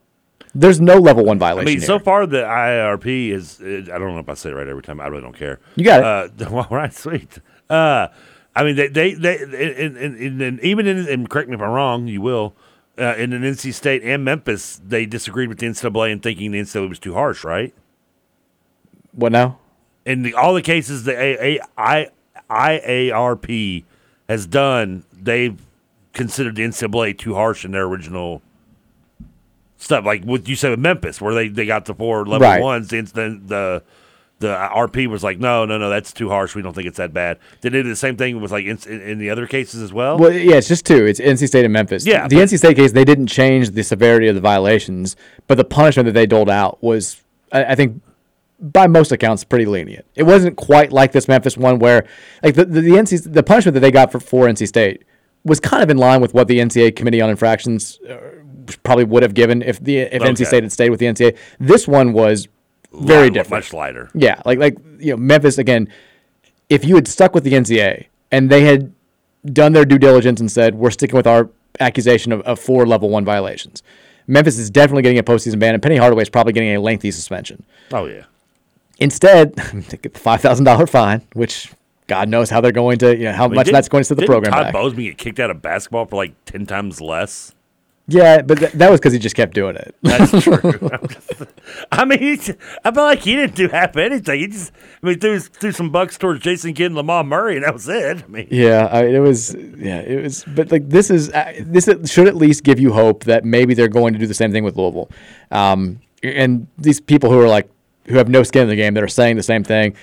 [0.55, 1.69] there's no level one violation.
[1.69, 1.87] I mean, here.
[1.87, 3.61] so far the IRP is.
[3.61, 5.01] I don't know if I say it right every time.
[5.01, 5.61] I really don't care.
[5.77, 6.43] You got it.
[6.43, 7.39] Uh, well, right, sweet.
[7.69, 8.09] Uh,
[8.55, 11.63] I mean, they they they in, in, in, in, even in and correct me if
[11.63, 12.07] I'm wrong.
[12.07, 12.55] You will.
[12.97, 16.61] Uh, in an NC State and Memphis, they disagreed with the NCAA and thinking the
[16.61, 17.75] NCAA was too harsh, right?
[19.15, 19.59] what now?
[20.05, 22.09] In the, all the cases the A, A, I,
[22.51, 23.85] IARP
[24.29, 25.61] has done, they've
[26.13, 28.43] considered the NCAA too harsh in their original
[29.79, 30.05] stuff.
[30.05, 32.63] Like what you said with Memphis, where they, they got the four level Right.
[32.63, 33.83] ones, the, the
[34.41, 36.55] the RP was like, no, no, no, that's too harsh.
[36.55, 37.39] We don't think it's that bad.
[37.61, 40.19] They did the same thing with like in, in, in the other cases as well.
[40.19, 41.07] Well, yeah, it's just two.
[41.07, 42.05] It's NC State and Memphis.
[42.05, 45.55] Yeah, the but- NC State case, they didn't change the severity of the violations, but
[45.57, 47.23] the punishment that they doled out was,
[47.53, 48.03] I, I think,
[48.61, 50.07] by most accounts, pretty lenient.
[50.15, 52.07] It wasn't quite like this Memphis one where,
[52.43, 55.05] like the the, the NC the punishment that they got for for NC State
[55.45, 58.17] was kind of in line with what the NCAA Committee on Infractions uh,
[58.83, 60.31] probably would have given if the if Okay.
[60.33, 61.37] NC State had stayed with the NCAA.
[61.61, 62.49] This one was
[62.93, 64.09] very Light- different, much lighter.
[64.15, 65.89] Yeah, like like you know Memphis again.
[66.71, 68.93] If you had stuck with the NCAA and they had
[69.53, 71.51] done their due diligence and said we're sticking with our
[71.81, 73.83] accusation of, of four level one violations,
[74.27, 77.11] Memphis is definitely getting a postseason ban, and Penny Hardaway is probably getting a lengthy
[77.11, 77.65] suspension.
[77.93, 78.25] Oh yeah.
[78.99, 81.73] Instead, they get the five thousand dollar fine, which
[82.07, 84.05] God knows how they're going to, you know, how I mean, much that's going to
[84.05, 84.75] set the program Todd back.
[84.75, 87.55] Bowesby get kicked out of basketball for like ten times less.
[88.07, 89.95] Yeah, but th- that was because he just kept doing it.
[90.03, 90.55] That's true.
[91.93, 92.39] I mean,
[92.85, 94.41] I feel like he didn't do half anything.
[94.41, 94.73] He just,
[95.03, 97.89] I mean, threw, threw some bucks towards Jason Kidd and Lamar Murray, and that was
[97.89, 98.23] it.
[98.23, 99.55] I mean, Yeah, I, it was.
[99.55, 100.45] Yeah, it was.
[100.45, 103.89] But like this is uh, this should at least give you hope that maybe they're
[103.89, 105.11] going to do the same thing with Louisville.
[105.51, 107.71] Um, and these people who are like
[108.07, 109.97] who have no skin in the game that are saying the same thing,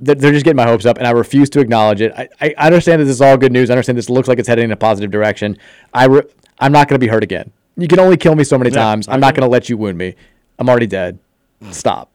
[0.00, 2.12] they're, they're just getting my hopes up, and I refuse to acknowledge it.
[2.16, 3.70] I, I understand that this is all good news.
[3.70, 5.58] I understand this looks like it's heading in a positive direction.
[5.92, 6.22] I re-
[6.60, 7.50] I'm not going to be hurt again.
[7.76, 9.08] You can only kill me so many Yeah, times.
[9.08, 10.14] I'm not going to let you wound me.
[10.58, 11.18] I'm already dead.
[11.70, 12.10] Stop.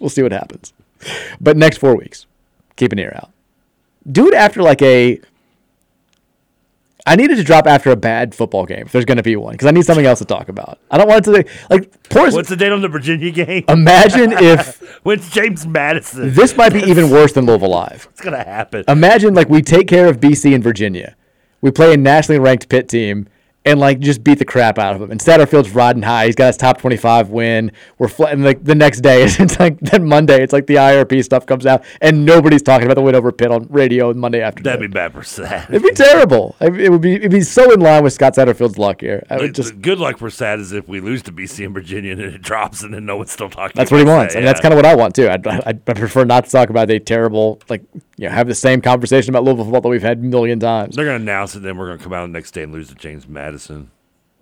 [0.00, 0.72] We'll see what happens.
[1.40, 2.26] But next four weeks,
[2.76, 3.30] keep an ear out.
[4.10, 5.20] Do it after like a
[7.04, 9.52] I needed to drop after a bad football game if there's going to be one
[9.52, 10.78] because I need something else to talk about.
[10.90, 12.30] I don't want it to like poor.
[12.30, 13.64] what's the date on the Virginia game?
[13.68, 16.32] Imagine if When's James Madison?
[16.32, 18.06] this might be even worse than Louisville Live.
[18.06, 18.84] What's gonna happen?
[18.86, 21.16] Imagine like we take care of BC and Virginia,
[21.60, 23.28] we play a nationally ranked pit team
[23.64, 25.10] and like just beat the crap out of them.
[25.10, 26.26] And Satterfield's riding high.
[26.26, 27.72] He's got his top 25 win.
[27.98, 31.22] We're fl- and like the next day, it's like then Monday, it's like the IRP
[31.24, 34.64] stuff comes out and nobody's talking about the win over Pitt on radio Monday afternoon.
[34.64, 35.68] That'd be bad for Sad.
[35.70, 36.56] It'd be terrible.
[36.60, 39.24] I It would be it'd be so in line with Scott Satterfield's luck here.
[39.30, 42.12] I would just good luck for Sad is if we lose to BC and Virginia
[42.12, 43.74] and it drops and then no one's still talking.
[43.76, 44.34] that's what he wants.
[44.34, 45.28] that, I mean, that's kind of what I want too.
[45.28, 47.82] I'd, I'd, I'd prefer not to talk about a terrible like
[48.22, 50.94] you know have the same conversation about Louisville football that we've had a million times.
[50.94, 52.94] They're gonna announce it, then we're gonna come out the next day and lose to
[52.94, 53.90] James Madison.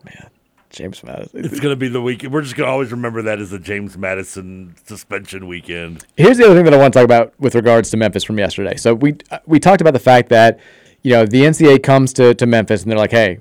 [0.05, 0.29] Man,
[0.69, 1.47] James Madison.
[1.47, 2.31] It's gonna be the weekend.
[2.31, 6.05] We're just gonna always remember that as the James Madison suspension weekend.
[6.19, 8.39] Here's the other thing that I want to talk about with regards to Memphis from
[8.39, 8.77] yesterday.
[8.77, 10.61] So we uh, we talked about the fact that
[11.01, 13.39] you know the NCAA comes to, to Memphis and they're like, hey,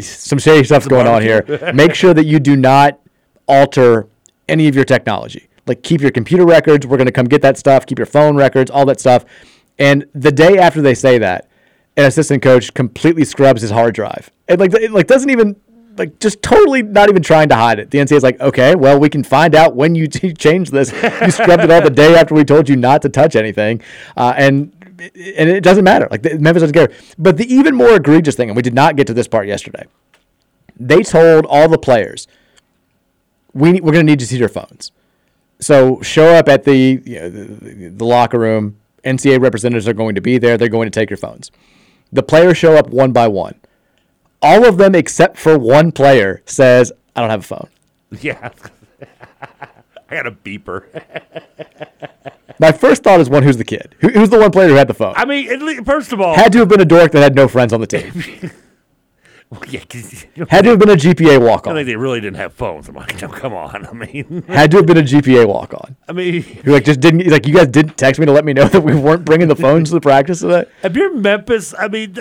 [0.00, 1.44] some shady stuff's going on here.
[1.74, 2.98] Make sure that you do not
[3.46, 4.08] alter
[4.48, 5.46] any of your technology.
[5.66, 6.86] Like keep your computer records.
[6.86, 7.86] We're going to come get that stuff.
[7.86, 9.24] Keep your phone records, all that stuff.
[9.78, 11.48] And the day after they say that,
[11.96, 14.30] an assistant coach completely scrubs his hard drive.
[14.48, 15.56] And like it like doesn't even
[15.96, 17.90] like just totally not even trying to hide it.
[17.90, 20.92] The NCAA is like, okay, well we can find out when you t- changed this.
[20.92, 23.82] You scrubbed it all the day after we told you not to touch anything,
[24.16, 26.08] uh, and and it doesn't matter.
[26.10, 26.90] Like Memphis doesn't care.
[27.18, 29.84] But the even more egregious thing, and we did not get to this part yesterday.
[30.78, 32.26] They told all the players,
[33.52, 34.92] we we're going to need to see your phones.
[35.58, 38.76] So show up at the, you know, the the locker room.
[39.04, 40.58] NCAA representatives are going to be there.
[40.58, 41.52] They're going to take your phones.
[42.12, 43.54] The players show up one by one.
[44.42, 47.68] All of them except for one player says, "I don't have a phone."
[48.20, 48.50] Yeah,
[50.10, 50.84] I got a beeper.
[52.58, 53.94] My first thought is one who's the kid?
[54.00, 55.14] Who, who's the one player who had the phone?
[55.16, 57.34] I mean, at least, first of all, Had to have been a dork that had
[57.34, 58.12] no friends on the team.
[59.68, 59.80] yeah,
[60.48, 61.74] Had to have been a GPA walk on.
[61.74, 62.88] I think they really didn't have phones.
[62.88, 63.86] I'm like, no, come on.
[63.90, 65.96] I mean, Had to have been a GPA walk on.
[66.08, 68.52] I mean, Who like just didn't like you guys didn't text me to let me
[68.52, 70.64] know that we weren't bringing the phones to the practice today.
[70.82, 72.16] if you're Memphis, I mean,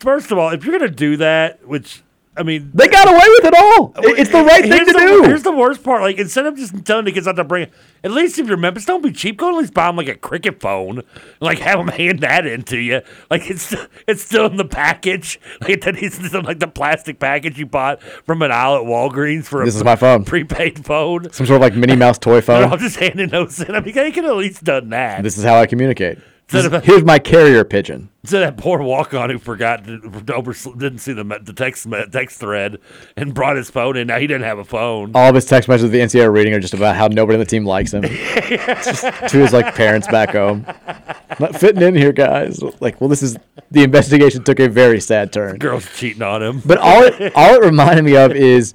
[0.00, 2.02] first of all, if you're gonna do that, which
[2.36, 3.92] I mean, They got away with it all.
[3.96, 5.22] It's the right thing to the, do.
[5.24, 7.68] Here's the worst part: like instead of just telling the kids not to bring,
[8.04, 9.38] at least if you're Memphis, don't be cheap.
[9.38, 11.02] Go at least buy them like a cricket phone,
[11.40, 13.00] like have them hand that into you.
[13.30, 13.74] Like it's
[14.06, 15.40] it's still in the package.
[15.66, 19.64] Like that is like the plastic package you bought from an aisle at Walgreens for
[19.64, 20.24] This a is my phone.
[20.24, 21.32] prepaid phone.
[21.32, 22.70] Some sort of like Minnie Mouse toy phone.
[22.70, 23.74] I'm just handing those in.
[23.74, 25.22] I mean, they could at least done that.
[25.22, 26.18] This is how I communicate.
[26.52, 28.08] Instead of- here's my carrier pigeon.
[28.24, 29.88] So that poor walk-on who forgot
[30.30, 32.78] over, didn't see the the text text thread
[33.16, 34.06] and brought his phone in.
[34.06, 35.12] Now he didn't have a phone.
[35.14, 37.46] All of his text messages the NCAA reading are just about how nobody on the
[37.46, 38.02] team likes him.
[38.82, 40.64] Just to his like parents back home.
[41.40, 42.62] Not fitting in here, guys.
[42.80, 43.36] Like, well, this is
[43.70, 45.58] the investigation took a very sad turn.
[45.58, 46.62] Girls cheating on him.
[46.64, 48.74] But all it, all it reminded me of is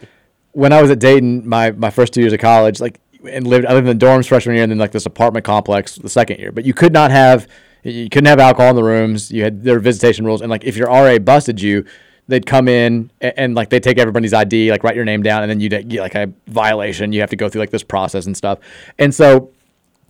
[0.53, 2.99] when I was at Dayton, my my first two years of college, like
[3.29, 5.95] and lived I lived in the dorms freshman year and then like this apartment complex
[5.95, 6.51] the second year.
[6.51, 7.47] But you could not have
[7.83, 9.31] you couldn't have alcohol in the rooms.
[9.31, 11.85] You had were visitation rules, and like if your RA busted you,
[12.27, 15.41] they'd come in and, and like they take everybody's ID, like write your name down,
[15.43, 17.11] and then you'd get like a violation.
[17.11, 18.59] You have to go through like this process and stuff.
[18.99, 19.51] And so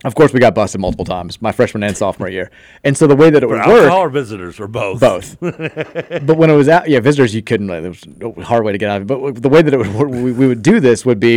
[0.04, 2.50] Of course, we got busted multiple times, my freshman and sophomore year.
[2.82, 4.98] And so the way that it For would work, or visitors or both?
[5.00, 5.36] both.
[5.40, 7.68] but when it was out, yeah, visitors, you couldn't.
[7.68, 9.06] Like, there was no hard way to get out of it.
[9.06, 11.34] But the way that it would work, we, we would do this would be,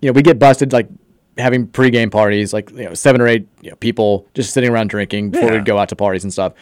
[0.00, 0.88] you know, we get busted like
[1.38, 4.88] having pregame parties, like you know, seven or eight you know, people just sitting around
[4.88, 5.54] drinking before Yeah.
[5.56, 6.54] we'd go out to parties and stuff.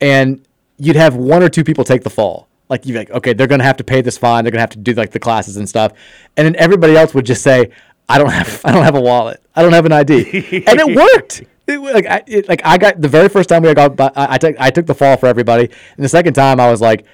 [0.00, 0.44] And
[0.78, 2.48] you'd have one or two people take the fall.
[2.68, 4.44] Like you'd be like, okay, they're gonna have to pay this fine.
[4.44, 5.92] They're gonna have to do like the classes and stuff.
[6.36, 7.70] And then everybody else would just say,
[8.08, 9.42] I don't have, I don't have a wallet.
[9.54, 10.14] I don't have an ID.
[10.66, 11.44] and it worked.
[11.66, 14.38] It, like I, it, like I got the very first time we got, I, I
[14.38, 15.64] took, I took the fall for everybody.
[15.96, 17.04] And the second time I was like,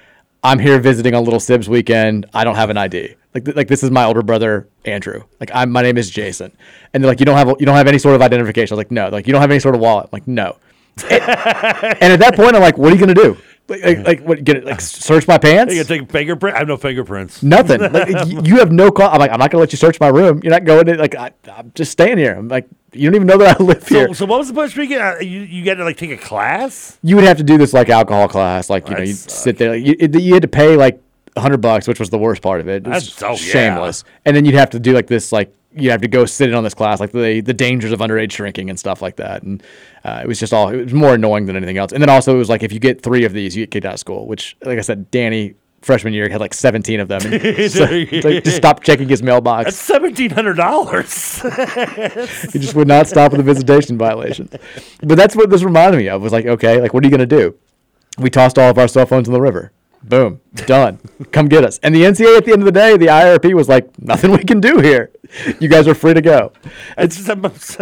[0.43, 2.25] I'm here visiting on Little Sibs weekend.
[2.33, 3.15] I don't have an ID.
[3.33, 5.23] Like, th- like this is my older brother Andrew.
[5.39, 6.55] Like I'm, my name is Jason.
[6.93, 8.73] And they're like, you don't have, a, you don't have any sort of identification.
[8.73, 9.09] I was like, no.
[9.09, 10.05] Like you don't have any sort of wallet.
[10.05, 10.57] I'm like no.
[11.09, 13.37] and, and at that point, I'm like, what are you gonna do?
[13.69, 14.43] Like, like, like what?
[14.43, 14.65] Get it?
[14.65, 15.73] Like search my pants?
[15.73, 16.55] You gonna take a fingerprint?
[16.55, 17.43] I have no fingerprints.
[17.43, 17.81] Nothing.
[17.81, 19.09] Like, y- you have no call.
[19.09, 20.41] I'm like, I'm not gonna let you search my room.
[20.43, 22.33] You're not going to Like, I, I'm just staying here.
[22.35, 24.07] I'm like, you don't even know that I live here.
[24.07, 24.97] So, so what was the point of speaking?
[24.97, 26.97] Uh, you you got to like take a class?
[27.03, 28.69] you would have to do this like alcohol class.
[28.69, 29.71] Like, you know, you sit there.
[29.77, 31.01] Like, you, you had to pay like
[31.35, 32.77] a hundred bucks, which was the worst part of it.
[32.77, 33.35] It That's- yeah.
[33.35, 34.03] shameless.
[34.25, 36.55] And then you'd have to do like this, like you have to go sit in
[36.55, 39.43] on this class, like the the dangers of underage drinking and stuff like that.
[39.43, 39.61] And
[40.03, 41.91] uh, it was just all it was more annoying than anything else.
[41.91, 43.85] And then also it was like if you get three of these, you get kicked
[43.85, 44.27] out of school.
[44.27, 47.21] Which, like I said, Danny freshman year had like 17 of them.
[47.25, 49.65] And so, like, just stop checking his mailbox.
[49.65, 51.41] That's seventeen hundred dollars.
[51.41, 54.53] he just would not stop with the visitation violations.
[55.01, 56.21] But that's what this reminded me of.
[56.21, 57.55] Was like, okay, like what are you gonna do?
[58.17, 59.71] We tossed all of our cell phones in the river.
[60.03, 60.99] Boom, done.
[61.31, 61.77] Come get us.
[61.83, 64.43] And the NCAA at the end of the day, the IRP was like, nothing we
[64.43, 65.11] can do here.
[65.59, 66.51] You guys are free to go.
[66.97, 67.35] It's just, I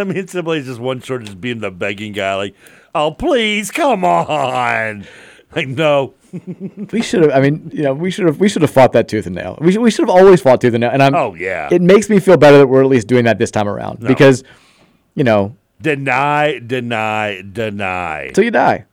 [0.04, 2.54] mean, it's simply just one short, just being the begging guy, like,
[2.94, 5.06] oh please, come on.
[5.54, 6.14] Like, no.
[6.92, 7.30] We should have.
[7.32, 8.38] I mean, you know, we should have.
[8.38, 9.56] We should have fought that tooth and nail.
[9.62, 9.80] We should.
[9.80, 10.90] We should have always fought tooth and nail.
[10.92, 11.14] And I'm.
[11.14, 11.68] Oh, yeah.
[11.72, 14.08] It makes me feel better that we're at least doing that this time around No.
[14.08, 14.44] because,
[15.14, 18.30] you know, Deny, deny, deny.
[18.34, 18.84] till you die.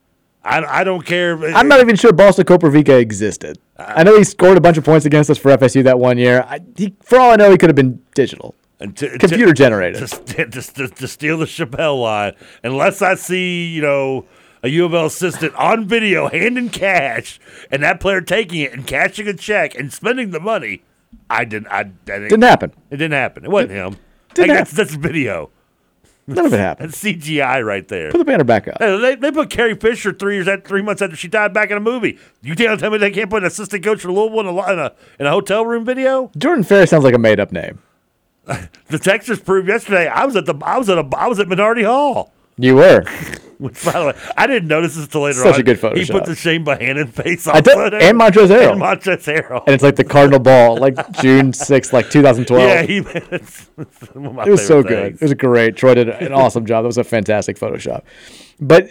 [0.45, 1.37] I, I don't care.
[1.55, 3.57] I'm not even sure Boston Kopervika existed.
[3.77, 6.45] I know he scored a bunch of points against us for FSU that one year.
[6.47, 9.53] I, he, for all I know, he could have been digital, And to- computer to-
[9.53, 10.01] generated.
[10.35, 14.25] To, to, to steal the Chappelle line, unless I see, you know,
[14.63, 17.39] a U of L assistant on video handing cash
[17.71, 20.83] and that player taking it and cashing a check and spending the money,
[21.29, 21.67] I didn't.
[21.67, 22.71] I, I didn't, Didn't happen.
[22.91, 23.45] It didn't happen.
[23.45, 23.97] It wasn't him.
[24.33, 25.49] didn't Like, that's, that's video.
[26.27, 26.89] None of it happened.
[26.89, 28.09] That's CGI right there.
[28.11, 28.79] Put the banner back up.
[28.79, 31.77] They, they put Carrie Fisher three years at three months after she died back in
[31.77, 32.17] a movie.
[32.41, 34.79] You can't tell me they can't put an assistant coach for Louisville in a, in
[34.79, 36.31] a in a hotel room video.
[36.35, 37.79] Jordan Ferris sounds like a made up name.
[38.87, 40.07] The Texas proved yesterday.
[40.07, 42.31] I was at the I was at a I was at Minority Hall.
[42.57, 43.03] You were.
[43.57, 45.59] Which, by the way, I didn't notice this until later Such on.
[45.61, 46.11] a good He Photoshop.
[46.11, 48.71] put the Shane Bohannon face on I did, and Montrezl Harrell.
[48.73, 49.63] And Montrezl Harrell.
[49.65, 52.61] And it's like the Cardinal Ball, like June 6th, like 2012.
[52.61, 52.97] Yeah, he,
[53.33, 55.03] it's, it's one of my it was so favorite good.
[55.11, 55.21] things.
[55.21, 55.77] It was great.
[55.77, 56.83] Troy did an awesome job.
[56.83, 58.01] That was a fantastic Photoshop.
[58.59, 58.89] But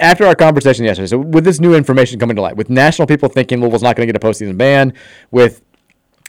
[0.00, 3.28] after our conversation yesterday, so with this new information coming to light, with national people
[3.28, 4.92] thinking Louisville's not going to get a postseason ban,
[5.30, 5.62] with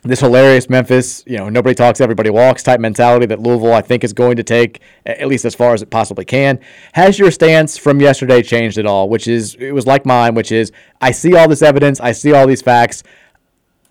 [0.05, 4.03] this hilarious Memphis, you know, nobody talks, everybody walks type mentality that Louisville, I think,
[4.03, 6.59] is going to take at least as far as it possibly can.
[6.93, 9.09] Has your stance from yesterday changed at all?
[9.09, 10.71] Which is, it was like mine, which is,
[11.01, 13.03] I see all this evidence, I see all these facts.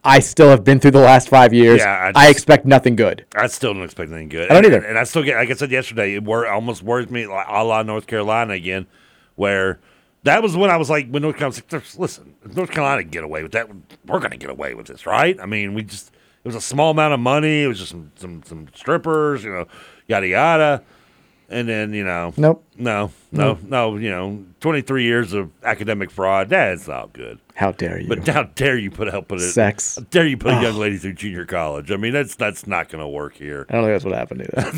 [0.06, 1.78] I still have been through the last five years.
[1.80, 3.24] Yeah, I I, expect nothing good.
[3.34, 4.50] I still don't expect anything good.
[4.50, 4.84] I don't And- either.
[4.86, 7.64] And I still get, like I said yesterday, it wor- almost worries me, like a
[7.64, 8.86] la North Carolina again,
[9.34, 9.80] where
[10.24, 13.10] that was when I was like, when North Carolina, was like, listen, North Carolina can
[13.10, 13.68] get away with that,
[14.06, 15.38] we're going to get away with this, right?
[15.40, 17.62] I mean, we just, it was a small amount of money.
[17.62, 19.66] It was just some, some, some strippers, you know,
[20.08, 20.82] yada, yada.
[21.48, 22.64] And then, you know, Nope.
[22.76, 27.38] no, no, no, you know, 23 years of academic fraud, that's not good.
[27.54, 28.08] How dare you?
[28.08, 29.50] But how dare you put help put it?
[29.50, 29.96] Sex.
[29.96, 31.92] How dare you put a young lady through junior college?
[31.92, 33.66] I mean, that's that's not going to work here.
[33.68, 34.70] I don't think that's what happened either.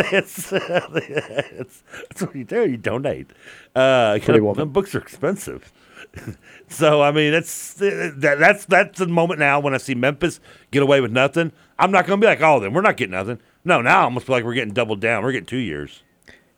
[0.10, 2.68] that's, that's, that's what you do.
[2.68, 3.30] You donate.
[3.74, 5.72] Uh, them books are expensive.
[6.68, 10.82] so I mean, that's that, that's that's the moment now when I see Memphis get
[10.82, 11.52] away with nothing.
[11.78, 13.38] I'm not going to be like, oh, then we're not getting nothing.
[13.64, 15.22] No, now I almost feel like we're getting doubled down.
[15.22, 16.02] We're getting two years.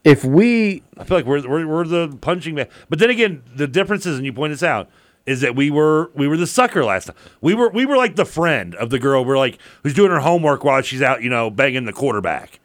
[0.04, 2.70] if we I feel like we're, we're we're the punching bag.
[2.88, 4.88] But then again, the difference is, and you point this out,
[5.26, 7.16] is that we were we were the sucker last time.
[7.40, 9.24] We were we were like the friend of the girl.
[9.24, 12.60] We're like who's doing her homework while she's out, you know, banging the quarterback.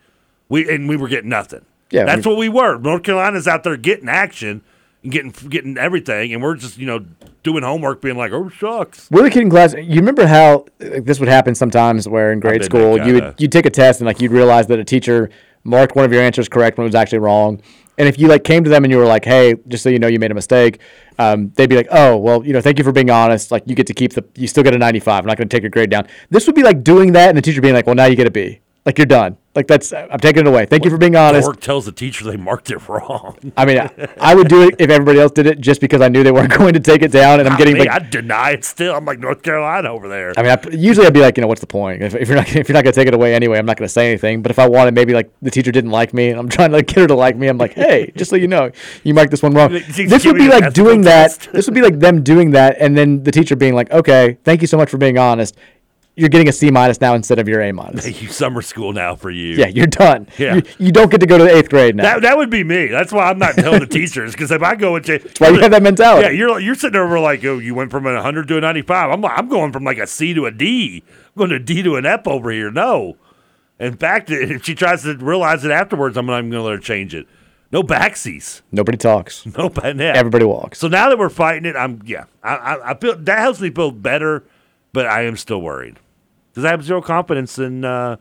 [0.50, 1.66] We and we were getting nothing.
[1.92, 2.78] Yeah, that's we- what we were.
[2.78, 4.62] North Carolina's out there getting action
[5.04, 7.06] and getting getting everything, and we're just you know
[7.44, 9.10] doing homework, being like, oh shucks.
[9.12, 9.74] We're the kid in class.
[9.74, 13.48] You remember how like, this would happen sometimes, where in grade school you would you
[13.48, 15.30] take a test and like you'd realize that a teacher
[15.64, 17.62] marked one of your answers correct when it was actually wrong.
[17.98, 20.00] And if you like came to them and you were like, "Hey, just so you
[20.00, 20.80] know, you made a mistake,"
[21.18, 23.52] um, they'd be like, "Oh, well, you know, thank you for being honest.
[23.52, 25.20] Like, you get to keep the, you still get a 95.
[25.20, 27.38] I'm not going to take your grade down." This would be like doing that, and
[27.38, 29.38] the teacher being like, "Well, now you get a B." Like you're done.
[29.54, 30.66] Like that's I'm taking it away.
[30.66, 31.48] Thank you for being honest.
[31.48, 33.38] Work tells the teacher they marked it wrong.
[33.56, 36.08] I mean, I, I would do it if everybody else did it, just because I
[36.08, 37.90] knew they weren't going to take it down, and I'm Not getting me, like.
[37.92, 38.96] I deny it still.
[38.96, 40.34] I'm like North Carolina over there.
[40.38, 42.02] I mean, I, usually I'd be like, you know, what's the point?
[42.02, 43.90] If, if you're not if you're not gonna take it away anyway, I'm not gonna
[43.90, 44.42] say anything.
[44.42, 46.78] But if I wanted, maybe like the teacher didn't like me, and I'm trying to
[46.78, 48.72] like, get her to like me, I'm like, hey, just so you know,
[49.04, 49.72] you marked this one wrong.
[49.72, 51.48] This would be like doing that.
[51.54, 54.62] This would be like them doing that, and then the teacher being like, okay, thank
[54.62, 55.56] you so much for being honest.
[56.20, 58.06] You're getting a C minus now instead of your A minus.
[58.22, 59.56] you summer school now for you.
[59.56, 60.28] Yeah, you're done.
[60.38, 60.56] Yeah.
[60.56, 62.04] You, you don't get to go to the eighth grade now.
[62.04, 62.88] That, that would be me.
[62.88, 65.50] That's why I'm not telling the teachers because if I go and change, That's why
[65.52, 66.26] you have that mentality.
[66.26, 69.12] Yeah, you're you're sitting over like, oh, you went from a 100 to a 95.
[69.12, 71.04] I'm I'm going from like a C to a D.
[71.08, 72.70] I'm going to a D to an F over here.
[72.70, 73.16] No.
[73.80, 76.74] In fact, if she tries to realize it afterwards, I'm not even going to let
[76.74, 77.28] her change it.
[77.72, 78.62] No backsies.
[78.74, 79.46] Nobody talks.
[79.46, 80.12] No yeah.
[80.16, 80.80] Everybody walks.
[80.80, 82.26] So now that we're fighting it, I'm yeah.
[82.44, 84.44] I I, I feel that helps me feel better,
[84.92, 85.98] but I am still worried
[86.60, 88.18] because I have zero confidence in uh,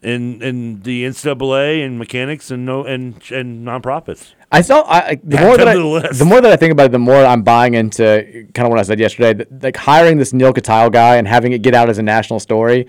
[0.00, 4.34] in in the NCAA and mechanics and no and and nonprofits.
[4.52, 4.84] I saw.
[4.88, 7.24] I, the more that I, the the more that I think about it, the more
[7.24, 9.32] I'm buying into kind of what I said yesterday.
[9.34, 12.38] that, Like hiring this Neal Katyal guy and having it get out as a national
[12.38, 12.86] story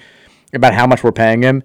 [0.54, 1.64] about how much we're paying him.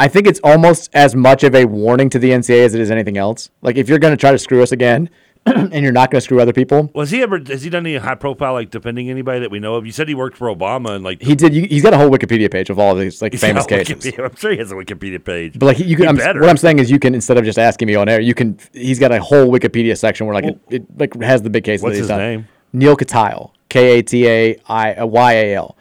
[0.00, 2.88] I think it's almost as much of a warning to the NCAA as it is
[2.88, 3.50] anything else.
[3.62, 5.10] Like if you're going to try to screw us again,
[5.72, 7.38] and you're not going to screw other people, Was he ever?
[7.46, 9.86] Has he done any high profile like defending anybody that we know of?
[9.86, 11.54] You said he worked for Obama and like he did.
[11.54, 14.04] you- He's got a whole Wikipedia page of all of these like famous cases.
[14.04, 15.58] Wikipedia- I'm sure he has a Wikipedia page.
[15.58, 17.88] But like you can, I'm, what I'm saying is you can instead of just asking
[17.88, 18.58] me on air, you can.
[18.72, 21.82] He's got a whole Wikipedia section where like it, it like has the big cases.
[21.82, 22.18] What's that he's his done.
[22.18, 22.48] name?
[22.72, 25.76] Neal Katyal, K A T A I uh, Y A L.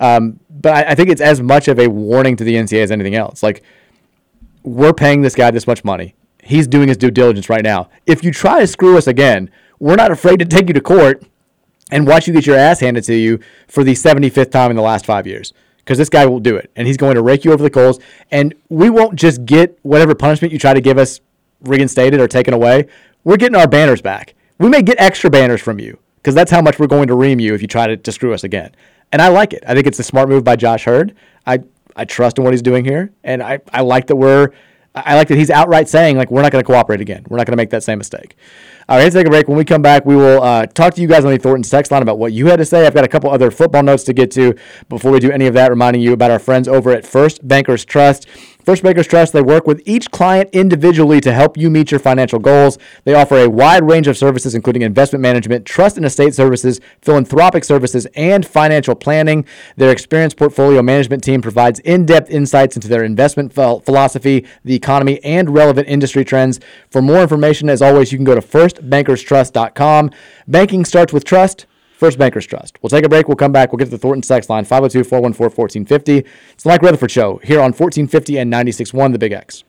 [0.00, 2.90] Um, but I, I think it's as much of a warning to the NCAA as
[2.90, 3.42] anything else.
[3.42, 3.62] Like
[4.62, 6.14] we're paying this guy this much money.
[6.50, 7.90] He's doing his due diligence right now.
[8.06, 11.22] If you try to screw us again, we're not afraid to take you to court
[11.92, 14.82] and watch you get your ass handed to you for the 75th time in the
[14.82, 15.52] last five years.
[15.78, 18.00] Because this guy will do it, and he's going to rake you over the coals.
[18.30, 21.20] And we won't just get whatever punishment you try to give us
[21.62, 22.86] reinstated or taken away.
[23.24, 24.34] We're getting our banners back.
[24.58, 27.40] We may get extra banners from you because that's how much we're going to ream
[27.40, 28.72] you if you try to, to screw us again.
[29.12, 29.62] And I like it.
[29.66, 31.14] I think it's a smart move by Josh Heird.
[31.46, 31.60] I
[31.96, 34.50] I trust in what he's doing here, and I, I like that we're
[34.94, 37.24] I like that he's outright saying like we're not going to cooperate again.
[37.28, 38.34] We're not going to make that same mistake.
[38.90, 39.46] All right, let's take a break.
[39.46, 41.92] When we come back, we will uh, talk to you guys on the Thornton's text
[41.92, 42.88] line about what you had to say.
[42.88, 44.56] I've got a couple other football notes to get to
[44.88, 45.70] before we do any of that.
[45.70, 48.26] Reminding you about our friends over at First Bankers Trust.
[48.64, 52.38] First Bankers Trust, they work with each client individually to help you meet your financial
[52.38, 52.78] goals.
[53.04, 57.64] They offer a wide range of services, including investment management, trust and estate services, philanthropic
[57.64, 59.46] services, and financial planning.
[59.76, 65.24] Their experienced portfolio management team provides in depth insights into their investment philosophy, the economy,
[65.24, 66.60] and relevant industry trends.
[66.90, 68.42] For more information, as always, you can go to
[68.80, 70.10] firstbankerstrust.com.
[70.48, 71.66] Banking starts with trust.
[72.00, 72.78] First Bankers Trust.
[72.82, 73.28] We'll take a break.
[73.28, 73.72] We'll come back.
[73.72, 76.26] We'll get to the Thornton text line 502 414 1450.
[76.52, 79.64] It's the Mike Rutherford Show here on 1450 and 96.1 The Big X.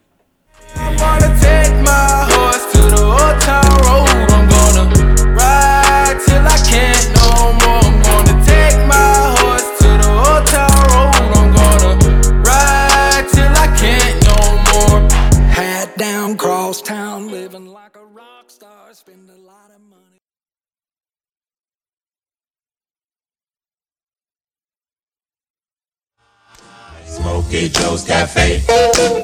[27.22, 28.64] Smokey Joe's Cafe.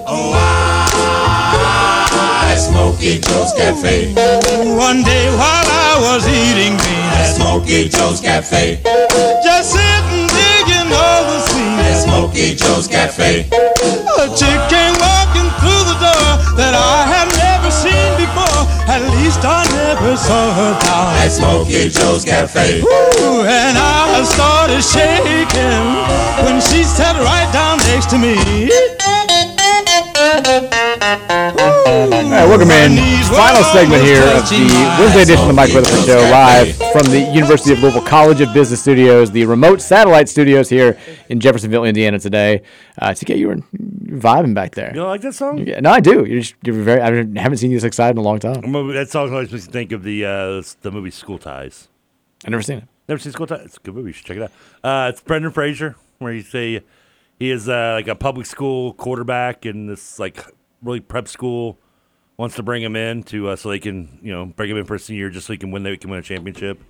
[0.06, 4.14] Oh, I, Smokey Joe's Cafe.
[4.78, 8.78] One day while I was eating beans at Smokey Joe's Cafe,
[9.42, 13.50] just sitting digging all the scenes at Smokey Joe's Cafe.
[13.50, 17.17] A chick came walking through the door that I had
[19.28, 22.80] least I never saw her down at Smokey Joe's Cafe.
[22.80, 25.84] Ooh, and I started shaking
[26.44, 28.87] when she sat right down next to me.
[31.08, 32.98] All right, welcome in.
[33.32, 34.68] Final segment here of the
[35.00, 38.52] Wednesday edition of the Mike Rutherford Show, live from the University of Louisville College of
[38.52, 40.98] Business Studios, the remote satellite studios here
[41.30, 42.60] in Jeffersonville, Indiana today.
[42.98, 43.56] Uh, to get you were
[44.18, 44.88] vibing back there.
[44.88, 45.66] You don't like that song?
[45.66, 46.26] Yeah, no, I do.
[46.26, 47.00] You're, just, you're very.
[47.00, 48.60] I haven't seen you this excited in a long time.
[48.70, 51.88] Movie- That song always makes me think of the uh, the movie School Ties.
[52.44, 52.84] I've never seen it.
[53.08, 53.64] Never seen School Ties?
[53.64, 54.08] It's a good movie.
[54.10, 54.52] You should check it out.
[54.84, 56.82] Uh, it's Brendan Fraser, where you say
[57.38, 60.44] he is uh, like a public school quarterback in this like
[60.82, 61.78] really prep school.
[62.36, 64.84] Wants to bring him in to uh, so they can you know bring him in
[64.84, 66.80] for a senior just so he can win they can win a championship.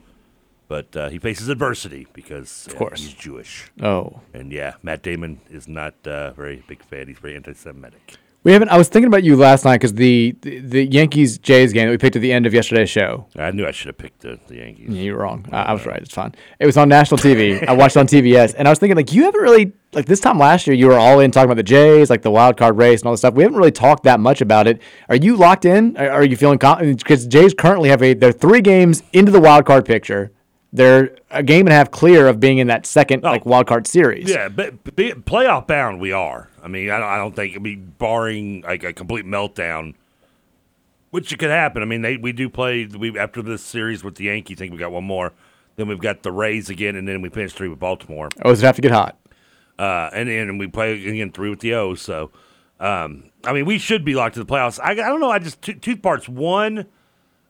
[0.69, 3.01] But uh, he faces adversity because of course.
[3.01, 3.71] he's Jewish.
[3.83, 4.21] Oh.
[4.35, 7.09] and yeah, Matt Damon is not uh, very big fan.
[7.09, 8.19] He's very anti-Semitic.
[8.49, 8.71] We haven't.
[8.71, 11.91] I was thinking about you last night because the, the the Yankees Jays game that
[11.91, 13.27] we picked at the end of yesterday's show.
[13.37, 14.89] I knew I should have picked the, the Yankees.
[14.89, 15.45] Yeah, you were wrong.
[15.53, 16.01] I, I was right.
[16.01, 16.35] It's fine.
[16.59, 17.63] It was on national TV.
[17.69, 20.21] I watched it on TBS, and I was thinking like you haven't really like this
[20.21, 20.75] time last year.
[20.75, 23.13] You were all in talking about the Jays, like the wild card race and all
[23.13, 23.35] this stuff.
[23.35, 24.81] We haven't really talked that much about it.
[25.11, 25.95] Are you locked in?
[25.99, 27.01] Are, are you feeling confident?
[27.01, 30.33] Because Jays currently have a they're three games into the wild card picture.
[30.73, 33.87] They're a game and a half clear of being in that second like wild card
[33.87, 34.31] series.
[34.31, 36.48] Yeah, but be, playoff bound we are.
[36.63, 37.57] I mean, I don't, I don't think.
[37.57, 39.95] I mean, barring like a complete meltdown,
[41.11, 41.83] which could happen.
[41.83, 42.87] I mean, they we do play.
[42.87, 45.33] We after this series with the Yankees, I think we got one more.
[45.77, 48.31] Then we've got the Rays again, and then we finish three with Baltimore.
[48.45, 49.17] Oh, does it have to get hot?
[49.79, 52.03] Uh, and then we play again three with the O's.
[52.03, 52.33] So,
[52.81, 54.81] um, I mean, we should be locked to the playoffs.
[54.83, 55.31] I, I don't know.
[55.31, 56.29] I just two, two parts.
[56.29, 56.87] One,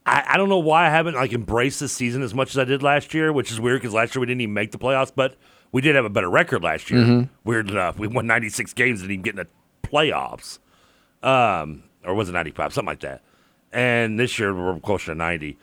[0.04, 2.64] I, I don't know why I haven't like embraced this season as much as I
[2.64, 5.12] did last year, which is weird because last year we didn't even make the playoffs,
[5.14, 5.36] but
[5.72, 7.00] we did have a better record last year.
[7.00, 7.28] Mhm.
[7.44, 9.46] Weird enough, we won 96 games and didn't even get in
[9.82, 10.58] the playoffs,
[11.22, 13.22] um, or was it 95, something like that.
[13.72, 15.58] And this year we're closer to 90.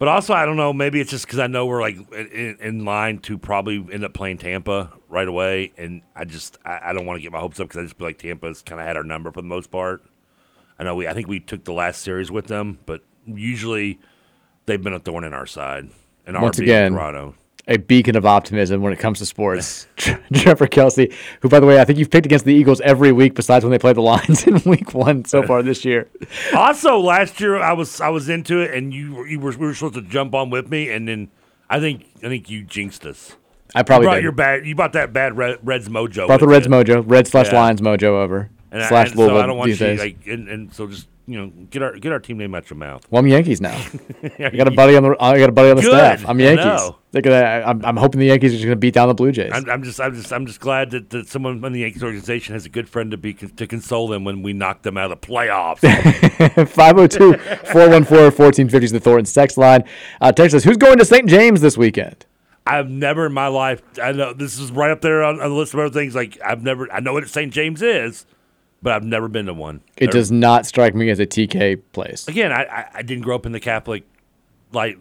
[0.00, 0.72] But also, I don't know.
[0.72, 4.12] Maybe it's just because I know we're like in, in line to probably end up
[4.12, 7.60] playing Tampa right away, and I just I, I don't want to get my hopes
[7.60, 9.70] up because I just feel like Tampa's kind of had our number for the most
[9.70, 10.02] part.
[10.80, 14.00] I know we I think we took the last series with them, but usually
[14.66, 15.90] they've been a thorn in our side.
[16.26, 17.34] And Once our being again, Toronto.
[17.66, 19.86] A beacon of optimism when it comes to sports.
[20.34, 23.34] Trevor Kelsey, who, by the way, I think you've picked against the Eagles every week
[23.34, 26.08] besides when they play the Lions in week one so far this year.
[26.54, 29.66] also, last year I was I was into it, and you were- you were we
[29.66, 31.30] were supposed to jump on with me, and then
[31.70, 33.36] I think I think you jinxed us.
[33.74, 34.22] I probably you brought did.
[34.22, 34.66] your bad.
[34.66, 36.26] You brought that bad Red, Reds mojo.
[36.26, 36.72] Brought the Reds you.
[36.72, 37.60] mojo, Red slash Yeah.
[37.62, 38.50] Lions mojo over.
[38.70, 39.98] And I- and Louisville so I don't want these you days.
[40.00, 42.76] like, and, and so just you know get our get our team name out your
[42.76, 43.06] mouth.
[43.10, 43.74] well, I'm Yankees now.
[44.38, 45.90] I got a buddy on the I got a buddy on the Good.
[45.90, 46.28] staff.
[46.28, 46.64] I'm Yankees.
[46.64, 46.96] know.
[47.12, 49.30] They're gonna, I'm, I'm hoping the Yankees are just going to beat down the Blue
[49.30, 49.52] Jays.
[49.54, 52.54] I'm, I'm just I'm just I'm just glad that, that someone in the Yankees organization
[52.54, 55.20] has a good friend to be to console them when we knock them out of
[55.20, 55.78] the playoffs.
[56.68, 59.84] 502 414 1450 is the Thornton text line.
[60.20, 61.28] Uh, text us, who's going to St.
[61.28, 62.26] James this weekend?
[62.66, 63.82] I've never in my life.
[64.02, 66.14] I know this is right up there on, on the list of other things.
[66.14, 66.90] Like I've never.
[66.92, 67.52] I know what St.
[67.52, 68.26] James is,
[68.84, 69.80] but I've never been to one.
[69.96, 72.28] It does not strike me as a TK place.
[72.28, 74.04] Again, I, I I didn't grow up in the Catholic,
[74.72, 74.98] like.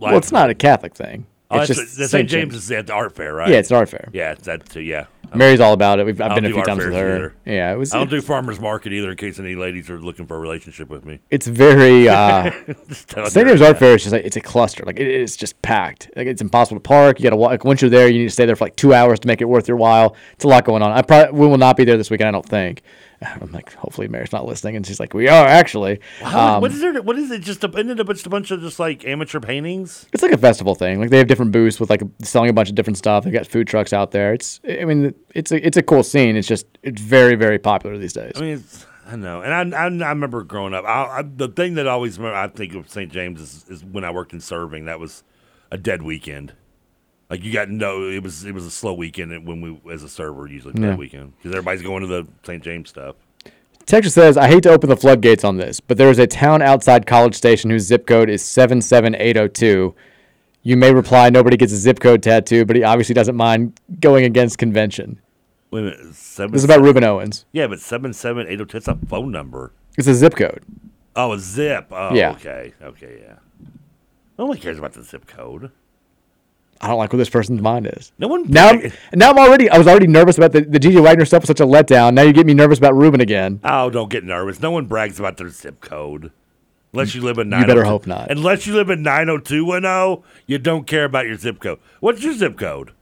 [0.00, 1.26] like Well, it's not a Catholic thing.
[1.50, 2.28] Oh, it's that's just the St.
[2.28, 3.48] James is at the art fair, right?
[3.48, 4.08] Yeah, it's an art fair.
[4.12, 4.74] Yeah, it's that.
[4.74, 5.06] Yeah.
[5.34, 6.06] Mary's all about it.
[6.06, 7.16] We've, I've been a few times with her.
[7.16, 7.34] either.
[7.44, 7.92] Yeah, it was.
[7.92, 10.88] I don't do farmers market either, in case any ladies are looking for a relationship
[10.88, 11.20] with me.
[11.30, 12.06] It's very.
[12.16, 12.50] Uh,
[12.90, 13.46] St.
[13.46, 13.78] James Art.
[13.78, 14.84] Fair is just like it's a cluster.
[14.84, 16.10] Like it is just packed.
[16.16, 17.18] Like it's impossible to park.
[17.18, 17.50] You got to walk.
[17.50, 19.40] Like, once you're there, you need to stay there for like two hours to make
[19.40, 20.16] it worth your while.
[20.32, 20.92] It's a lot going on.
[20.92, 22.28] I probably we will not be there this weekend.
[22.28, 22.82] I don't think.
[23.40, 26.00] I'm like, hopefully Mary's not listening, and she's like, we are actually.
[26.20, 27.00] How- Um, what is there?
[27.02, 27.40] What is it?
[27.42, 30.06] Just a, isn't it just a bunch of just like amateur paintings?
[30.12, 31.00] It's like a festival thing.
[31.00, 33.24] Like they have different booths with like selling a bunch of different stuff.
[33.24, 34.34] They got food trucks out there.
[34.34, 36.36] It's I mean it's a it's a cool scene.
[36.36, 38.32] It's just it's very very popular these days.
[38.36, 40.84] I mean, it's, I know, and I, I, I remember growing up.
[40.84, 43.10] I, I, the thing that I always remember, I think of St.
[43.12, 44.86] James is, is when I worked in serving.
[44.86, 45.22] That was
[45.70, 46.54] a dead weekend.
[47.28, 50.08] Like you got no, it was it was a slow weekend when we as a
[50.08, 50.94] server usually dead Yeah.
[50.96, 52.62] weekend because everybody's going to the St.
[52.62, 53.16] James stuff.
[53.84, 56.60] Texas says, I hate to open the floodgates on this, but there is a town
[56.60, 59.94] outside College Station whose zip code is 77802.
[60.62, 64.24] You may reply, nobody gets a zip code tattoo, but he obviously doesn't mind going
[64.24, 65.20] against convention.
[65.70, 67.44] Wait a minute, seven, This is about Rueben Owens.
[67.52, 68.80] Yeah, but seven seven eight zero two.
[68.80, 69.72] That's a phone number.
[69.96, 70.62] It's a zip code.
[71.14, 71.86] Oh, a zip.
[71.92, 72.32] Oh, Yeah.
[72.32, 73.36] okay, okay, yeah.
[74.38, 75.70] Nobody cares about the zip code.
[76.80, 78.12] I don't like what this person's mind is.
[78.18, 78.44] No one.
[78.50, 79.68] Now, I'm- now I'm already.
[79.70, 82.14] I was already nervous about the the DJ Wagner stuff was such a letdown.
[82.14, 83.60] Now you get me nervous about Rueben again.
[83.64, 84.60] Oh, don't get nervous.
[84.60, 86.32] No one brags about their zip code.
[86.92, 88.30] Unless you live in You better hope not.
[88.30, 91.78] Unless you live in 90210, you don't care about your zip code.
[92.00, 92.92] What's your zip code?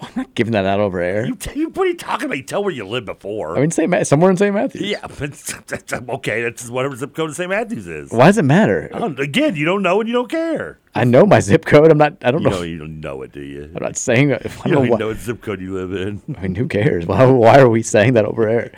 [0.00, 1.26] I'm not giving that out over air.
[1.26, 2.36] You, you, what are you talking about?
[2.38, 3.56] You tell where you lived before.
[3.56, 3.88] I mean, St.
[3.90, 4.54] Ma- somewhere in St.
[4.54, 4.82] Matthews.
[4.82, 5.32] yeah, but
[5.66, 6.42] that's, okay.
[6.42, 7.50] That's whatever zip code St.
[7.50, 8.10] Matthews is.
[8.10, 8.88] Why does it matter?
[9.18, 10.78] Again, you don't know and you don't care.
[10.96, 11.90] I know my zip code.
[11.90, 12.16] I'm not.
[12.22, 12.56] I don't You know.
[12.58, 13.64] don't, you don't know it, do you?
[13.74, 14.32] I'm not saying.
[14.32, 16.22] I You don't don't know know what zip code you live in.
[16.38, 17.06] I mean, who cares?
[17.06, 18.70] Why, why are we saying that over air?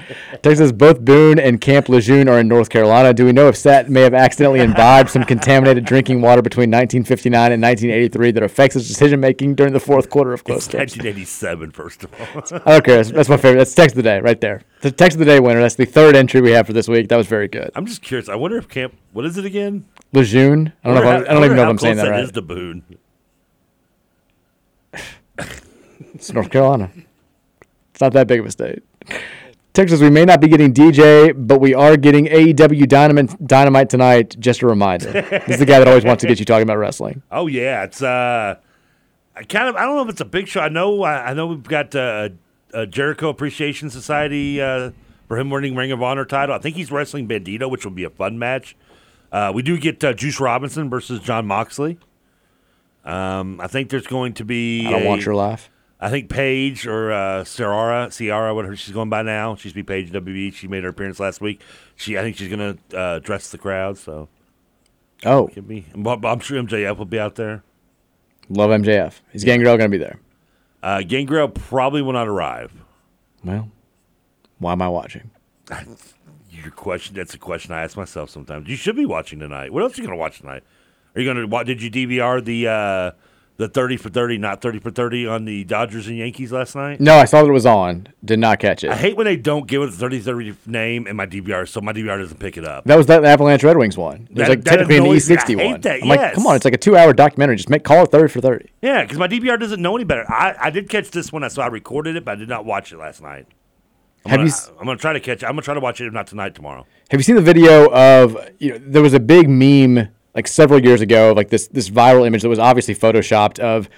[0.43, 3.13] Texas, both Boone and Camp Lejeune are in North Carolina.
[3.13, 7.53] Do we know if Sat may have accidentally imbibed some contaminated drinking water between 1959
[7.53, 10.97] and 1983 that affects his decision making during the fourth quarter of close It's games?
[10.97, 12.61] 1987, first of all.
[12.67, 12.97] I don't care.
[12.97, 13.59] That's, that's my favorite.
[13.59, 14.63] That's text of the day right there.
[14.81, 15.61] The text of the day winner.
[15.61, 17.09] That's the third entry we have for this week.
[17.09, 17.71] That was very good.
[17.75, 18.29] I'm just curious.
[18.29, 18.95] I wonder if Camp.
[19.13, 19.87] What is it again?
[20.13, 20.73] Lejeune.
[20.85, 21.01] I don't know.
[21.01, 22.25] If wonder I, I don't even know if I'm saying that right.
[22.25, 22.85] is to Boone.
[26.15, 26.91] It's North Carolina.
[27.91, 28.83] It's not that big of a state.
[29.75, 34.35] Texas, we may not be getting DJ, but we are getting AEW Dynamite, Dynamite tonight.
[34.41, 35.13] Just a reminder.
[35.13, 37.23] this is the guy that always wants to get you talking about wrestling.
[37.31, 38.57] Oh yeah, it's uh,
[39.37, 40.63] I kind of I don't know if it's a big show.
[40.63, 42.31] I know I, I know we've got uh,
[42.73, 44.93] a Jericho Appreciation Society uh,
[45.29, 46.55] for him winning Ring of Honor title.
[46.55, 48.75] I think he's wrestling Bandido, which will be a fun match.
[49.37, 51.99] Uh, we do get uh, Juice Robinson versus Jon Moxley.
[53.05, 54.87] Um, I think there's going to be.
[54.87, 55.69] I don't a- want your laugh.
[56.01, 59.55] I think Paige or uh, Saraya, Saraya, whatever she's going by now.
[59.57, 60.53] She's be Paige WWE.
[60.55, 61.61] She made her appearance last week.
[61.97, 63.97] She, I think she's going to uh, dress the crowd.
[63.99, 64.29] So
[65.25, 65.87] Oh, could be.
[65.95, 67.63] I'm, I'm sure MJF will be out there.
[68.49, 69.21] love MJF.
[69.33, 70.19] Is Gangrel going to be there?
[70.83, 72.73] Uh, Gangrel probably will not arrive.
[73.45, 73.71] Well,
[74.59, 75.31] why am I watching?
[76.63, 77.15] Your question.
[77.15, 78.69] That's a question I ask myself sometimes.
[78.69, 79.73] You should be watching tonight.
[79.73, 80.63] What else are you going to watch tonight?
[81.15, 81.67] Are you going to watch?
[81.67, 83.11] Did you DVR the uh,
[83.57, 87.01] the thirty for thirty, not thirty for thirty on the Dodgers and Yankees last night?
[87.01, 88.09] No, I saw that it was on.
[88.25, 88.91] Did not catch it.
[88.91, 91.81] I hate when they don't give it the 30 30 name in my DVR, so
[91.81, 92.85] my DVR doesn't pick it up.
[92.85, 94.29] That was that Avalanche Red Wings one.
[94.31, 95.37] It was That- like that technically an annoys me.
[95.37, 95.81] I E60 hate one.
[95.83, 97.57] that, I'm like, come on, it's like a two hour documentary.
[97.57, 98.67] Just make call it 30 for 30.
[98.83, 100.31] Yeah, because my DVR doesn't know any better.
[100.31, 102.65] I, I did catch this one, I so I recorded it, but I did not
[102.67, 103.47] watch it last night.
[104.27, 105.43] I'm Have gonna, you s- I'm gonna try to catch.
[105.43, 105.47] It.
[105.47, 106.87] I'm gonna try to watch it, if not tonight, tomorrow.
[107.11, 110.83] Have you seen the video of you know there was a big meme like several
[110.83, 113.89] years ago, like this this viral image that was obviously photoshopped of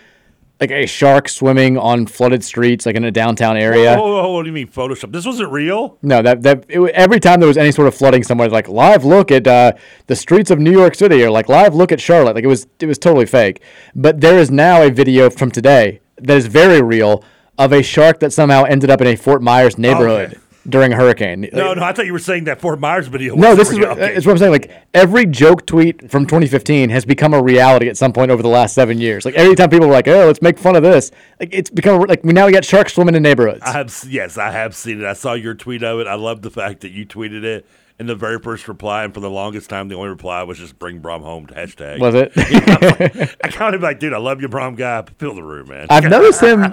[0.60, 3.94] like a shark swimming on flooded streets, like in a downtown area.
[3.96, 5.12] Oh, oh, oh, what do you mean Photoshop?
[5.12, 5.98] This wasn't real.
[6.02, 9.04] No, that that it, every time there was any sort of flooding somewhere, like live
[9.04, 9.72] look at uh,
[10.08, 12.66] the streets of New York City, or like live look at Charlotte, like it was
[12.80, 13.62] it was totally fake.
[13.94, 17.24] But there is now a video from today that is very real
[17.58, 21.48] of a shark that somehow ended up in a Fort Myers neighborhood during a hurricane.
[21.52, 23.34] No, no, I thought you were saying that Fort Myers video.
[23.34, 24.14] No, this is what, Okay.
[24.14, 24.52] it's what I'm saying.
[24.52, 28.48] Like every joke tweet from 2015 has become a reality at some point over the
[28.48, 29.24] last seven years.
[29.24, 31.10] Like every time people were like, "Oh, let's make fun of this,"
[31.40, 33.62] like it's become like we now we got sharks swimming in neighborhoods.
[33.64, 35.06] I have yes, I have seen it.
[35.06, 36.06] I saw your tweet of it.
[36.06, 37.66] I love the fact that you tweeted it.
[38.00, 40.78] And the very first reply, and for the longest time, the only reply was just
[40.78, 42.30] "Bring Brohm home." Hashtag Was it?
[43.42, 45.04] I kind of like, dude, I love you, Brohm guy.
[45.18, 45.88] Fill the room, man.
[45.90, 46.72] I've noticed him.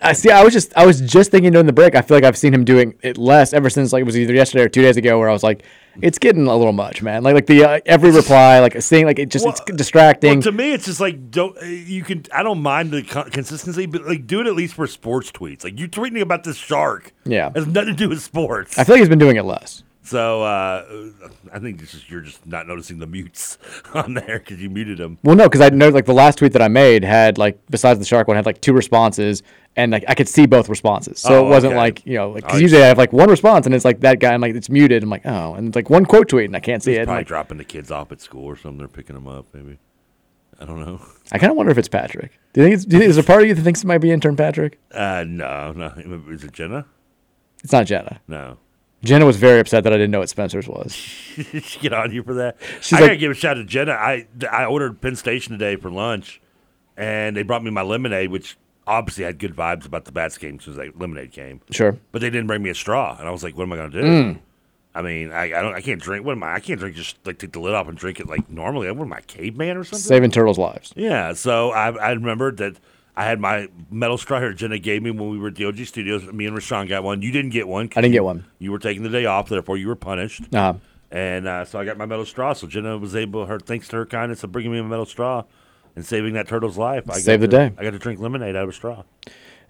[0.00, 0.30] I see.
[0.30, 1.96] I was just I was just thinking during the break.
[1.96, 4.32] I feel like I've seen him doing it less ever since like it was either
[4.34, 5.64] yesterday or two days ago, where I was like,
[6.00, 7.24] it's getting a little much, man.
[7.24, 10.34] Like like the uh, every reply, like seeing like it just it's distracting.
[10.34, 12.24] Well, to me, it's just like don't uh, you can.
[12.32, 15.64] I don't mind the co- consistency, but like do it at least for sports tweets.
[15.64, 17.50] Like you tweeting about this shark, Yeah.
[17.52, 18.78] has nothing to do with sports.
[18.78, 19.82] I feel like he's been doing it less.
[20.04, 20.84] So uh,
[21.52, 23.56] I think is, you're just not noticing the mutes
[23.94, 25.18] on there because you muted them.
[25.22, 27.98] Well, no, because I know like the last tweet that I made had like besides
[28.00, 29.42] the shark one had like two responses,
[29.76, 31.78] and like I could see both responses, so Oh, it wasn't okay.
[31.80, 34.18] like you know because Oh, usually I have like one response and it's like that
[34.18, 34.34] guy.
[34.34, 35.04] I'm like it's muted.
[35.04, 37.04] I'm like oh, and it's like one quote tweet and I can't see He's it.
[37.04, 38.78] Probably like, dropping the kids off at school or something.
[38.78, 39.78] They're picking them up, maybe.
[40.60, 41.00] I don't know.
[41.30, 42.38] I kind of wonder if it's Patrick.
[42.52, 42.74] Do you think?
[42.74, 44.36] It's, do you think there's a part of you that thinks it might be intern
[44.36, 44.78] Patrick?
[44.92, 45.92] Uh, no, no.
[46.28, 46.86] Is it Jenna?
[47.64, 48.20] It's not Jenna.
[48.28, 48.58] No.
[49.04, 50.92] Jenna was very upset that I didn't know what Spencer's was.
[50.94, 52.56] She get on you for that?
[52.80, 53.92] She's I like- gotta give a shout out to Jenna.
[53.92, 56.40] I I ordered Penn Station today for lunch,
[56.96, 58.56] and they brought me my lemonade, which
[58.86, 61.60] obviously had good vibes about the Bats game since like lemonade came.
[61.70, 61.96] Sure.
[62.12, 63.90] But they didn't bring me a straw, and I was like, "What am I gonna
[63.90, 64.38] do?" Mm.
[64.94, 66.26] I mean, I, I don't, I can't drink.
[66.26, 66.54] What am I?
[66.54, 66.94] I can't drink.
[66.96, 68.90] Just like take the lid off and drink it like normally.
[68.92, 69.98] What am I, caveman or something?
[70.00, 70.92] Saving turtles' lives.
[70.94, 72.76] Yeah, so I, I remembered that
[73.14, 75.78] I had my metal straw here Jenna gave me when we were at the OG
[75.86, 76.24] Studios.
[76.32, 77.20] Me and Rashawn got one.
[77.20, 77.90] You didn't get one.
[77.94, 78.46] I didn't get one.
[78.58, 80.42] You were taking the day off, therefore you were punished.
[80.52, 80.74] Uh-huh.
[81.10, 82.54] And uh, so I got my metal straw.
[82.54, 85.44] So Jenna was able, her thanks to her kindness of bringing me a metal straw
[85.94, 87.08] and saving that turtle's life.
[87.10, 87.74] I Save got the to- day.
[87.76, 89.02] I got to drink lemonade out of a straw.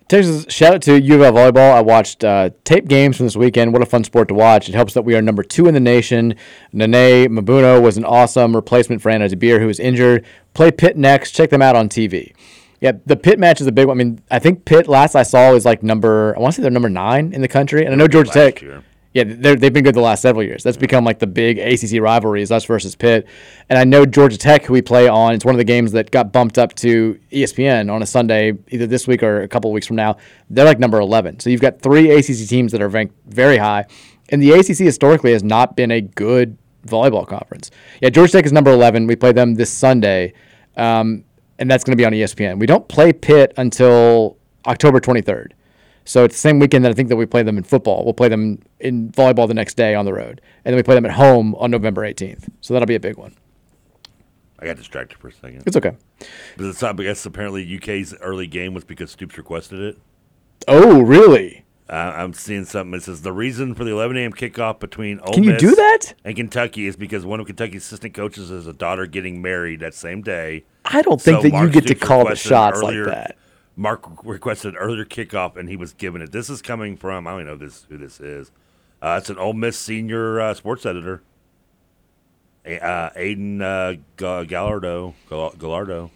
[0.08, 1.72] Texas, shout out to U of L volleyball.
[1.72, 3.72] I watched uh, tape games from this weekend.
[3.72, 4.68] What a fun sport to watch!
[4.68, 6.34] It helps that we are number two in the nation.
[6.72, 10.26] Nene Mabuno was an awesome replacement for Anna DeBeer, who was injured.
[10.54, 11.30] Play Pitt next.
[11.30, 12.34] Check them out on TV.
[12.82, 13.96] Yeah, the Pitt match is a big one.
[13.96, 16.34] I mean, I think Pitt last I saw is like number.
[16.36, 18.60] I want to say they're number nine in the country, and I know Georgia Tech.
[18.60, 18.82] year.
[19.14, 20.62] Yeah, they've been good the last several years.
[20.62, 23.26] That's become like the big ACC rivalries, us versus Pitt.
[23.68, 26.10] And I know Georgia Tech, who we play on, it's one of the games that
[26.10, 29.74] got bumped up to ESPN on a Sunday, either this week or a couple of
[29.74, 30.16] weeks from now.
[30.48, 31.40] They're like number 11.
[31.40, 33.84] So you've got three ACC teams that are ranked very high.
[34.30, 36.56] And the ACC historically has not been a good
[36.86, 37.70] volleyball conference.
[38.00, 39.06] Yeah, Georgia Tech is number 11.
[39.06, 40.32] We play them this Sunday,
[40.78, 41.24] um,
[41.58, 42.58] and that's going to be on ESPN.
[42.58, 45.52] We don't play Pitt until October 23rd.
[46.04, 48.04] So it's the same weekend that I think that we play them in football.
[48.04, 50.96] We'll play them in volleyball the next day on the road, and then we play
[50.96, 52.48] them at home on November 18th.
[52.60, 53.34] So that'll be a big one.
[54.58, 55.62] I got distracted for a second.
[55.66, 55.92] It's okay.
[56.56, 59.98] But it's not, I guess apparently UK's early game was because Stoops requested it.
[60.68, 61.64] Oh, really?
[61.90, 64.32] Uh, I'm seeing something that says the reason for the 11 a.m.
[64.32, 66.14] kickoff between Ole Can you Miss do that?
[66.24, 69.94] and Kentucky is because one of Kentucky's assistant coaches has a daughter getting married that
[69.94, 70.64] same day.
[70.92, 73.36] I don't think that you get to call the shots like that.
[73.76, 76.30] Mark requested an earlier kickoff, and he was given it.
[76.32, 78.50] This is coming from I don't know this who this is.
[79.00, 81.22] Uh, it's an Ole Miss senior uh, sports editor,
[82.64, 85.14] A- uh, Aiden uh, Ga- Gallardo.
[85.28, 86.10] Gal- Gallardo.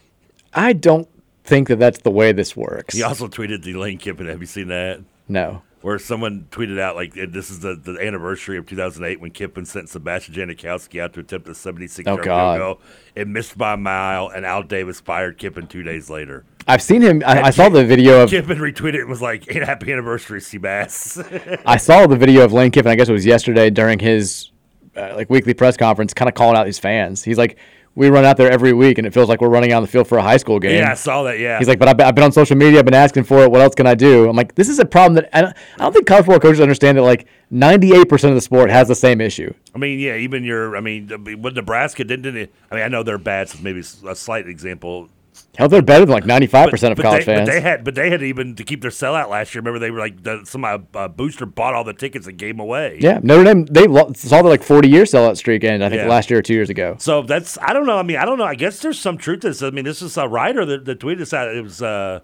[0.53, 1.09] I don't
[1.44, 2.94] think that that's the way this works.
[2.94, 4.27] He also tweeted the Lane Kiffin.
[4.27, 5.01] Have you seen that?
[5.28, 5.62] No.
[5.82, 9.89] Where someone tweeted out like this is the, the anniversary of 2008 when Kiffin sent
[9.89, 12.59] Sebastian Janikowski out to attempt a 76 Oh, yard God.
[12.59, 12.81] goal.
[13.15, 16.44] It missed by a mile, and Al Davis fired Kiffin two days later.
[16.66, 17.23] I've seen him.
[17.24, 18.31] I, I saw the video of.
[18.31, 22.53] Kiffin retweeted it and was like, "Hey, "Happy anniversary, Seabass." I saw the video of
[22.53, 22.90] Lane Kiffin.
[22.90, 24.51] I guess it was yesterday during his
[24.97, 27.23] uh, like weekly press conference, kind of calling out his fans.
[27.23, 27.59] He's like,
[27.97, 29.89] "We run out there every week, and it feels like we're running out on the
[29.89, 31.40] field for a high school game." yeah, I saw that.
[31.40, 32.78] Yeah, He's like, but I've been, on social media.
[32.78, 33.51] I've been asking for it.
[33.51, 34.28] What else can I do?
[34.28, 36.60] I'm like, this is a problem that I don't, I don't think college football coaches
[36.60, 39.52] understand that like 98% of the sport has the same issue.
[39.74, 41.09] I mean, yeah, even your, I mean,
[41.40, 44.48] with Nebraska didn't, didn't it, I mean, I know they're bad, so maybe a slight
[44.48, 45.09] example.
[45.57, 47.49] Hell, they're better than like 95% of but college they, fans.
[47.49, 49.63] But they had, but they had even to keep their sellout last year.
[49.63, 52.55] Remember, they were like the, some uh, uh, booster bought all the tickets and gave
[52.55, 52.99] them away.
[53.01, 56.03] yeah, Notre Dame, they lo- saw their like 40 year sellout streak end, I think
[56.03, 56.09] Yeah.
[56.09, 56.97] last year or two years ago.
[56.99, 57.99] So that's I don't know.
[57.99, 58.45] I mean, I don't know.
[58.45, 59.63] I guess there's some truth to this.
[59.63, 61.49] I mean, this is a writer that, that tweeted this out.
[61.55, 62.21] It was uh,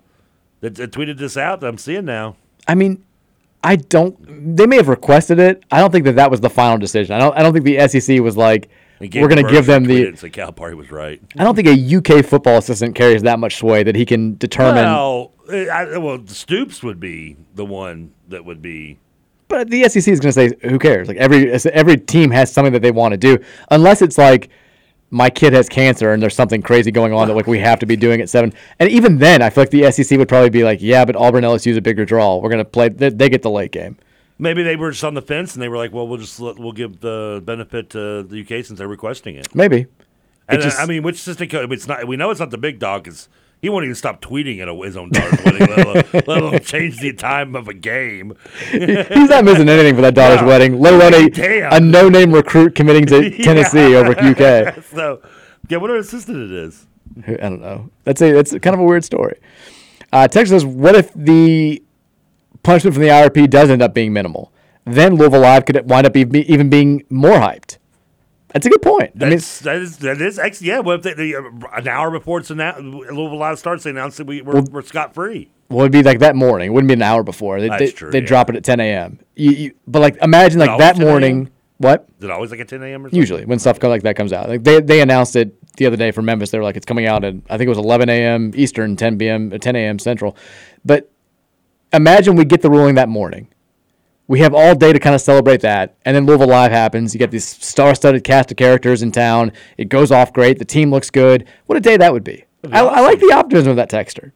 [0.61, 1.61] that, that tweeted this out.
[1.61, 2.37] That I'm seeing now.
[2.69, 3.05] I mean,
[3.65, 4.57] I don't.
[4.57, 5.65] They may have requested it.
[5.71, 7.15] I don't think that that was the final decision.
[7.15, 7.37] I don't.
[7.37, 8.69] I don't think the SEC was like,
[9.03, 10.07] we're going to give them the.
[10.07, 11.21] and said Calipari was right.
[11.39, 14.85] I don't think a UK football assistant carries that much sway that he can determine.
[14.85, 18.99] Well, eh, I, well, Stoops would be the one that would be.
[19.49, 21.09] But the SEC is going to say, who cares?
[21.09, 23.39] Like every every team has something that they want to do,
[23.71, 24.49] unless it's like
[25.13, 27.87] my kid has cancer and there's something crazy going on that like we have to
[27.87, 28.53] be doing at seven.
[28.79, 31.45] And even then, I feel like the SEC would probably be like, yeah, but Auburn
[31.45, 32.39] LSU is a bigger draw.
[32.39, 32.89] We're going to play.
[32.89, 33.99] They, they get the late game.
[34.43, 36.59] Maybe they were just on the fence and they were like, "Well, we'll just let,
[36.59, 39.87] we'll give the benefit to the UK since they're requesting it." Maybe.
[40.49, 41.49] And uh, just- I mean, which system?
[41.73, 42.07] It's not.
[42.09, 43.29] We know it's not the big dog because
[43.61, 46.59] he won't even stop tweeting at a- his own daughter's wedding, let alone, let alone
[46.61, 48.35] change the time of a game.
[48.73, 50.49] He's not missing anything for that daughter's No.
[50.49, 53.99] wedding, let alone a, a no-name recruit committing to Tennessee Yeah.
[53.99, 54.83] over UK.
[54.87, 55.23] so,
[55.69, 56.87] yeah, what an assistant it is.
[57.29, 57.91] I don't know.
[58.03, 59.39] That's a that's kind of a weird story.
[60.13, 61.81] Uh, Texas says, what if the
[62.63, 64.53] punishment from the IRP does end up being minimal?
[64.85, 67.79] Then Louisville Live could wind up even even being more hyped.
[68.53, 69.13] That's a good point.
[69.17, 70.81] I mean, that is that is yeah.
[70.81, 71.43] Well, if they, uh,
[71.75, 74.83] an hour before it's announced, Louisville Live starts, they announce that we we're, Well- we're
[74.83, 75.51] scot free.
[75.71, 76.67] well, it'd be like that morning.
[76.69, 77.61] It wouldn't be an hour before.
[77.61, 78.29] They, That's they, true, They'd yeah.
[78.29, 79.19] drop it at 10 a.m.
[79.37, 81.09] You, you, but like, imagine like that always 10 a.m.?
[81.11, 81.51] morning.
[81.79, 82.07] What?
[82.19, 83.01] Is it always like at 10 a.m.
[83.01, 83.19] or something?
[83.19, 86.11] Usually, when stuff like that comes out, like they they announced it the other day
[86.11, 86.51] for Memphis.
[86.51, 88.53] They were like, it's coming out at I think it was 11 a.m.
[88.55, 89.53] Eastern, 10 p.m.
[89.53, 89.99] uh, 10 a.m.
[89.99, 90.37] Central.
[90.85, 91.11] But
[91.93, 93.49] imagine we get the ruling that morning.
[94.29, 97.13] We have all day to kind of celebrate that, and then Louisville Live happens.
[97.13, 99.53] You get this star-studded cast of characters in town.
[99.77, 100.59] It goes off great.
[100.59, 101.47] The team looks good.
[101.67, 102.45] What a day that would be!
[102.63, 104.33] Be I, I like the optimism of that texter.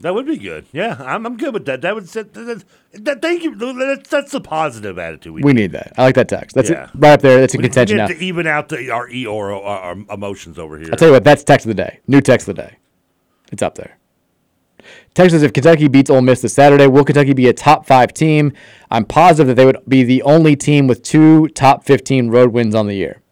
[0.00, 0.66] That would be good.
[0.72, 1.80] Yeah, I'm, I'm good with that.
[1.80, 3.54] That would that, that, that, thank you.
[3.54, 5.32] That's, that's the positive attitude.
[5.44, 5.92] We need that.
[5.96, 6.54] I like that text.
[6.56, 6.84] That's Yeah.
[6.84, 7.40] it, right up there.
[7.40, 8.08] That's a We need contention now.
[8.08, 10.88] to even out the, our e or our, our emotions over here.
[10.90, 12.00] I'll tell you what, that's text of the day.
[12.08, 12.76] New text of the day.
[13.52, 13.96] It's up there.
[15.14, 18.12] Text says if Kentucky beats Ole Miss this Saturday, will Kentucky be a top five
[18.12, 18.52] team?
[18.90, 22.74] I'm positive that they would be the only team with two top 15 road wins
[22.74, 23.22] on the year.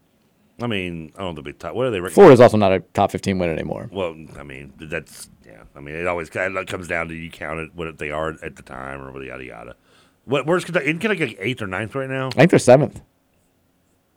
[0.63, 1.75] I mean, I don't know the top.
[1.75, 2.07] What are they?
[2.11, 3.89] Florida's also not a top 15 win anymore.
[3.91, 5.63] Well, I mean, that's yeah.
[5.75, 8.37] I mean, it always kind of comes down to you count it what they are
[8.43, 9.77] at the time or yada yada.
[10.25, 10.87] What where's Kentucky?
[10.87, 12.29] Isn't Kentucky like eighth or ninth right now?
[12.29, 13.01] I think they're seventh.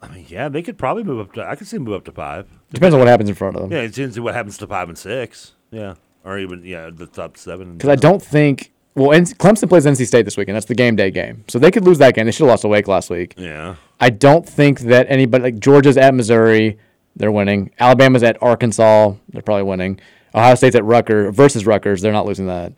[0.02, 1.48] I mean, yeah, they could probably move up to.
[1.48, 2.48] I could see them move up to five.
[2.74, 3.72] Depends on what happens in front of them.
[3.72, 5.54] Yeah, it depends on what happens to five and six.
[5.72, 7.78] Yeah, or even yeah, the top seven.
[7.78, 8.72] Because I don't think.
[8.96, 10.56] Well, NC, Clemson plays NC State this weekend.
[10.56, 11.46] That's the game day game.
[11.48, 12.26] So they could lose that game.
[12.26, 13.34] They should have lost to Wake last week.
[13.38, 13.76] Yeah.
[14.00, 16.78] I don't think that anybody like Georgia's at Missouri,
[17.16, 17.72] they're winning.
[17.80, 20.00] Alabama's at Arkansas, they're probably winning.
[20.36, 22.74] Ohio State's at Rutgers versus Rutgers, they're not losing that.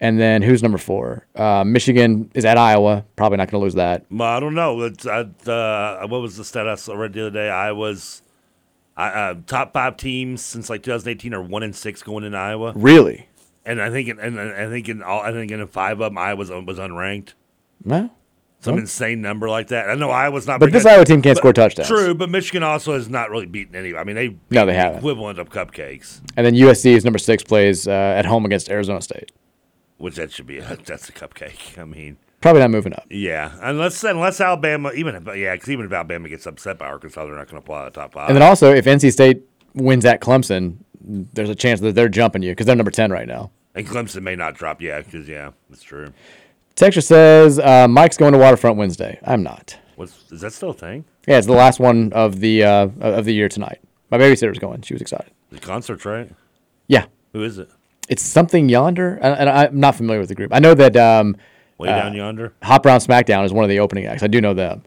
[0.00, 1.26] And then who's number four?
[1.36, 4.06] Uh, Michigan is at Iowa, probably not going to lose that.
[4.10, 4.80] Well, I don't know.
[4.82, 7.50] It's, I, uh, what was the stat I read the other day?
[7.50, 8.22] I was
[9.08, 12.72] uh, top five teams since like 2018 are one and six going in Iowa.
[12.74, 13.28] Really?
[13.64, 16.18] And I think in, and I think in all I think in five of them
[16.18, 17.34] Iowa was was unranked.
[17.84, 18.10] No.
[18.62, 19.88] Some insane number like that.
[19.88, 20.60] I know Iowa's not.
[20.60, 21.88] But this good, Iowa team can't but- score touchdowns.
[21.88, 23.94] True, but Michigan also has not really beaten any.
[23.94, 24.98] I mean, they No, they haven't.
[24.98, 29.00] equivalent of cupcakes, And then USC is number six, plays uh, at home against Arizona
[29.00, 29.32] State.
[29.96, 31.78] which that should be a, that's a cupcake.
[31.78, 33.04] I mean, Probably not moving up.
[33.10, 37.24] yeah, unless unless Alabama even if, yeah, because even if Alabama gets upset by Arkansas,
[37.24, 38.28] they're not going to apply the top five.
[38.30, 39.42] And then also, if NC State
[39.74, 43.28] wins at Clemson, there's a chance that they're jumping you because they're number 10 right
[43.28, 43.50] now.
[43.74, 46.12] And Clemson may not drop, yeah, because yeah, that's true.
[46.76, 49.18] Texture says uh, Mike's going to Waterfront Wednesday.
[49.24, 49.76] I'm not.
[49.96, 51.04] What's is that still a thing?
[51.28, 53.80] Yeah, it's the last one of the uh, of the year tonight.
[54.10, 54.80] My babysitter's going.
[54.82, 55.30] She was excited.
[55.50, 56.30] The concert, right?
[56.88, 57.04] Yeah,
[57.34, 57.68] Who is it?
[58.08, 60.52] it's something yonder, and, and I'm not familiar with the group.
[60.54, 61.36] I know that um,
[61.80, 62.52] Way uh, down yonder.
[62.62, 64.22] Hop Around SmackDown is one of the opening acts.
[64.22, 64.82] I do know them.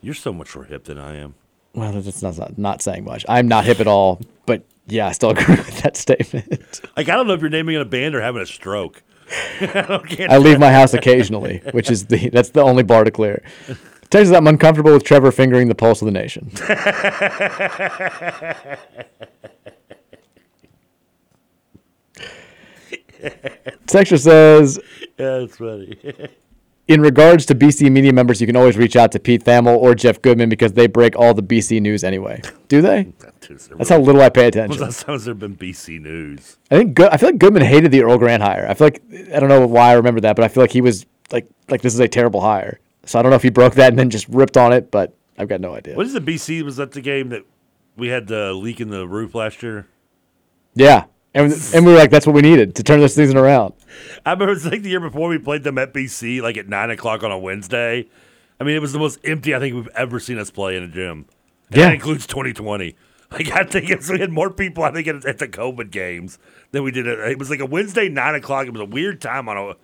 [0.00, 1.34] You're so much more hip than I am.
[1.74, 3.26] Well, that's not, not not saying much.
[3.28, 6.80] I'm not hip at all, but yeah, I still agree with that statement.
[6.96, 9.02] Like I don't know if you're naming a band or having a stroke.
[9.60, 13.42] I leave my house occasionally, which is the that's the only bar to clear.
[14.08, 16.50] Texas, I'm uncomfortable with Trevor fingering the pulse of the nation.
[23.86, 24.80] Texture says,
[25.18, 25.98] Yeah, that's funny.
[26.88, 29.94] in regards to BC media members, you can always reach out to Pete Thamel or
[29.94, 32.40] Jeff Goodman because they break all the BC news anyway.
[32.68, 33.12] Do they?
[33.48, 34.78] That's how little I pay When's attention.
[34.78, 36.56] the last time has there been BC news?
[36.70, 38.66] I think Good, I feel like Goodman hated the Earl Grant hire.
[38.68, 39.02] I feel like
[39.34, 41.82] I don't know why I remember that, but I feel like he was like like
[41.82, 42.80] this is a terrible hire.
[43.04, 45.14] So I don't know if he broke that and then just ripped on it, but
[45.38, 45.94] I've got no idea.
[45.94, 46.62] What is the BC?
[46.62, 47.44] Was that the game that
[47.96, 49.86] we had the leak in the roof last year?
[50.74, 51.04] Yeah,
[51.34, 53.74] and and we were like, that's what we needed to turn this season around.
[54.26, 56.68] I remember it was like the year before we played them at BC, like at
[56.68, 58.06] nine o'clock on a Wednesday.
[58.60, 60.82] I mean, it was the most empty I think we've ever seen us play in
[60.82, 61.26] a gym.
[61.70, 61.86] And Yeah.
[61.86, 62.94] that includes 2020.
[63.30, 65.90] Like I think it was, we had more people I think at, at the COVID
[65.90, 66.38] games
[66.72, 67.06] than we did.
[67.06, 68.66] At, it was like a Wednesday nine o'clock.
[68.66, 69.74] It was a weird time on a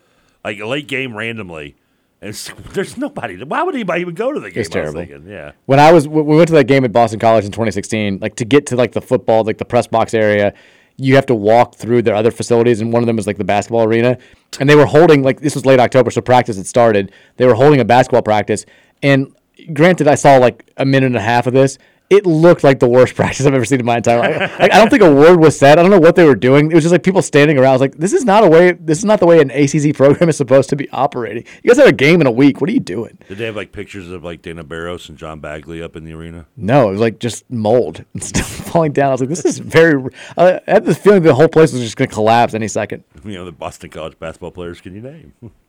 [0.43, 1.77] like a late game randomly.
[2.23, 3.45] And it's, there's nobody.
[3.45, 4.61] Why would anybody even go to the game?
[4.61, 5.05] It's terrible.
[5.05, 5.53] Yeah.
[5.67, 8.47] When I was we went to that game at Boston College in 2016, like to
[8.47, 10.55] get to like the football, like the press box area,
[10.97, 13.45] you have to walk through their other facilities, and one of them was like the
[13.45, 14.17] basketball arena.
[14.61, 17.13] And they were holding like this was late October, so practice had started.
[17.37, 18.65] They were holding a basketball practice,
[19.03, 19.35] and
[19.73, 21.79] granted, I saw like a minute and a half of this.
[22.15, 24.59] It looked like the worst practice I've ever seen in my entire life.
[24.59, 25.79] Like, I don't think a word was said.
[25.79, 26.71] I don't know what they were doing.
[26.71, 27.71] It was just like people standing around.
[27.71, 28.73] I was like, "This is not a way.
[28.73, 31.79] This is not the way an ACC program is supposed to be operating." You guys
[31.79, 32.61] have a game in a week.
[32.61, 33.19] What are you doing?
[33.29, 36.13] Did they have like pictures of like Dana Barros and John Bagley up in the
[36.13, 36.47] arena?
[36.57, 39.09] No, it was like just mold and stuff falling down.
[39.09, 40.11] I was like, this is very.
[40.37, 43.05] I had this feeling the whole place was just going to collapse any second.
[43.25, 45.33] You know, the Boston College basketball players can you name?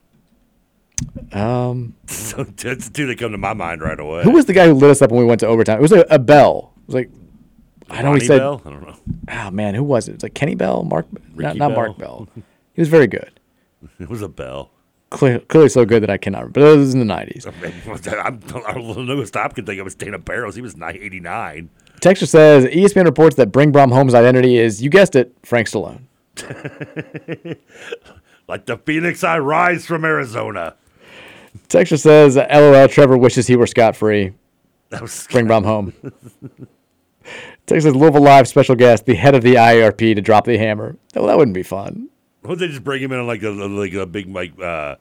[1.33, 4.23] Um, so that's the two that come to my mind right away.
[4.23, 5.79] who was the guy who lit us up when we went to overtime?
[5.79, 6.73] It was a, a Bell.
[6.83, 7.11] It was like,
[7.89, 8.39] I know Ronnie he said.
[8.39, 8.61] Bell?
[8.65, 8.95] I don't know.
[9.31, 10.13] Oh man, who was it?
[10.13, 11.75] It's like Kenny Bell, Mark, not, not Bell.
[11.75, 12.27] Mark Bell.
[12.35, 13.39] He was very good.
[13.99, 14.71] It was a bell.
[15.11, 16.59] Clear, clearly so good that I cannot remember.
[16.59, 17.45] But it was in the nineties.
[17.47, 20.55] I'm, I'm, the newest I can think of was Dana Barros.
[20.55, 21.69] He was 89.
[22.01, 26.05] Texture says ESPN reports that Bring Brohm Home's identity is, you guessed it, Frank Stallone.
[28.47, 30.75] like the phoenix I rise from Arizona.
[31.67, 34.33] Texture says, LOL, Trevor wishes he were scot free.
[34.89, 35.93] That was Bring Brohm home.
[37.65, 40.97] Texas Louisville Live special guest, the head of the IRP to drop the hammer.
[41.15, 42.09] Well, that wouldn't be fun.
[42.43, 44.97] Would they just bring him in on like a like a big like uh,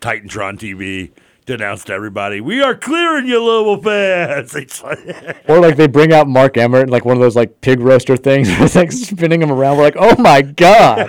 [0.00, 1.12] Titantron TV
[1.56, 4.54] to everybody, "We are clearing you, Louisville fans."
[5.48, 8.16] Or like they bring out Mark Emmert, in like one of those like pig roaster
[8.16, 9.78] things, it's like spinning him around.
[9.78, 11.08] We're like, oh my god,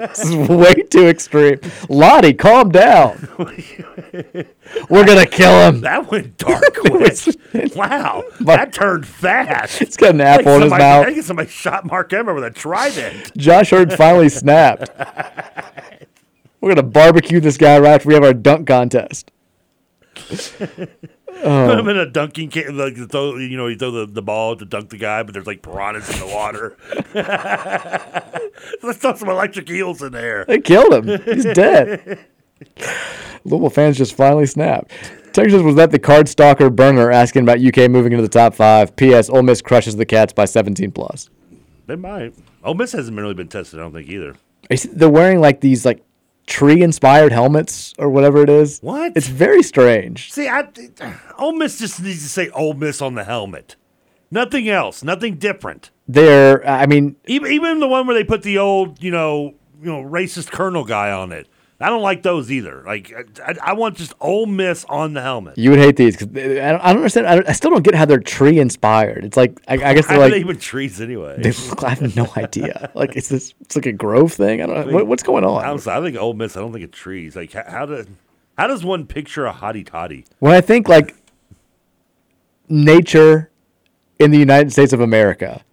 [0.00, 1.60] this is way too extreme.
[1.88, 3.28] Lottie, calm down.
[4.90, 5.80] We're gonna kill him.
[5.82, 7.76] that went dark quick.
[7.76, 9.80] wow, that turned fast.
[9.80, 11.06] It's got an apple in his mouth.
[11.06, 13.36] I think somebody shot Mark Emmert with a trident.
[13.36, 14.90] Josh Heird finally snapped.
[16.60, 19.30] We're gonna barbecue this guy right after we have our dunk contest.
[21.28, 21.78] Um, Put Oh.
[21.78, 24.56] him in a dunking can, like you throw, you know, you throw the, the ball
[24.56, 26.76] to dunk the guy, but there's like piranhas in the water.
[28.82, 30.44] Let's throw some electric eels in there.
[30.46, 31.20] They killed him.
[31.24, 32.26] He's dead.
[33.44, 34.90] Louisville fans just finally snapped.
[35.32, 38.96] Texas was that the card stalker burner asking about UK moving into the top five.
[38.96, 39.30] P.S.
[39.30, 41.30] Ole Miss crushes the Cats by 17 plus.
[41.86, 42.34] They might.
[42.64, 44.34] Ole Miss hasn't really been tested, I don't think either.
[44.92, 46.02] They're wearing like these like
[46.48, 48.80] tree inspired helmets or whatever it is.
[48.80, 49.12] What?
[49.14, 50.32] It's very strange.
[50.32, 50.68] See, I,
[51.38, 53.76] Ole Miss just needs to say Ole Miss on the helmet.
[54.30, 55.04] Nothing else.
[55.04, 55.90] Nothing different.
[56.06, 59.86] They're, I mean, Even even the one where they put the old, you know, you
[59.86, 61.48] know, racist colonel guy on it.
[61.80, 62.82] I don't like those either.
[62.84, 65.56] Like, I, I want just Ole Miss on the helmet.
[65.56, 67.26] you would hate these because I don't, I don't understand.
[67.28, 69.24] I, don't- I still don't get how they're tree inspired.
[69.24, 71.36] It's like, I, I guess they're like, they even trees anyway?
[71.40, 71.52] they
[71.86, 72.90] I have no idea.
[72.94, 74.60] Like, it's this, it's like a grove thing.
[74.60, 74.92] I don't know.
[74.92, 75.64] What, what's going on?
[75.64, 76.56] Honestly, I think Ole Miss.
[76.56, 77.36] I don't think it's trees.
[77.36, 78.04] Like, how, how do
[78.56, 80.24] how does one picture a hotty toddy?
[80.40, 81.14] when I think like
[82.68, 83.50] nature
[84.18, 85.64] in the United States of America,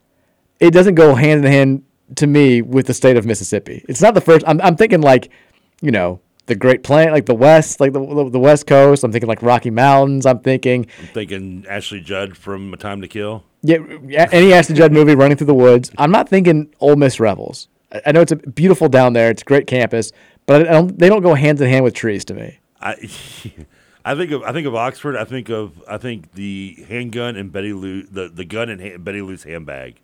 [0.60, 1.84] it doesn't go hand in hand
[2.18, 3.84] to me with the state of Mississippi.
[3.90, 4.46] It's not the first.
[4.48, 5.32] I'm, I'm thinking like,
[5.82, 9.04] you know, the Great Plain, like the West, like the, the the West Coast.
[9.04, 10.26] I'm thinking like Rocky Mountains.
[10.26, 13.44] I'm thinking, I'm thinking Ashley Judd from A Time to Kill.
[13.62, 15.92] yeah, yeah, any Ashton Judd movie, Running Through the Woods.
[15.98, 17.68] I'm not thinking Ole Miss Rebels.
[18.06, 19.30] I, know it's a beautiful down there.
[19.30, 20.12] It's a great campus,
[20.46, 22.60] but I don't, they don't go hand in hand with trees to me.
[22.82, 22.94] I
[24.06, 25.16] I think of I think of Oxford.
[25.16, 28.98] I think of I think the handgun and Betty Lou the, the gun and ha-
[28.98, 30.00] Betty Lou's handbag.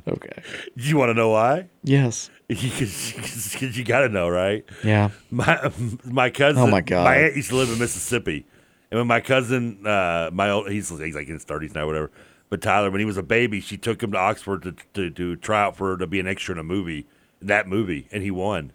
[0.07, 0.41] Okay.
[0.75, 1.67] You want to know why?
[1.83, 2.29] Yes.
[2.49, 4.63] Because you got to know, right?
[4.83, 5.09] Yeah.
[5.31, 5.71] My
[6.05, 6.63] my cousin.
[6.63, 7.03] Oh, my God.
[7.03, 8.45] My aunt used to live in Mississippi,
[8.89, 12.09] and when my cousin, uh, my old, he's he's like in his thirties now, whatever.
[12.49, 15.35] But Tyler, when he was a baby, she took him to Oxford to, to, to
[15.35, 17.05] try out for to be an extra in a movie,
[17.41, 18.71] that movie, and he won.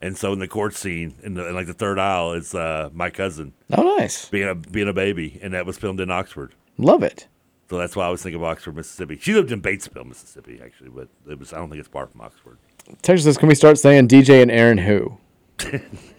[0.00, 2.90] And so in the court scene, in, the, in like the third aisle, it's uh,
[2.92, 3.52] my cousin.
[3.72, 4.28] Oh, nice.
[4.28, 6.54] Being a being a baby, and that was filmed in Oxford.
[6.76, 7.28] Love it.
[7.72, 9.16] So that's why I was thinking of Oxford, Mississippi.
[9.18, 12.20] She lived in Batesville, Mississippi, actually, but it was I don't think it's far from
[12.20, 12.58] Oxford.
[13.00, 15.16] Texas says, "Can we start saying DJ and Aaron who?"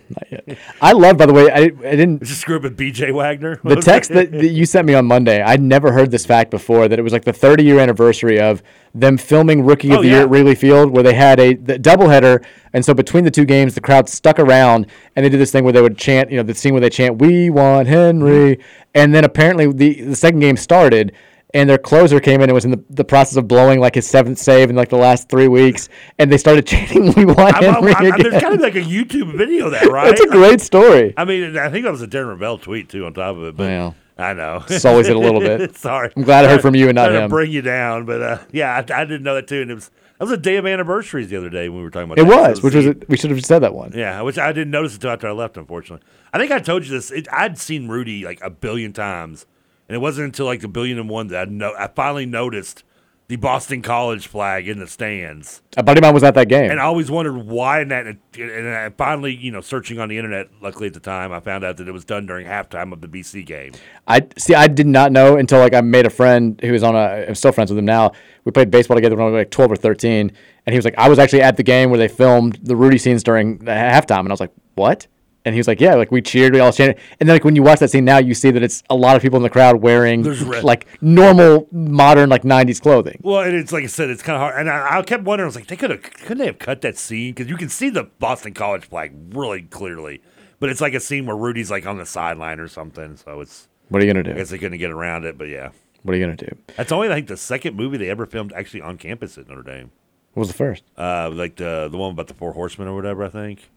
[0.09, 0.57] Not yet.
[0.81, 2.23] I love, by the way, I, I didn't.
[2.23, 3.59] Just screw up with DJ Wagner.
[3.63, 6.88] The text that, that you sent me on Monday, I'd never heard this fact before.
[6.88, 8.63] That it was like the 30 year anniversary of
[8.95, 11.77] them filming Rookie of Oh, the Year at Wrigley Field, where they had a the
[11.77, 12.43] doubleheader,
[12.73, 15.63] and so between the two games, the crowd stuck around, and they did this thing
[15.63, 18.89] where they would chant, you know, the scene where they chant "We want Henry," mm-hmm.
[18.95, 21.13] and then apparently the the second game started.
[21.55, 24.07] And their closer came in and was in the, the process of blowing like his
[24.07, 27.63] seventh save in like the last three weeks, and they started chanting "We want I'm-
[27.75, 28.31] Henry." I'm- I'm- again.
[28.31, 30.09] there's kind of like a YouTube video of that, right?
[30.11, 31.13] It's a great story.
[31.15, 33.55] I mean, I think that was a Darren Bell tweet too on top of it.
[33.55, 35.75] But Well, I know sullies it a little bit.
[35.77, 37.30] Sorry, I'm glad I heard from you and not him.
[37.30, 39.61] Bring you down, but uh, yeah, I, I didn't know that too.
[39.61, 41.91] And it was that was a day of anniversaries the other day when we were
[41.91, 42.17] talking about.
[42.19, 42.49] It that.
[42.49, 43.91] was, So which was the- we should have said that one.
[43.93, 45.57] yeah, which I didn't notice until after I left.
[45.57, 46.03] Unfortunately,
[46.34, 47.11] I think I told you this.
[47.11, 49.45] It, I'd seen Rudy like a billion times,
[49.94, 52.84] and it wasn't until like a billion and one that I know I finally noticed
[53.28, 55.61] the Boston College flag in the stands.
[55.78, 56.72] A buddy of mine was at that game.
[56.72, 58.07] And I always wondered why And that.
[58.07, 61.64] And I finally, you know, searching on the internet, luckily at the time, I found
[61.64, 63.74] out that it was done during halftime of the BC game.
[64.07, 64.56] I see.
[64.56, 67.28] I did not know until like I made a friend who was on a.
[67.28, 68.14] I'm still friends with him now.
[68.45, 70.32] We played baseball together when I was like 12 or 13,
[70.65, 72.98] and he was like, I was actually at the game where they filmed the Rudy
[72.98, 75.06] scenes during the halftime, and I was like, what?
[75.45, 77.53] And he was like, yeah, like we cheered, we all chanted, and then like when
[77.56, 79.49] you watch that scene now, you see that it's a lot of people in the
[79.49, 80.64] crowd wearing There's red.
[80.64, 83.20] like normal, modern, like 90s clothing.
[83.22, 84.57] Well, and it's like I said, it's kind of hard.
[84.60, 86.80] And I, I kept wondering, I was like, they could have, couldn't they have cut
[86.82, 87.34] that scene?
[87.34, 90.22] Because you can see the Boston College flag really clearly.
[90.61, 93.18] But it's like a scene where Rudy's like on the sideline or something.
[93.18, 94.36] So it's, What are you gonna I do?
[94.36, 95.38] guess they couldn't get around it.
[95.38, 95.72] But yeah.
[96.03, 96.56] What are you gonna do?
[96.78, 99.61] That's only, I think, the second movie they ever filmed actually on campus at Notre
[99.64, 99.91] Dame.
[100.36, 100.84] What was the first?
[100.98, 103.70] Uh, like the the one about the Four Horsemen or whatever, I think.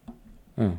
[0.57, 0.77] Oh.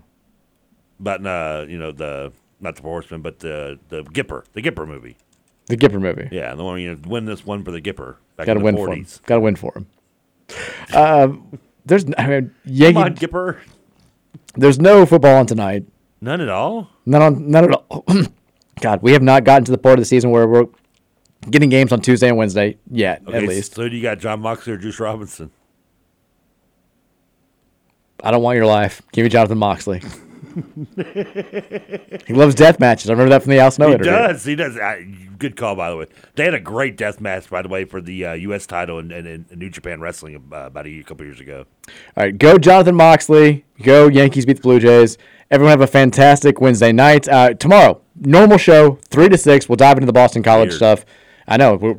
[1.00, 5.16] But uh, you know the not the Horseman, but the the Gipper, the Gipper movie.
[5.66, 6.28] The Gipper movie.
[6.32, 8.16] Yeah, the one you know, win this one for the Gipper.
[8.36, 9.06] Back Got to win for him.
[9.26, 9.86] Got to win for him.
[10.94, 11.28] Uh,
[11.84, 12.94] there's I mean, Yankee.
[12.94, 13.58] Come on, Gipper.
[14.54, 15.84] There's no football on tonight.
[16.20, 16.88] None at all.
[17.06, 18.04] None on none at all.
[18.80, 20.66] God, we have not gotten to the part of the season where we're
[21.50, 23.74] getting games on Tuesday and Wednesday yet, Okay, at least.
[23.74, 25.50] So do you got Jon Moxley or Juice Robinson?
[28.22, 29.02] I don't want your life.
[29.12, 30.02] Give me Jonathan Moxley.
[32.26, 33.10] He loves death matches.
[33.10, 34.12] I remember that from the Al Snow he interview.
[34.12, 34.44] does.
[34.44, 34.76] He does.
[34.76, 35.00] Uh,
[35.38, 36.06] good call, by the way.
[36.34, 38.66] They had a great death match, by the way, for the uh, U.S.
[38.66, 41.66] title in, in, in New Japan Wrestling uh, about a, year- couple years ago.
[42.16, 43.64] All right, go Jonathan Moxley.
[43.82, 45.18] Go Yankees beat the Blue Jays.
[45.50, 47.26] Everyone have a fantastic Wednesday night.
[47.28, 49.68] Uh, tomorrow, normal show, three to six.
[49.68, 50.76] We'll dive into the Boston College Weird.
[50.78, 51.04] stuff.
[51.50, 51.94] I know, we're,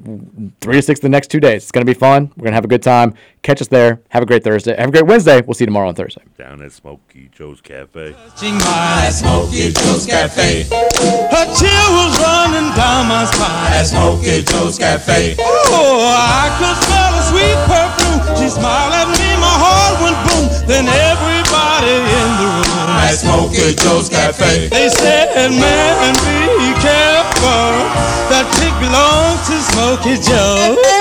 [0.62, 1.64] three to six the next two days.
[1.64, 2.26] It's going to be fun.
[2.38, 3.16] We're going to have a good time.
[3.42, 4.02] Catch us there.
[4.10, 4.76] Have a great Thursday.
[4.76, 5.42] Have a great Wednesday.
[5.42, 6.22] We'll see you tomorrow on Thursday.
[6.38, 8.14] Down at Smoky Joe's Cafe.
[8.14, 10.64] At Smokey Joe's Cafe.
[10.68, 13.72] Her chill was running down my spine.
[13.72, 15.36] At Smokey Joe's Cafe.
[15.40, 18.20] Oh, I could smell a sweet perfume.
[18.36, 20.46] She smiled at me, my heart went boom.
[20.68, 22.90] Then everybody in the room.
[22.92, 24.68] At Smokey Joe's Cafe.
[24.68, 26.14] They said, man,
[26.60, 27.88] be careful.
[28.30, 30.99] That pig belongs to Smokey Joe.